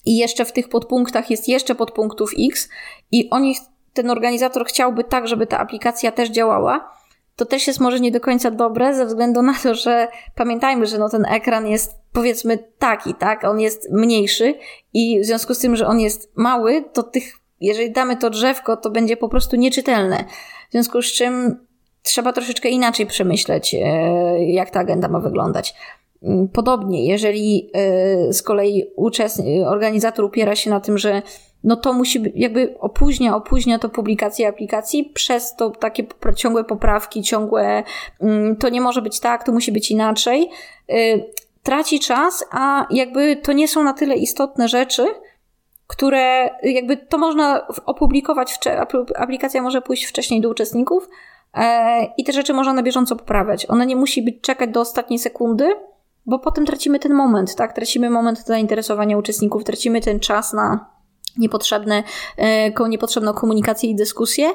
i 0.05 0.17
jeszcze 0.17 0.45
w 0.45 0.51
tych 0.51 0.69
podpunktach 0.69 1.31
jest 1.31 1.47
jeszcze 1.47 1.75
podpunktów 1.75 2.31
X 2.51 2.69
i 3.11 3.29
oni, 3.29 3.55
ten 3.93 4.09
organizator 4.09 4.65
chciałby 4.65 5.03
tak, 5.03 5.27
żeby 5.27 5.47
ta 5.47 5.59
aplikacja 5.59 6.11
też 6.11 6.29
działała, 6.29 6.93
to 7.35 7.45
też 7.45 7.67
jest 7.67 7.79
może 7.79 7.99
nie 7.99 8.11
do 8.11 8.19
końca 8.19 8.51
dobre 8.51 8.95
ze 8.95 9.05
względu 9.05 9.41
na 9.41 9.53
to, 9.63 9.75
że 9.75 10.07
pamiętajmy, 10.35 10.85
że 10.85 10.97
no 10.97 11.09
ten 11.09 11.25
ekran 11.25 11.67
jest 11.67 11.95
powiedzmy 12.11 12.57
taki, 12.79 13.13
tak? 13.13 13.43
On 13.43 13.59
jest 13.59 13.91
mniejszy 13.91 14.55
i 14.93 15.19
w 15.19 15.25
związku 15.25 15.53
z 15.53 15.59
tym, 15.59 15.75
że 15.75 15.87
on 15.87 15.99
jest 15.99 16.31
mały, 16.35 16.83
to 16.93 17.03
tych, 17.03 17.37
jeżeli 17.61 17.91
damy 17.91 18.17
to 18.17 18.29
drzewko, 18.29 18.77
to 18.77 18.89
będzie 18.89 19.17
po 19.17 19.29
prostu 19.29 19.55
nieczytelne. 19.55 20.25
W 20.69 20.71
związku 20.71 21.01
z 21.01 21.05
czym 21.05 21.65
trzeba 22.03 22.33
troszeczkę 22.33 22.69
inaczej 22.69 23.05
przemyśleć, 23.05 23.75
e, 23.75 23.79
jak 24.45 24.69
ta 24.69 24.79
agenda 24.79 25.07
ma 25.07 25.19
wyglądać. 25.19 25.75
Podobnie, 26.53 27.05
jeżeli 27.05 27.69
y, 28.29 28.33
z 28.33 28.41
kolei 28.41 28.83
organizator 29.65 30.25
upiera 30.25 30.55
się 30.55 30.69
na 30.69 30.79
tym, 30.79 30.97
że 30.97 31.21
no 31.63 31.75
to 31.75 31.93
musi 31.93 32.19
być, 32.19 32.33
jakby 32.35 32.75
opóźnia, 32.79 33.35
opóźnia 33.35 33.79
to 33.79 33.89
publikację 33.89 34.47
aplikacji, 34.47 35.11
przez 35.13 35.55
to 35.55 35.69
takie 35.69 36.05
ciągłe 36.35 36.63
poprawki, 36.63 37.21
ciągłe, 37.21 37.83
mm, 38.21 38.55
to 38.55 38.69
nie 38.69 38.81
może 38.81 39.01
być 39.01 39.19
tak, 39.19 39.43
to 39.43 39.51
musi 39.51 39.71
być 39.71 39.91
inaczej, 39.91 40.49
y, 40.91 41.25
traci 41.63 41.99
czas, 41.99 42.45
a 42.51 42.87
jakby 42.89 43.35
to 43.35 43.53
nie 43.53 43.67
są 43.67 43.83
na 43.83 43.93
tyle 43.93 44.15
istotne 44.15 44.67
rzeczy, 44.67 45.05
które 45.87 46.49
jakby 46.63 46.97
to 46.97 47.17
można 47.17 47.67
opublikować, 47.85 48.59
aplikacja 49.15 49.61
może 49.61 49.81
pójść 49.81 50.05
wcześniej 50.05 50.41
do 50.41 50.49
uczestników 50.49 51.09
e, 51.53 52.05
i 52.17 52.23
te 52.23 52.31
rzeczy 52.31 52.53
można 52.53 52.73
na 52.73 52.83
bieżąco 52.83 53.15
poprawiać. 53.15 53.69
Ona 53.69 53.85
nie 53.85 53.95
musi 53.95 54.21
być 54.21 54.41
czekać 54.41 54.69
do 54.69 54.81
ostatniej 54.81 55.19
sekundy, 55.19 55.75
bo 56.25 56.39
potem 56.39 56.65
tracimy 56.65 56.99
ten 56.99 57.13
moment, 57.13 57.55
tak? 57.55 57.73
Tracimy 57.73 58.09
moment 58.09 58.45
zainteresowania 58.45 59.17
uczestników, 59.17 59.63
tracimy 59.63 60.01
ten 60.01 60.19
czas 60.19 60.53
na 60.53 60.93
niepotrzebne, 61.37 62.03
e, 62.37 62.87
niepotrzebną 62.89 63.33
komunikację 63.33 63.89
i 63.89 63.95
dyskusję, 63.95 64.49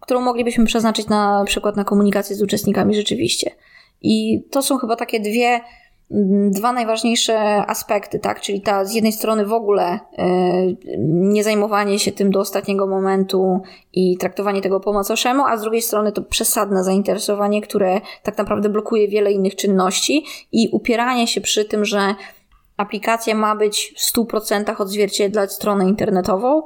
którą 0.00 0.20
moglibyśmy 0.20 0.64
przeznaczyć 0.64 1.06
na 1.06 1.44
przykład 1.46 1.76
na 1.76 1.84
komunikację 1.84 2.36
z 2.36 2.42
uczestnikami 2.42 2.94
rzeczywiście. 2.94 3.50
I 4.02 4.44
to 4.50 4.62
są 4.62 4.78
chyba 4.78 4.96
takie 4.96 5.20
dwie 5.20 5.60
dwa 6.50 6.72
najważniejsze 6.72 7.38
aspekty, 7.66 8.18
tak? 8.18 8.40
Czyli 8.40 8.60
ta 8.60 8.84
z 8.84 8.94
jednej 8.94 9.12
strony 9.12 9.46
w 9.46 9.52
ogóle 9.52 9.84
e, 10.18 10.26
nie 11.08 11.44
zajmowanie 11.44 11.98
się 11.98 12.12
tym 12.12 12.30
do 12.30 12.40
ostatniego 12.40 12.86
momentu 12.86 13.60
i 13.92 14.16
traktowanie 14.16 14.60
tego 14.60 14.80
po 14.80 14.92
macoszemu, 14.92 15.46
a 15.46 15.56
z 15.56 15.62
drugiej 15.62 15.82
strony 15.82 16.12
to 16.12 16.22
przesadne 16.22 16.84
zainteresowanie, 16.84 17.62
które 17.62 18.00
tak 18.22 18.38
naprawdę 18.38 18.68
blokuje 18.68 19.08
wiele 19.08 19.32
innych 19.32 19.56
czynności 19.56 20.24
i 20.52 20.68
upieranie 20.72 21.26
się 21.26 21.40
przy 21.40 21.64
tym, 21.64 21.84
że 21.84 22.14
aplikacja 22.76 23.34
ma 23.34 23.56
być 23.56 23.94
w 23.96 24.16
100% 24.16 24.82
odzwierciedlać 24.82 25.52
stronę 25.52 25.84
internetową, 25.84 26.62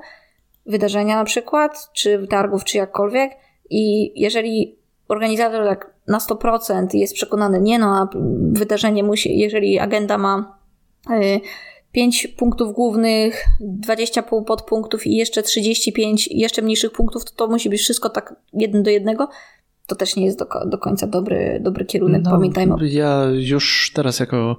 wydarzenia 0.67 1.17
na 1.17 1.25
przykład, 1.25 1.91
czy 1.93 2.27
targów, 2.31 2.65
czy 2.65 2.79
jakkolwiek. 2.79 3.33
I 3.71 4.13
jeżeli 4.21 4.82
organizator 5.13 5.67
tak 5.67 5.95
na 6.09 6.19
100% 6.19 6.87
jest 6.95 7.15
przekonany, 7.15 7.61
nie 7.61 7.79
no, 7.79 7.87
a 7.87 8.09
wydarzenie 8.53 9.03
musi, 9.03 9.39
jeżeli 9.39 9.79
agenda 9.79 10.19
ma 10.19 10.59
5 11.93 12.27
punktów 12.27 12.75
głównych, 12.75 13.45
20 13.61 14.23
podpunktów 14.23 15.07
i 15.07 15.17
jeszcze 15.17 15.43
35 15.43 16.29
jeszcze 16.31 16.63
mniejszych 16.63 16.93
punktów, 16.93 17.25
to 17.25 17.33
to 17.37 17.49
musi 17.49 17.71
być 17.71 17.81
wszystko 17.81 18.11
tak 18.11 18.35
jeden 18.53 18.83
do 18.83 18.91
jednego. 18.91 19.29
To 19.87 19.97
też 19.97 20.17
nie 20.17 20.25
jest 20.25 20.39
do, 20.39 20.47
do 20.67 20.79
końca 20.79 21.07
dobry, 21.07 21.61
dobry 21.63 21.85
kierunek, 21.85 22.23
no, 22.25 22.31
pamiętajmy. 22.31 22.89
Ja 22.89 23.25
już 23.33 23.93
teraz 23.95 24.21
jako, 24.21 24.57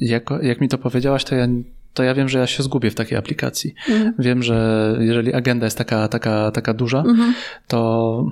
jako, 0.00 0.40
jak 0.42 0.60
mi 0.60 0.68
to 0.68 0.78
powiedziałaś, 0.78 1.24
to 1.24 1.34
ja 1.34 1.46
to 1.94 2.02
ja 2.02 2.14
wiem, 2.14 2.28
że 2.28 2.38
ja 2.38 2.46
się 2.46 2.62
zgubię 2.62 2.90
w 2.90 2.94
takiej 2.94 3.18
aplikacji. 3.18 3.74
Mhm. 3.88 4.14
Wiem, 4.18 4.42
że 4.42 4.96
jeżeli 5.00 5.34
agenda 5.34 5.66
jest 5.66 5.78
taka, 5.78 6.08
taka, 6.08 6.50
taka 6.50 6.74
duża, 6.74 6.98
mhm. 6.98 7.34
to 7.68 8.30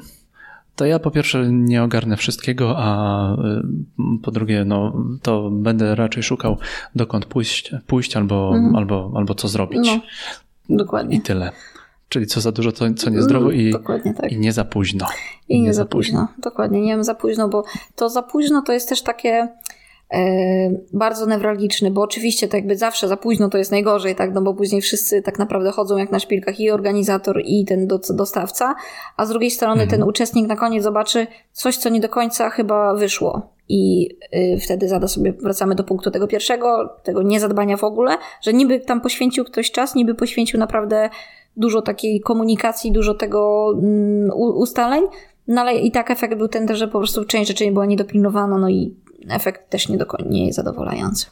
to 0.78 0.86
ja 0.86 0.98
po 0.98 1.10
pierwsze 1.10 1.52
nie 1.52 1.82
ogarnę 1.82 2.16
wszystkiego, 2.16 2.74
a 2.76 3.32
y, 3.34 3.62
po 4.22 4.30
drugie, 4.30 4.64
no, 4.64 5.04
to 5.22 5.50
będę 5.50 5.94
raczej 5.94 6.22
szukał 6.22 6.56
dokąd 6.94 7.26
pójść, 7.26 7.74
pójść 7.86 8.16
albo, 8.16 8.52
mhm. 8.54 8.76
albo, 8.76 9.12
albo 9.16 9.34
co 9.34 9.48
zrobić. 9.48 9.90
No, 10.68 10.76
dokładnie. 10.76 11.16
I 11.16 11.20
tyle. 11.20 11.52
Czyli 12.08 12.26
co 12.26 12.40
za 12.40 12.52
dużo, 12.52 12.72
to 12.72 12.94
co 12.94 13.10
niezdrowo 13.10 13.50
i, 13.50 13.74
tak. 14.16 14.32
i 14.32 14.38
nie 14.38 14.52
za 14.52 14.64
późno. 14.64 15.06
I, 15.48 15.54
I 15.54 15.58
nie, 15.60 15.66
nie, 15.66 15.74
za 15.74 15.84
późno. 15.84 16.20
późno. 16.20 16.42
Dokładnie, 16.42 16.80
nie 16.80 16.92
wiem 16.92 17.04
za 17.04 17.14
późno, 17.14 17.48
bo 17.48 17.64
to 17.94 18.08
za 18.08 18.22
późno 18.22 18.62
to 18.62 18.72
jest 18.72 18.88
też 18.88 19.02
takie 19.02 19.48
bardzo 20.92 21.26
newralgiczny, 21.26 21.90
bo 21.90 22.02
oczywiście 22.02 22.48
to 22.48 22.56
jakby 22.56 22.76
zawsze 22.76 23.08
za 23.08 23.16
późno 23.16 23.48
to 23.48 23.58
jest 23.58 23.70
najgorzej, 23.70 24.14
tak, 24.14 24.34
no 24.34 24.42
bo 24.42 24.54
później 24.54 24.80
wszyscy 24.80 25.22
tak 25.22 25.38
naprawdę 25.38 25.70
chodzą 25.70 25.96
jak 25.96 26.10
na 26.10 26.18
szpilkach 26.18 26.60
i 26.60 26.70
organizator 26.70 27.42
i 27.44 27.64
ten 27.64 27.88
dostawca, 28.10 28.74
a 29.16 29.26
z 29.26 29.28
drugiej 29.28 29.50
strony 29.50 29.82
mhm. 29.82 29.90
ten 29.90 30.02
uczestnik 30.02 30.48
na 30.48 30.56
koniec 30.56 30.84
zobaczy 30.84 31.26
coś, 31.52 31.76
co 31.76 31.88
nie 31.88 32.00
do 32.00 32.08
końca 32.08 32.50
chyba 32.50 32.94
wyszło 32.94 33.52
i 33.68 34.08
y, 34.34 34.58
wtedy 34.60 34.88
zada 34.88 35.08
sobie, 35.08 35.32
wracamy 35.32 35.74
do 35.74 35.84
punktu 35.84 36.10
tego 36.10 36.26
pierwszego, 36.26 36.96
tego 37.02 37.22
niezadbania 37.22 37.76
w 37.76 37.84
ogóle, 37.84 38.16
że 38.42 38.52
niby 38.52 38.80
tam 38.80 39.00
poświęcił 39.00 39.44
ktoś 39.44 39.70
czas, 39.70 39.94
niby 39.94 40.14
poświęcił 40.14 40.60
naprawdę 40.60 41.10
dużo 41.56 41.82
takiej 41.82 42.20
komunikacji, 42.20 42.92
dużo 42.92 43.14
tego 43.14 43.72
mm, 43.82 44.30
ustaleń, 44.34 45.04
no 45.48 45.60
ale 45.60 45.74
i 45.74 45.90
tak 45.90 46.10
efekt 46.10 46.34
był 46.34 46.48
ten, 46.48 46.76
że 46.76 46.88
po 46.88 46.98
prostu 46.98 47.24
część 47.24 47.48
rzeczy 47.48 47.64
nie 47.64 47.72
była 47.72 47.86
niedopilnowana, 47.86 48.58
no 48.58 48.68
i 48.68 48.94
efekt 49.30 49.70
też 49.70 49.88
nie, 49.88 49.98
do, 49.98 50.06
nie 50.26 50.46
jest 50.46 50.56
zadowalający. 50.56 51.26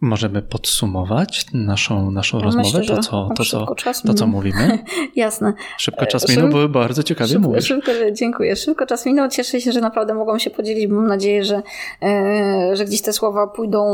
Możemy 0.00 0.42
podsumować 0.42 1.46
naszą, 1.52 2.10
naszą 2.10 2.40
rozmowę, 2.40 2.78
myślę, 2.78 2.96
to, 2.96 3.02
co, 3.02 3.28
to, 3.36 3.44
co, 3.44 3.66
to, 4.06 4.14
co 4.14 4.26
mówimy. 4.26 4.78
Jasne. 5.16 5.52
Szybko 5.78 6.06
czas 6.06 6.28
minął, 6.28 6.48
były 6.48 6.68
bardzo 6.68 7.02
ciekawie 7.02 7.32
szybko, 7.32 7.48
mówisz. 7.48 7.66
Szybko, 7.66 7.92
dziękuję. 8.12 8.56
Szybko 8.56 8.86
czas 8.86 9.06
minął. 9.06 9.28
Cieszę 9.28 9.60
się, 9.60 9.72
że 9.72 9.80
naprawdę 9.80 10.14
mogą 10.14 10.38
się 10.38 10.50
podzielić. 10.50 10.86
Mam 10.86 11.06
nadzieję, 11.06 11.44
że, 11.44 11.62
e, 12.02 12.76
że 12.76 12.84
gdzieś 12.84 13.02
te 13.02 13.12
słowa 13.12 13.46
pójdą 13.46 13.84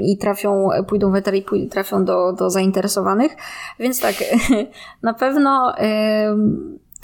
i 0.00 0.18
trafią, 0.18 0.68
pójdą 0.88 1.10
w 1.12 1.14
eter 1.14 1.34
i 1.34 1.68
trafią 1.70 2.04
do, 2.04 2.32
do 2.32 2.50
zainteresowanych. 2.50 3.36
Więc 3.78 4.00
tak, 4.00 4.14
na 5.02 5.14
pewno 5.14 5.78
e, 5.78 6.36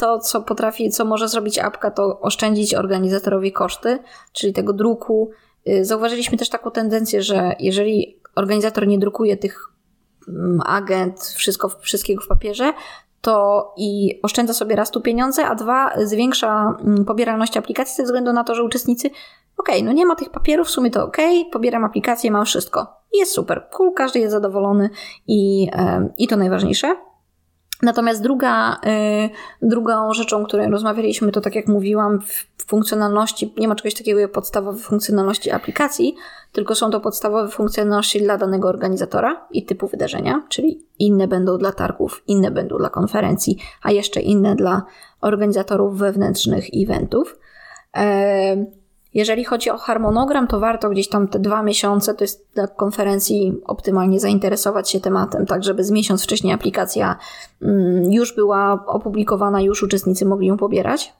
to, 0.03 0.19
co 0.19 0.43
potrafi, 0.43 0.91
co 0.91 1.05
może 1.05 1.29
zrobić 1.29 1.59
apka, 1.59 1.91
to 1.91 2.21
oszczędzić 2.21 2.75
organizatorowi 2.75 3.53
koszty, 3.53 3.99
czyli 4.33 4.53
tego 4.53 4.73
druku. 4.73 5.31
Y, 5.69 5.85
zauważyliśmy 5.85 6.39
też 6.39 6.49
taką 6.49 6.71
tendencję, 6.71 7.23
że 7.23 7.57
jeżeli 7.61 8.21
organizator 8.35 8.87
nie 8.87 8.99
drukuje 8.99 9.37
tych 9.37 9.69
mm, 10.29 10.61
agent, 10.67 11.21
wszystko, 11.21 11.69
wszystkiego 11.69 12.23
w 12.23 12.29
papierze, 12.29 12.73
to 13.21 13.75
i 13.77 14.21
oszczędza 14.23 14.55
sobie 14.55 14.77
raz 14.77 14.91
tu 14.91 15.01
pieniądze, 15.01 15.47
a 15.47 15.55
dwa 15.55 15.93
zwiększa 16.05 16.77
mm, 16.85 17.05
pobieralność 17.05 17.57
aplikacji 17.57 17.97
ze 17.97 18.03
względu 18.03 18.33
na 18.33 18.45
to, 18.45 18.55
że 18.55 18.65
uczestnicy 18.65 19.11
okej, 19.57 19.77
okay, 19.77 19.83
no 19.83 19.93
nie 19.93 20.07
ma 20.07 20.17
tych 20.17 20.31
papierów, 20.31 20.69
w 20.69 20.71
sumie 20.71 20.91
to 20.91 21.05
okej, 21.05 21.41
okay, 21.41 21.51
pobieram 21.51 21.85
aplikację, 21.85 22.31
mam 22.31 22.45
wszystko. 22.45 22.87
Jest 23.13 23.33
super, 23.33 23.69
cool, 23.71 23.93
każdy 23.95 24.19
jest 24.19 24.33
zadowolony 24.33 24.91
i, 25.27 25.71
i 26.19 26.29
to 26.29 26.37
najważniejsze. 26.37 26.97
Natomiast 27.83 28.23
druga, 28.23 28.75
y, 28.75 29.67
drugą 29.69 30.15
rzeczą, 30.15 30.43
o 30.43 30.47
której 30.47 30.71
rozmawialiśmy, 30.71 31.33
to 31.33 31.41
tak 31.41 31.55
jak 31.55 31.69
mówiłam, 31.69 32.21
w 32.21 32.65
funkcjonalności, 32.67 33.55
nie 33.59 33.69
ma 33.69 33.75
czegoś 33.75 33.95
takiego 33.95 34.21
jak 34.21 34.33
podstawowe 34.33 34.79
funkcjonalności 34.79 35.51
aplikacji, 35.51 36.15
tylko 36.53 36.75
są 36.75 36.91
to 36.91 37.01
podstawowe 37.01 37.49
funkcjonalności 37.49 38.23
dla 38.23 38.39
danego 38.39 38.69
organizatora 38.69 39.47
i 39.51 39.65
typu 39.65 39.89
wydarzenia, 39.89 40.43
czyli 40.49 40.87
inne 40.99 41.29
będą 41.29 41.59
dla 41.59 41.73
targów, 41.73 42.23
inne 42.27 42.51
będą 42.51 42.79
dla 42.79 42.89
konferencji, 42.89 43.59
a 43.83 43.93
jeszcze 43.93 44.21
inne 44.21 44.57
dla 44.57 44.83
organizatorów 45.21 45.99
wewnętrznych 45.99 46.65
eventów. 46.75 47.39
Y, 47.97 48.82
jeżeli 49.15 49.45
chodzi 49.45 49.71
o 49.71 49.79
harmonogram, 49.79 50.47
to 50.47 50.61
warto 50.61 50.91
gdzieś 50.91 51.09
tam 51.09 51.29
te 51.29 51.39
dwa 51.39 51.63
miesiące, 51.63 52.15
to 52.15 52.25
jest 52.25 52.47
dla 52.55 52.67
konferencji 52.67 53.61
optymalnie 53.65 54.21
zainteresować 54.21 54.91
się 54.91 55.01
tematem, 55.01 55.47
tak 55.47 55.65
żeby 55.65 55.85
z 55.85 55.91
miesiąc 55.91 56.25
wcześniej 56.25 56.53
aplikacja 56.53 57.17
mm, 57.63 58.13
już 58.13 58.35
była 58.35 58.85
opublikowana, 58.87 59.61
już 59.61 59.83
uczestnicy 59.83 60.27
mogli 60.27 60.47
ją 60.47 60.57
pobierać. 60.57 61.13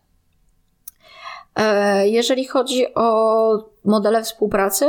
E, 1.57 2.09
jeżeli 2.09 2.45
chodzi 2.45 2.95
o 2.95 3.69
modele 3.85 4.23
współpracy, 4.23 4.87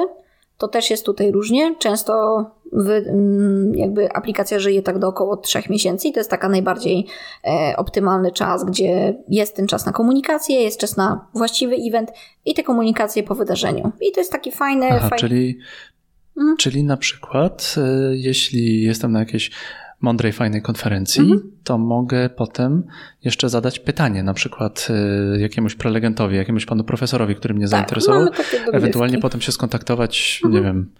to 0.57 0.67
też 0.67 0.89
jest 0.89 1.05
tutaj 1.05 1.31
różnie. 1.31 1.75
Często 1.79 2.45
wy, 2.73 2.93
mm, 2.93 3.75
jakby 3.75 4.13
aplikacja 4.13 4.59
żyje 4.59 4.81
tak 4.81 4.99
do 4.99 5.07
około 5.07 5.37
3 5.37 5.59
miesięcy 5.69 6.07
i 6.07 6.13
to 6.13 6.19
jest 6.19 6.29
taka 6.29 6.49
najbardziej 6.49 7.07
e, 7.43 7.73
optymalny 7.77 8.31
czas, 8.31 8.65
gdzie 8.65 9.15
jest 9.29 9.55
ten 9.55 9.67
czas 9.67 9.85
na 9.85 9.91
komunikację, 9.91 10.61
jest 10.61 10.79
czas 10.79 10.97
na 10.97 11.27
właściwy 11.33 11.75
event 11.75 12.11
i 12.45 12.53
te 12.53 12.63
komunikacje 12.63 13.23
po 13.23 13.35
wydarzeniu. 13.35 13.91
I 14.01 14.11
to 14.11 14.19
jest 14.19 14.31
taki 14.31 14.51
fajny... 14.51 14.87
Aha, 14.91 15.15
czyli, 15.15 15.57
mhm. 16.37 16.57
czyli 16.57 16.83
na 16.83 16.97
przykład 16.97 17.75
e, 17.77 18.15
jeśli 18.15 18.81
jestem 18.81 19.11
na 19.11 19.19
jakiejś 19.19 19.51
mądrej, 20.03 20.31
fajnej 20.31 20.61
konferencji, 20.61 21.21
mhm. 21.21 21.51
to 21.63 21.77
mogę 21.77 22.29
potem 22.29 22.83
jeszcze 23.23 23.49
zadać 23.49 23.79
pytanie, 23.79 24.23
na 24.23 24.33
przykład 24.33 24.87
y, 25.35 25.39
jakiemuś 25.39 25.75
prelegentowi, 25.75 26.35
jakiemuś 26.35 26.65
panu 26.65 26.83
profesorowi, 26.83 27.35
który 27.35 27.53
mnie 27.53 27.63
tak, 27.63 27.69
zainteresował. 27.69 28.27
Ewentualnie 28.73 29.17
potem 29.17 29.41
się 29.41 29.51
skontaktować, 29.51 30.41
mhm. 30.43 30.53
nie 30.53 30.67
wiem, 30.67 30.91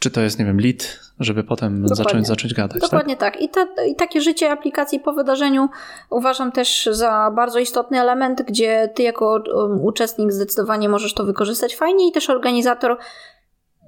czy 0.00 0.10
to 0.10 0.20
jest, 0.20 0.38
nie 0.38 0.44
wiem, 0.44 0.60
lead, 0.60 1.00
żeby 1.20 1.44
potem 1.44 1.88
zacząć, 1.88 2.26
zacząć 2.26 2.54
gadać. 2.54 2.72
Tak? 2.72 2.90
Dokładnie 2.90 3.16
tak. 3.16 3.34
tak. 3.34 3.42
I, 3.42 3.48
ta, 3.48 3.66
I 3.86 3.96
takie 3.96 4.20
życie 4.20 4.50
aplikacji 4.50 5.00
po 5.00 5.12
wydarzeniu 5.12 5.68
uważam 6.10 6.52
też 6.52 6.88
za 6.92 7.30
bardzo 7.34 7.58
istotny 7.58 8.00
element, 8.00 8.42
gdzie 8.42 8.90
ty 8.94 9.02
jako 9.02 9.42
um, 9.54 9.80
uczestnik 9.84 10.32
zdecydowanie 10.32 10.88
możesz 10.88 11.14
to 11.14 11.24
wykorzystać 11.24 11.76
fajnie 11.76 12.08
i 12.08 12.12
też 12.12 12.30
organizator 12.30 12.98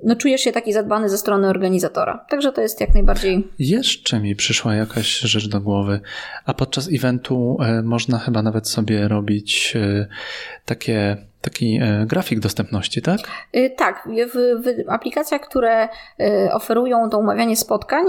no 0.02 0.16
czujesz 0.16 0.40
się 0.40 0.52
taki 0.52 0.72
zadbany 0.72 1.08
ze 1.08 1.18
strony 1.18 1.48
organizatora. 1.48 2.24
Także 2.28 2.52
to 2.52 2.60
jest 2.60 2.80
jak 2.80 2.94
najbardziej. 2.94 3.48
Jeszcze 3.58 4.20
mi 4.20 4.36
przyszła 4.36 4.74
jakaś 4.74 5.18
rzecz 5.18 5.48
do 5.48 5.60
głowy. 5.60 6.00
A 6.46 6.54
podczas 6.54 6.88
eventu 6.92 7.56
e, 7.60 7.82
można 7.82 8.18
chyba 8.18 8.42
nawet 8.42 8.68
sobie 8.68 9.08
robić 9.08 9.74
e, 9.76 10.06
takie 10.64 11.16
taki 11.40 11.78
e, 11.82 12.06
grafik 12.06 12.40
dostępności, 12.40 13.02
tak? 13.02 13.20
Tak. 13.76 14.08
W, 14.34 14.62
w 14.64 14.90
aplikacjach, 14.90 15.40
które 15.40 15.88
oferują 16.52 17.10
to 17.10 17.18
umawianie 17.18 17.56
spotkań, 17.56 18.04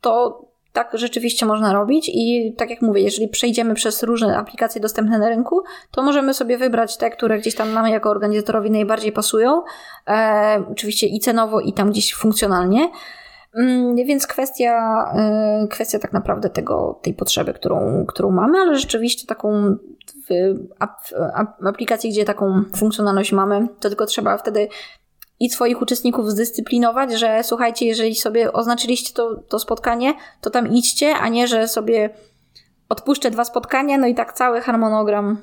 to 0.00 0.44
tak 0.72 0.90
rzeczywiście 0.94 1.46
można 1.46 1.72
robić 1.72 2.10
i 2.14 2.54
tak 2.58 2.70
jak 2.70 2.82
mówię, 2.82 3.02
jeżeli 3.02 3.28
przejdziemy 3.28 3.74
przez 3.74 4.02
różne 4.02 4.36
aplikacje 4.36 4.80
dostępne 4.80 5.18
na 5.18 5.28
rynku, 5.28 5.62
to 5.90 6.02
możemy 6.02 6.34
sobie 6.34 6.58
wybrać 6.58 6.96
te, 6.96 7.10
które 7.10 7.38
gdzieś 7.38 7.54
tam 7.54 7.72
nam 7.72 7.88
jako 7.88 8.10
organizatorowi 8.10 8.70
najbardziej 8.70 9.12
pasują, 9.12 9.62
e, 10.08 10.64
oczywiście 10.72 11.06
i 11.06 11.20
cenowo, 11.20 11.60
i 11.60 11.72
tam 11.72 11.90
gdzieś 11.90 12.14
funkcjonalnie. 12.14 12.90
Mm, 13.54 13.96
więc 13.96 14.26
kwestia, 14.26 15.04
e, 15.14 15.66
kwestia 15.70 15.98
tak 15.98 16.12
naprawdę 16.12 16.50
tego, 16.50 17.00
tej 17.02 17.14
potrzeby, 17.14 17.52
którą, 17.52 18.06
którą 18.06 18.30
mamy, 18.30 18.58
ale 18.58 18.78
rzeczywiście 18.78 19.26
taką 19.26 19.76
w, 20.28 20.54
aplikacji, 21.66 22.10
gdzie 22.10 22.24
taką 22.24 22.62
funkcjonalność 22.76 23.32
mamy, 23.32 23.66
to 23.80 23.88
tylko 23.88 24.06
trzeba 24.06 24.38
wtedy 24.38 24.68
i 25.40 25.50
swoich 25.50 25.82
uczestników 25.82 26.30
zdyscyplinować, 26.30 27.12
że 27.12 27.40
słuchajcie, 27.44 27.86
jeżeli 27.86 28.16
sobie 28.16 28.52
oznaczyliście 28.52 29.14
to, 29.14 29.36
to 29.48 29.58
spotkanie, 29.58 30.14
to 30.40 30.50
tam 30.50 30.72
idźcie, 30.72 31.14
a 31.16 31.28
nie, 31.28 31.48
że 31.48 31.68
sobie 31.68 32.10
odpuszczę 32.88 33.30
dwa 33.30 33.44
spotkania, 33.44 33.98
no 33.98 34.06
i 34.06 34.14
tak 34.14 34.32
cały 34.32 34.60
harmonogram 34.60 35.38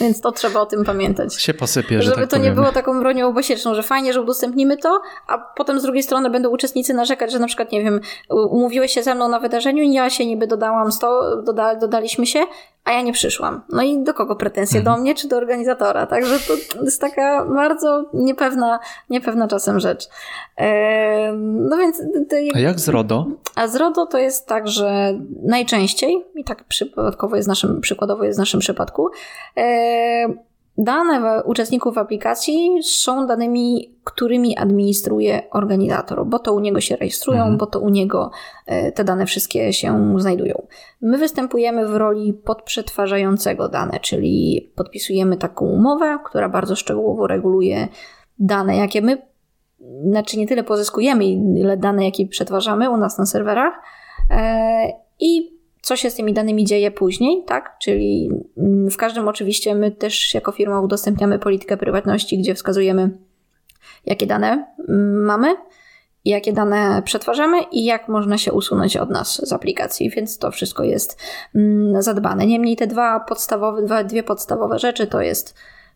więc 0.00 0.20
to 0.20 0.32
trzeba 0.32 0.60
o 0.60 0.66
tym 0.66 0.84
pamiętać. 0.84 1.42
Się 1.42 1.54
posypie, 1.54 2.02
że 2.02 2.10
Żeby 2.10 2.20
tak 2.20 2.30
to 2.30 2.36
nie 2.36 2.50
było 2.50 2.72
taką 2.72 3.00
bronią 3.00 3.28
obosieczną, 3.28 3.74
że 3.74 3.82
fajnie, 3.82 4.12
że 4.12 4.22
udostępnimy 4.22 4.76
to, 4.76 5.00
a 5.26 5.38
potem 5.38 5.80
z 5.80 5.82
drugiej 5.82 6.02
strony 6.02 6.30
będą 6.30 6.50
uczestnicy 6.50 6.94
narzekać, 6.94 7.32
że 7.32 7.38
na 7.38 7.46
przykład, 7.46 7.72
nie 7.72 7.84
wiem, 7.84 8.00
umówiłeś 8.30 8.92
się 8.92 9.02
ze 9.02 9.14
mną 9.14 9.28
na 9.28 9.40
wydarzeniu 9.40 9.82
i 9.82 9.92
ja 9.92 10.10
się 10.10 10.26
niby 10.26 10.46
dodałam, 10.46 10.92
sto, 10.92 11.36
doda, 11.42 11.74
dodaliśmy 11.74 12.26
się, 12.26 12.46
a 12.86 12.92
ja 12.92 13.02
nie 13.02 13.12
przyszłam. 13.12 13.62
No 13.68 13.82
i 13.82 14.02
do 14.02 14.14
kogo 14.14 14.36
pretensje? 14.36 14.78
Mhm. 14.78 14.96
Do 14.96 15.02
mnie 15.02 15.14
czy 15.14 15.28
do 15.28 15.36
organizatora? 15.36 16.06
Także 16.06 16.38
to 16.38 16.82
jest 16.84 17.00
taka 17.00 17.44
bardzo 17.44 18.04
niepewna, 18.14 18.78
niepewna 19.10 19.48
czasem 19.48 19.80
rzecz. 19.80 20.08
no 21.42 21.76
więc... 21.76 22.02
a 22.54 22.58
jak 22.58 22.80
z 22.80 22.88
RODO? 22.88 23.26
A 23.54 23.68
z 23.68 23.76
RODO 23.76 24.06
to 24.06 24.18
jest 24.18 24.46
tak, 24.46 24.68
że 24.68 25.14
najczęściej, 25.42 26.24
i 26.34 26.44
tak 26.44 26.64
przypadkowo 26.64 27.36
jest 27.36 27.48
naszym, 27.48 27.80
przykładowo 27.80 28.24
jest 28.24 28.38
w 28.38 28.40
naszym 28.40 28.60
przypadku, 28.60 29.08
dane 30.78 31.42
uczestników 31.44 31.98
aplikacji 31.98 32.70
są 32.82 33.26
danymi, 33.26 33.94
którymi 34.04 34.56
administruje 34.56 35.42
organizator, 35.50 36.26
bo 36.26 36.38
to 36.38 36.54
u 36.54 36.60
niego 36.60 36.80
się 36.80 36.96
rejestrują, 36.96 37.40
mhm. 37.40 37.58
bo 37.58 37.66
to 37.66 37.80
u 37.80 37.88
niego 37.88 38.30
e, 38.66 38.92
te 38.92 39.04
dane 39.04 39.26
wszystkie 39.26 39.72
się 39.72 40.14
znajdują. 40.18 40.66
My 41.00 41.18
występujemy 41.18 41.86
w 41.88 41.96
roli 41.96 42.34
podprzetwarzającego 42.34 43.68
dane, 43.68 44.00
czyli 44.00 44.70
podpisujemy 44.76 45.36
taką 45.36 45.66
umowę, 45.66 46.18
która 46.24 46.48
bardzo 46.48 46.76
szczegółowo 46.76 47.26
reguluje 47.26 47.88
dane, 48.38 48.76
jakie 48.76 49.02
my, 49.02 49.22
znaczy 50.10 50.38
nie 50.38 50.46
tyle 50.46 50.64
pozyskujemy, 50.64 51.24
ile 51.24 51.76
dane, 51.76 52.04
jakie 52.04 52.26
przetwarzamy 52.26 52.90
u 52.90 52.96
nas 52.96 53.18
na 53.18 53.26
serwerach. 53.26 53.74
E, 54.30 54.92
I 55.20 55.55
co 55.86 55.96
się 55.96 56.10
z 56.10 56.14
tymi 56.14 56.32
danymi 56.32 56.64
dzieje 56.64 56.90
później, 56.90 57.44
tak? 57.44 57.76
Czyli 57.78 58.30
mm, 58.58 58.90
w 58.90 58.96
każdym 58.96 59.28
oczywiście 59.28 59.74
my 59.74 59.90
też 59.90 60.34
jako 60.34 60.52
firma 60.52 60.80
udostępniamy 60.80 61.38
politykę 61.38 61.76
prywatności, 61.76 62.38
gdzie 62.38 62.54
wskazujemy, 62.54 63.18
jakie 64.06 64.26
dane 64.26 64.66
mm, 64.88 65.24
mamy, 65.24 65.56
jakie 66.24 66.52
dane 66.52 67.02
przetwarzamy 67.04 67.62
i 67.72 67.84
jak 67.84 68.08
można 68.08 68.38
się 68.38 68.52
usunąć 68.52 68.96
od 68.96 69.10
nas 69.10 69.48
z 69.48 69.52
aplikacji, 69.52 70.10
więc 70.10 70.38
to 70.38 70.50
wszystko 70.50 70.84
jest 70.84 71.18
mm, 71.54 72.02
zadbane. 72.02 72.46
Niemniej 72.46 72.76
te 72.76 72.86
dwa 72.86 73.20
podstawowe, 73.20 73.82
dwa, 73.82 74.04
dwie 74.04 74.22
podstawowe 74.22 74.78
rzeczy 74.78 75.06
to 75.06 75.20
jest 75.20 75.54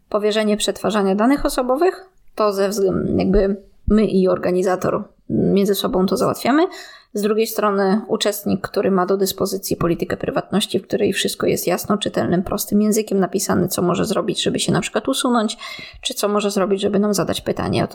powierzenie 0.09 0.57
przetwarzania 0.57 1.15
danych 1.15 1.47
osobowych, 1.47 2.07
to 2.35 2.53
ze 2.53 2.69
względu 2.69 3.17
jakby 3.17 3.57
my 3.89 4.05
i 4.05 4.29
organizator 4.29 5.05
między 5.31 5.75
sobą 5.75 6.07
to 6.07 6.17
załatwiamy, 6.17 6.67
z 7.15 7.23
drugiej 7.23 7.47
strony 7.47 8.01
uczestnik, 8.09 8.69
który 8.69 8.91
ma 8.91 9.07
do 9.07 9.17
dyspozycji 9.17 9.77
politykę 9.77 10.17
prywatności, 10.17 10.79
w 10.79 10.87
której 10.87 11.13
wszystko 11.13 11.47
jest 11.47 11.67
jasno, 11.67 11.99
czytelnym, 11.99 12.43
prostym 12.43 12.83
językiem 12.83 13.21
napisane, 13.21 13.69
co 13.69 13.83
może 13.83 14.05
zrobić, 14.05 14.43
żeby 14.43 14.61
się 14.61 14.73
na 14.73 14.81
przykład 14.81 15.09
usunąć, 15.09 15.57
czy 16.03 16.15
co 16.15 16.29
może 16.29 16.51
zrobić, 16.51 16.81
żeby 16.81 16.99
nam 16.99 17.15
zadać 17.15 17.41
pytanie 17.41 17.89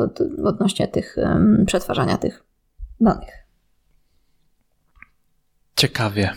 odnośnie 0.46 0.88
tych 0.88 1.16
um, 1.18 1.64
przetwarzania 1.68 2.18
tych 2.18 2.44
danych. 3.02 3.46
Ciekawie. 5.76 6.34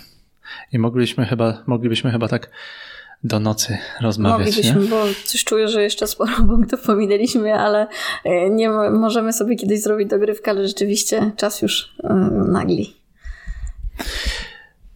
I 0.72 0.78
moglibyśmy 0.78 1.26
chyba, 1.26 1.62
moglibyśmy 1.66 2.11
chyba 2.11 2.28
tak 2.28 2.51
do 3.24 3.40
nocy 3.40 3.78
rozmawiać. 4.00 4.38
Moglibyśmy, 4.38 4.80
nie? 4.80 4.88
bo 4.88 5.04
coś 5.24 5.44
czuję, 5.44 5.68
że 5.68 5.82
jeszcze 5.82 6.06
sporo 6.06 6.36
punktów 6.48 6.80
pominęliśmy, 6.80 7.54
ale 7.54 7.86
e, 8.24 8.50
nie 8.50 8.70
możemy 8.90 9.32
sobie 9.32 9.56
kiedyś 9.56 9.82
zrobić 9.82 10.08
dogrywkę, 10.08 10.50
ale 10.50 10.68
rzeczywiście 10.68 11.32
czas 11.36 11.62
już 11.62 11.96
e, 12.04 12.14
nagli. 12.48 12.96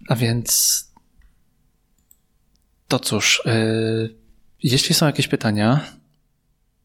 A 0.08 0.14
więc 0.14 0.92
to 2.88 2.98
cóż, 2.98 3.42
yy, 3.46 4.14
jeśli 4.62 4.94
są 4.94 5.06
jakieś 5.06 5.28
pytania, 5.28 5.80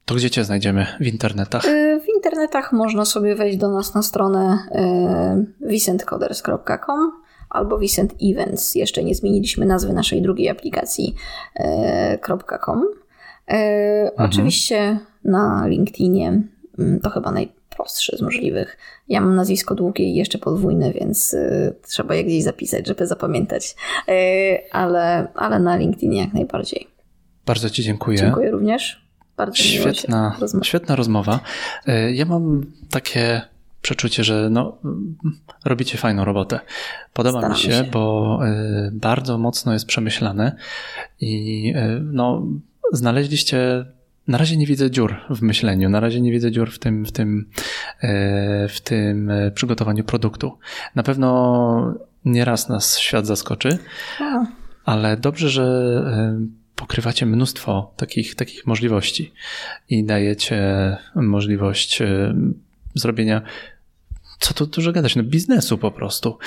to 0.06 0.16
gdzie 0.16 0.30
Cię 0.30 0.44
znajdziemy 0.44 0.88
w 1.00 1.08
internetach? 1.08 1.64
W 2.04 2.16
internetach 2.16 2.72
można 2.74 3.06
sobie 3.06 3.36
wejść 3.36 3.58
do 3.58 3.72
nas 3.72 3.94
na 3.94 4.04
stronę 4.04 4.60
vicentcoders.com 5.62 7.27
albo 7.58 7.78
Vicent 7.78 8.16
Events. 8.24 8.76
Jeszcze 8.76 9.04
nie 9.04 9.16
zmieniliśmy 9.16 9.66
nazwy 9.66 9.94
naszej 9.94 10.22
drugiej 10.22 10.50
aplikacji 10.50 11.16
e, 11.56 12.18
.com. 12.66 12.84
E, 13.48 13.56
mhm. 14.10 14.30
Oczywiście 14.30 15.00
na 15.24 15.68
LinkedInie 15.68 16.42
mm, 16.80 17.00
to 17.00 17.10
chyba 17.10 17.32
najprostszy 17.32 18.18
z 18.18 18.22
możliwych. 18.22 18.78
Ja 19.08 19.22
mam 19.22 19.36
nazwisko 19.36 19.76
długie 19.76 20.06
i 20.06 20.16
jeszcze 20.16 20.38
podwójne, 20.38 20.94
więc 20.94 21.34
e, 21.34 21.74
trzeba 21.88 22.16
je 22.16 22.24
gdzieś 22.24 22.44
zapisać, 22.44 22.88
żeby 22.88 23.08
zapamiętać. 23.08 23.76
ale, 24.72 25.28
ale 25.36 25.60
na 25.60 25.78
LinkedInie 25.78 26.22
jak 26.22 26.34
najbardziej. 26.34 26.88
Bardzo 27.46 27.70
Ci 27.70 27.84
dziękuję. 27.84 28.18
Dziękuję 28.18 28.52
również. 28.52 29.08
Bardzo 29.38 29.56
świetna, 29.56 30.38
świetna 30.64 30.96
rozmowa. 30.96 31.40
Ja 32.14 32.26
mam 32.26 32.66
takie 32.90 33.42
przeczucie, 33.88 34.24
że 34.24 34.50
no, 34.50 34.78
robicie 35.66 35.98
fajną 35.98 36.26
robotę. 36.26 36.60
Podoba 37.14 37.40
Staram 37.40 37.58
mi 37.58 37.60
się, 37.64 37.72
się, 37.72 37.84
bo 37.92 38.40
y, 38.46 38.92
bardzo 38.94 39.38
mocno 39.38 39.74
jest 39.74 39.86
przemyślane 39.86 40.56
i 41.20 41.74
y, 41.76 42.02
no, 42.04 42.48
znaleźliście. 42.92 43.86
Na 44.28 44.38
razie 44.38 44.58
nie 44.58 44.66
widzę 44.66 44.92
dziur 44.92 45.16
w 45.30 45.42
myśleniu, 45.42 45.90
na 45.90 46.00
razie 46.00 46.22
nie 46.22 46.32
widzę 46.32 46.52
dziur 46.52 46.72
w 46.72 46.80
tym, 46.80 47.06
w 47.06 47.12
tym, 47.12 47.50
y, 48.04 48.08
w 48.70 48.82
tym 48.84 49.32
przygotowaniu 49.54 50.04
produktu. 50.04 50.58
Na 50.96 51.04
pewno 51.04 51.98
nieraz 52.26 52.70
nas 52.70 53.00
świat 53.00 53.28
zaskoczy, 53.28 53.78
ale 54.86 55.18
dobrze, 55.18 55.50
że 55.50 55.66
pokrywacie 56.76 57.26
mnóstwo 57.26 57.94
takich, 57.98 58.36
takich 58.36 58.68
możliwości 58.68 59.34
i 59.90 60.04
dajecie 60.04 60.98
możliwość 61.16 62.00
zrobienia 62.96 63.42
co 64.40 64.54
tu 64.54 64.66
dużo 64.66 64.92
gadać, 64.92 65.16
no 65.16 65.24
biznesu 65.24 65.78
po 65.78 65.92
prostu. 65.92 66.38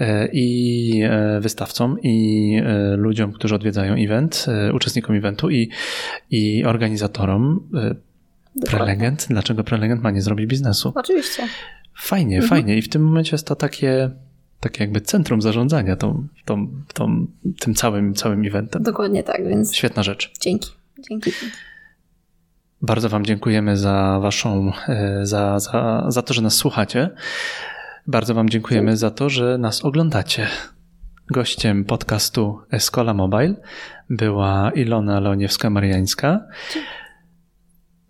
E, 0.00 0.28
I 0.32 1.02
e, 1.02 1.40
wystawcom, 1.40 1.96
i 2.02 2.56
e, 2.64 2.96
ludziom, 2.96 3.32
którzy 3.32 3.54
odwiedzają 3.54 3.94
event, 3.94 4.46
uczestnikom 4.74 5.16
eventu, 5.16 5.50
i, 5.50 5.70
i 6.30 6.64
organizatorom. 6.64 7.70
Prelegent? 8.66 9.26
Dlaczego 9.30 9.64
prelegent 9.64 10.02
ma 10.02 10.10
nie 10.10 10.22
zrobić 10.22 10.46
biznesu? 10.46 10.92
Oczywiście. 10.94 11.48
Fajnie, 11.94 12.36
mhm. 12.36 12.48
fajnie. 12.50 12.76
I 12.76 12.82
w 12.82 12.88
tym 12.88 13.04
momencie 13.04 13.30
jest 13.32 13.46
to 13.46 13.56
takie, 13.56 14.10
takie 14.60 14.84
jakby 14.84 15.00
centrum 15.00 15.42
zarządzania 15.42 15.96
tą, 15.96 16.26
tą, 16.44 16.82
tą, 16.94 17.26
tym 17.60 17.74
całym, 17.74 18.14
całym 18.14 18.44
eventem. 18.44 18.82
Dokładnie 18.82 19.22
tak, 19.22 19.48
więc. 19.48 19.74
Świetna 19.74 20.02
rzecz. 20.02 20.32
Dzięki. 20.40 20.70
Dzięki. 21.08 21.30
Bardzo 22.82 23.08
Wam 23.08 23.24
dziękujemy 23.24 23.76
za 23.76 24.18
Waszą, 24.22 24.72
e, 24.88 25.26
za, 25.26 25.58
za, 25.60 26.04
za 26.08 26.22
to, 26.22 26.34
że 26.34 26.42
nas 26.42 26.54
słuchacie. 26.54 27.10
Bardzo 28.06 28.34
Wam 28.34 28.50
dziękujemy 28.50 28.96
za 28.96 29.10
to, 29.10 29.30
że 29.30 29.58
nas 29.58 29.84
oglądacie. 29.84 30.48
Gościem 31.30 31.84
podcastu 31.84 32.60
Escola 32.70 33.14
Mobile 33.14 33.54
była 34.10 34.70
Ilona 34.70 35.20
Leoniewska-Mariańska. 35.20 36.38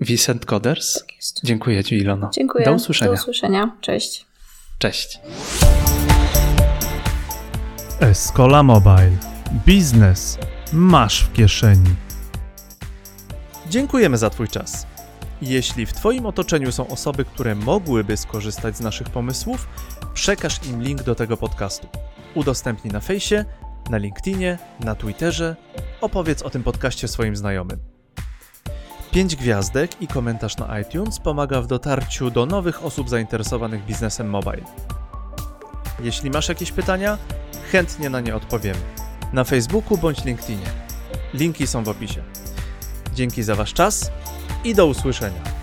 Vicent 0.00 0.46
Coders. 0.46 0.94
Tak 0.94 1.08
Dziękuję 1.44 1.84
Ci, 1.84 1.94
Ilono. 1.94 2.30
Dziękuję. 2.34 2.64
Do 2.64 2.72
usłyszenia. 2.72 3.10
Do 3.10 3.14
usłyszenia. 3.14 3.76
Cześć. 3.80 4.26
Cześć. 4.78 5.20
Escola 8.00 8.62
Mobile. 8.62 9.16
Biznes 9.66 10.38
masz 10.72 11.24
w 11.24 11.32
kieszeni. 11.32 12.09
Dziękujemy 13.70 14.18
za 14.18 14.30
Twój 14.30 14.48
czas. 14.48 14.86
Jeśli 15.42 15.86
w 15.86 15.92
Twoim 15.92 16.26
otoczeniu 16.26 16.72
są 16.72 16.88
osoby, 16.88 17.24
które 17.24 17.54
mogłyby 17.54 18.16
skorzystać 18.16 18.76
z 18.76 18.80
naszych 18.80 19.10
pomysłów, 19.10 19.68
przekaż 20.14 20.66
im 20.66 20.82
link 20.82 21.02
do 21.02 21.14
tego 21.14 21.36
podcastu. 21.36 21.88
Udostępnij 22.34 22.92
na 22.92 23.00
fejsie, 23.00 23.44
na 23.90 23.98
LinkedInie, 23.98 24.58
na 24.80 24.94
Twitterze, 24.94 25.56
opowiedz 26.00 26.42
o 26.42 26.50
tym 26.50 26.62
podcaście 26.62 27.08
swoim 27.08 27.36
znajomym. 27.36 27.78
Pięć 29.10 29.36
gwiazdek 29.36 30.02
i 30.02 30.06
komentarz 30.06 30.56
na 30.56 30.80
iTunes 30.80 31.18
pomaga 31.18 31.60
w 31.62 31.66
dotarciu 31.66 32.30
do 32.30 32.46
nowych 32.46 32.84
osób 32.84 33.08
zainteresowanych 33.08 33.84
biznesem 33.84 34.30
mobile. 34.30 34.64
Jeśli 36.00 36.30
masz 36.30 36.48
jakieś 36.48 36.72
pytania, 36.72 37.18
chętnie 37.72 38.10
na 38.10 38.20
nie 38.20 38.36
odpowiemy. 38.36 38.80
Na 39.32 39.44
Facebooku 39.44 39.98
bądź 39.98 40.24
LinkedInie. 40.24 40.66
Linki 41.34 41.66
są 41.66 41.84
w 41.84 41.88
opisie. 41.88 42.22
Dzięki 43.14 43.42
za 43.42 43.54
Wasz 43.54 43.74
czas 43.74 44.10
i 44.64 44.74
do 44.74 44.86
usłyszenia. 44.86 45.59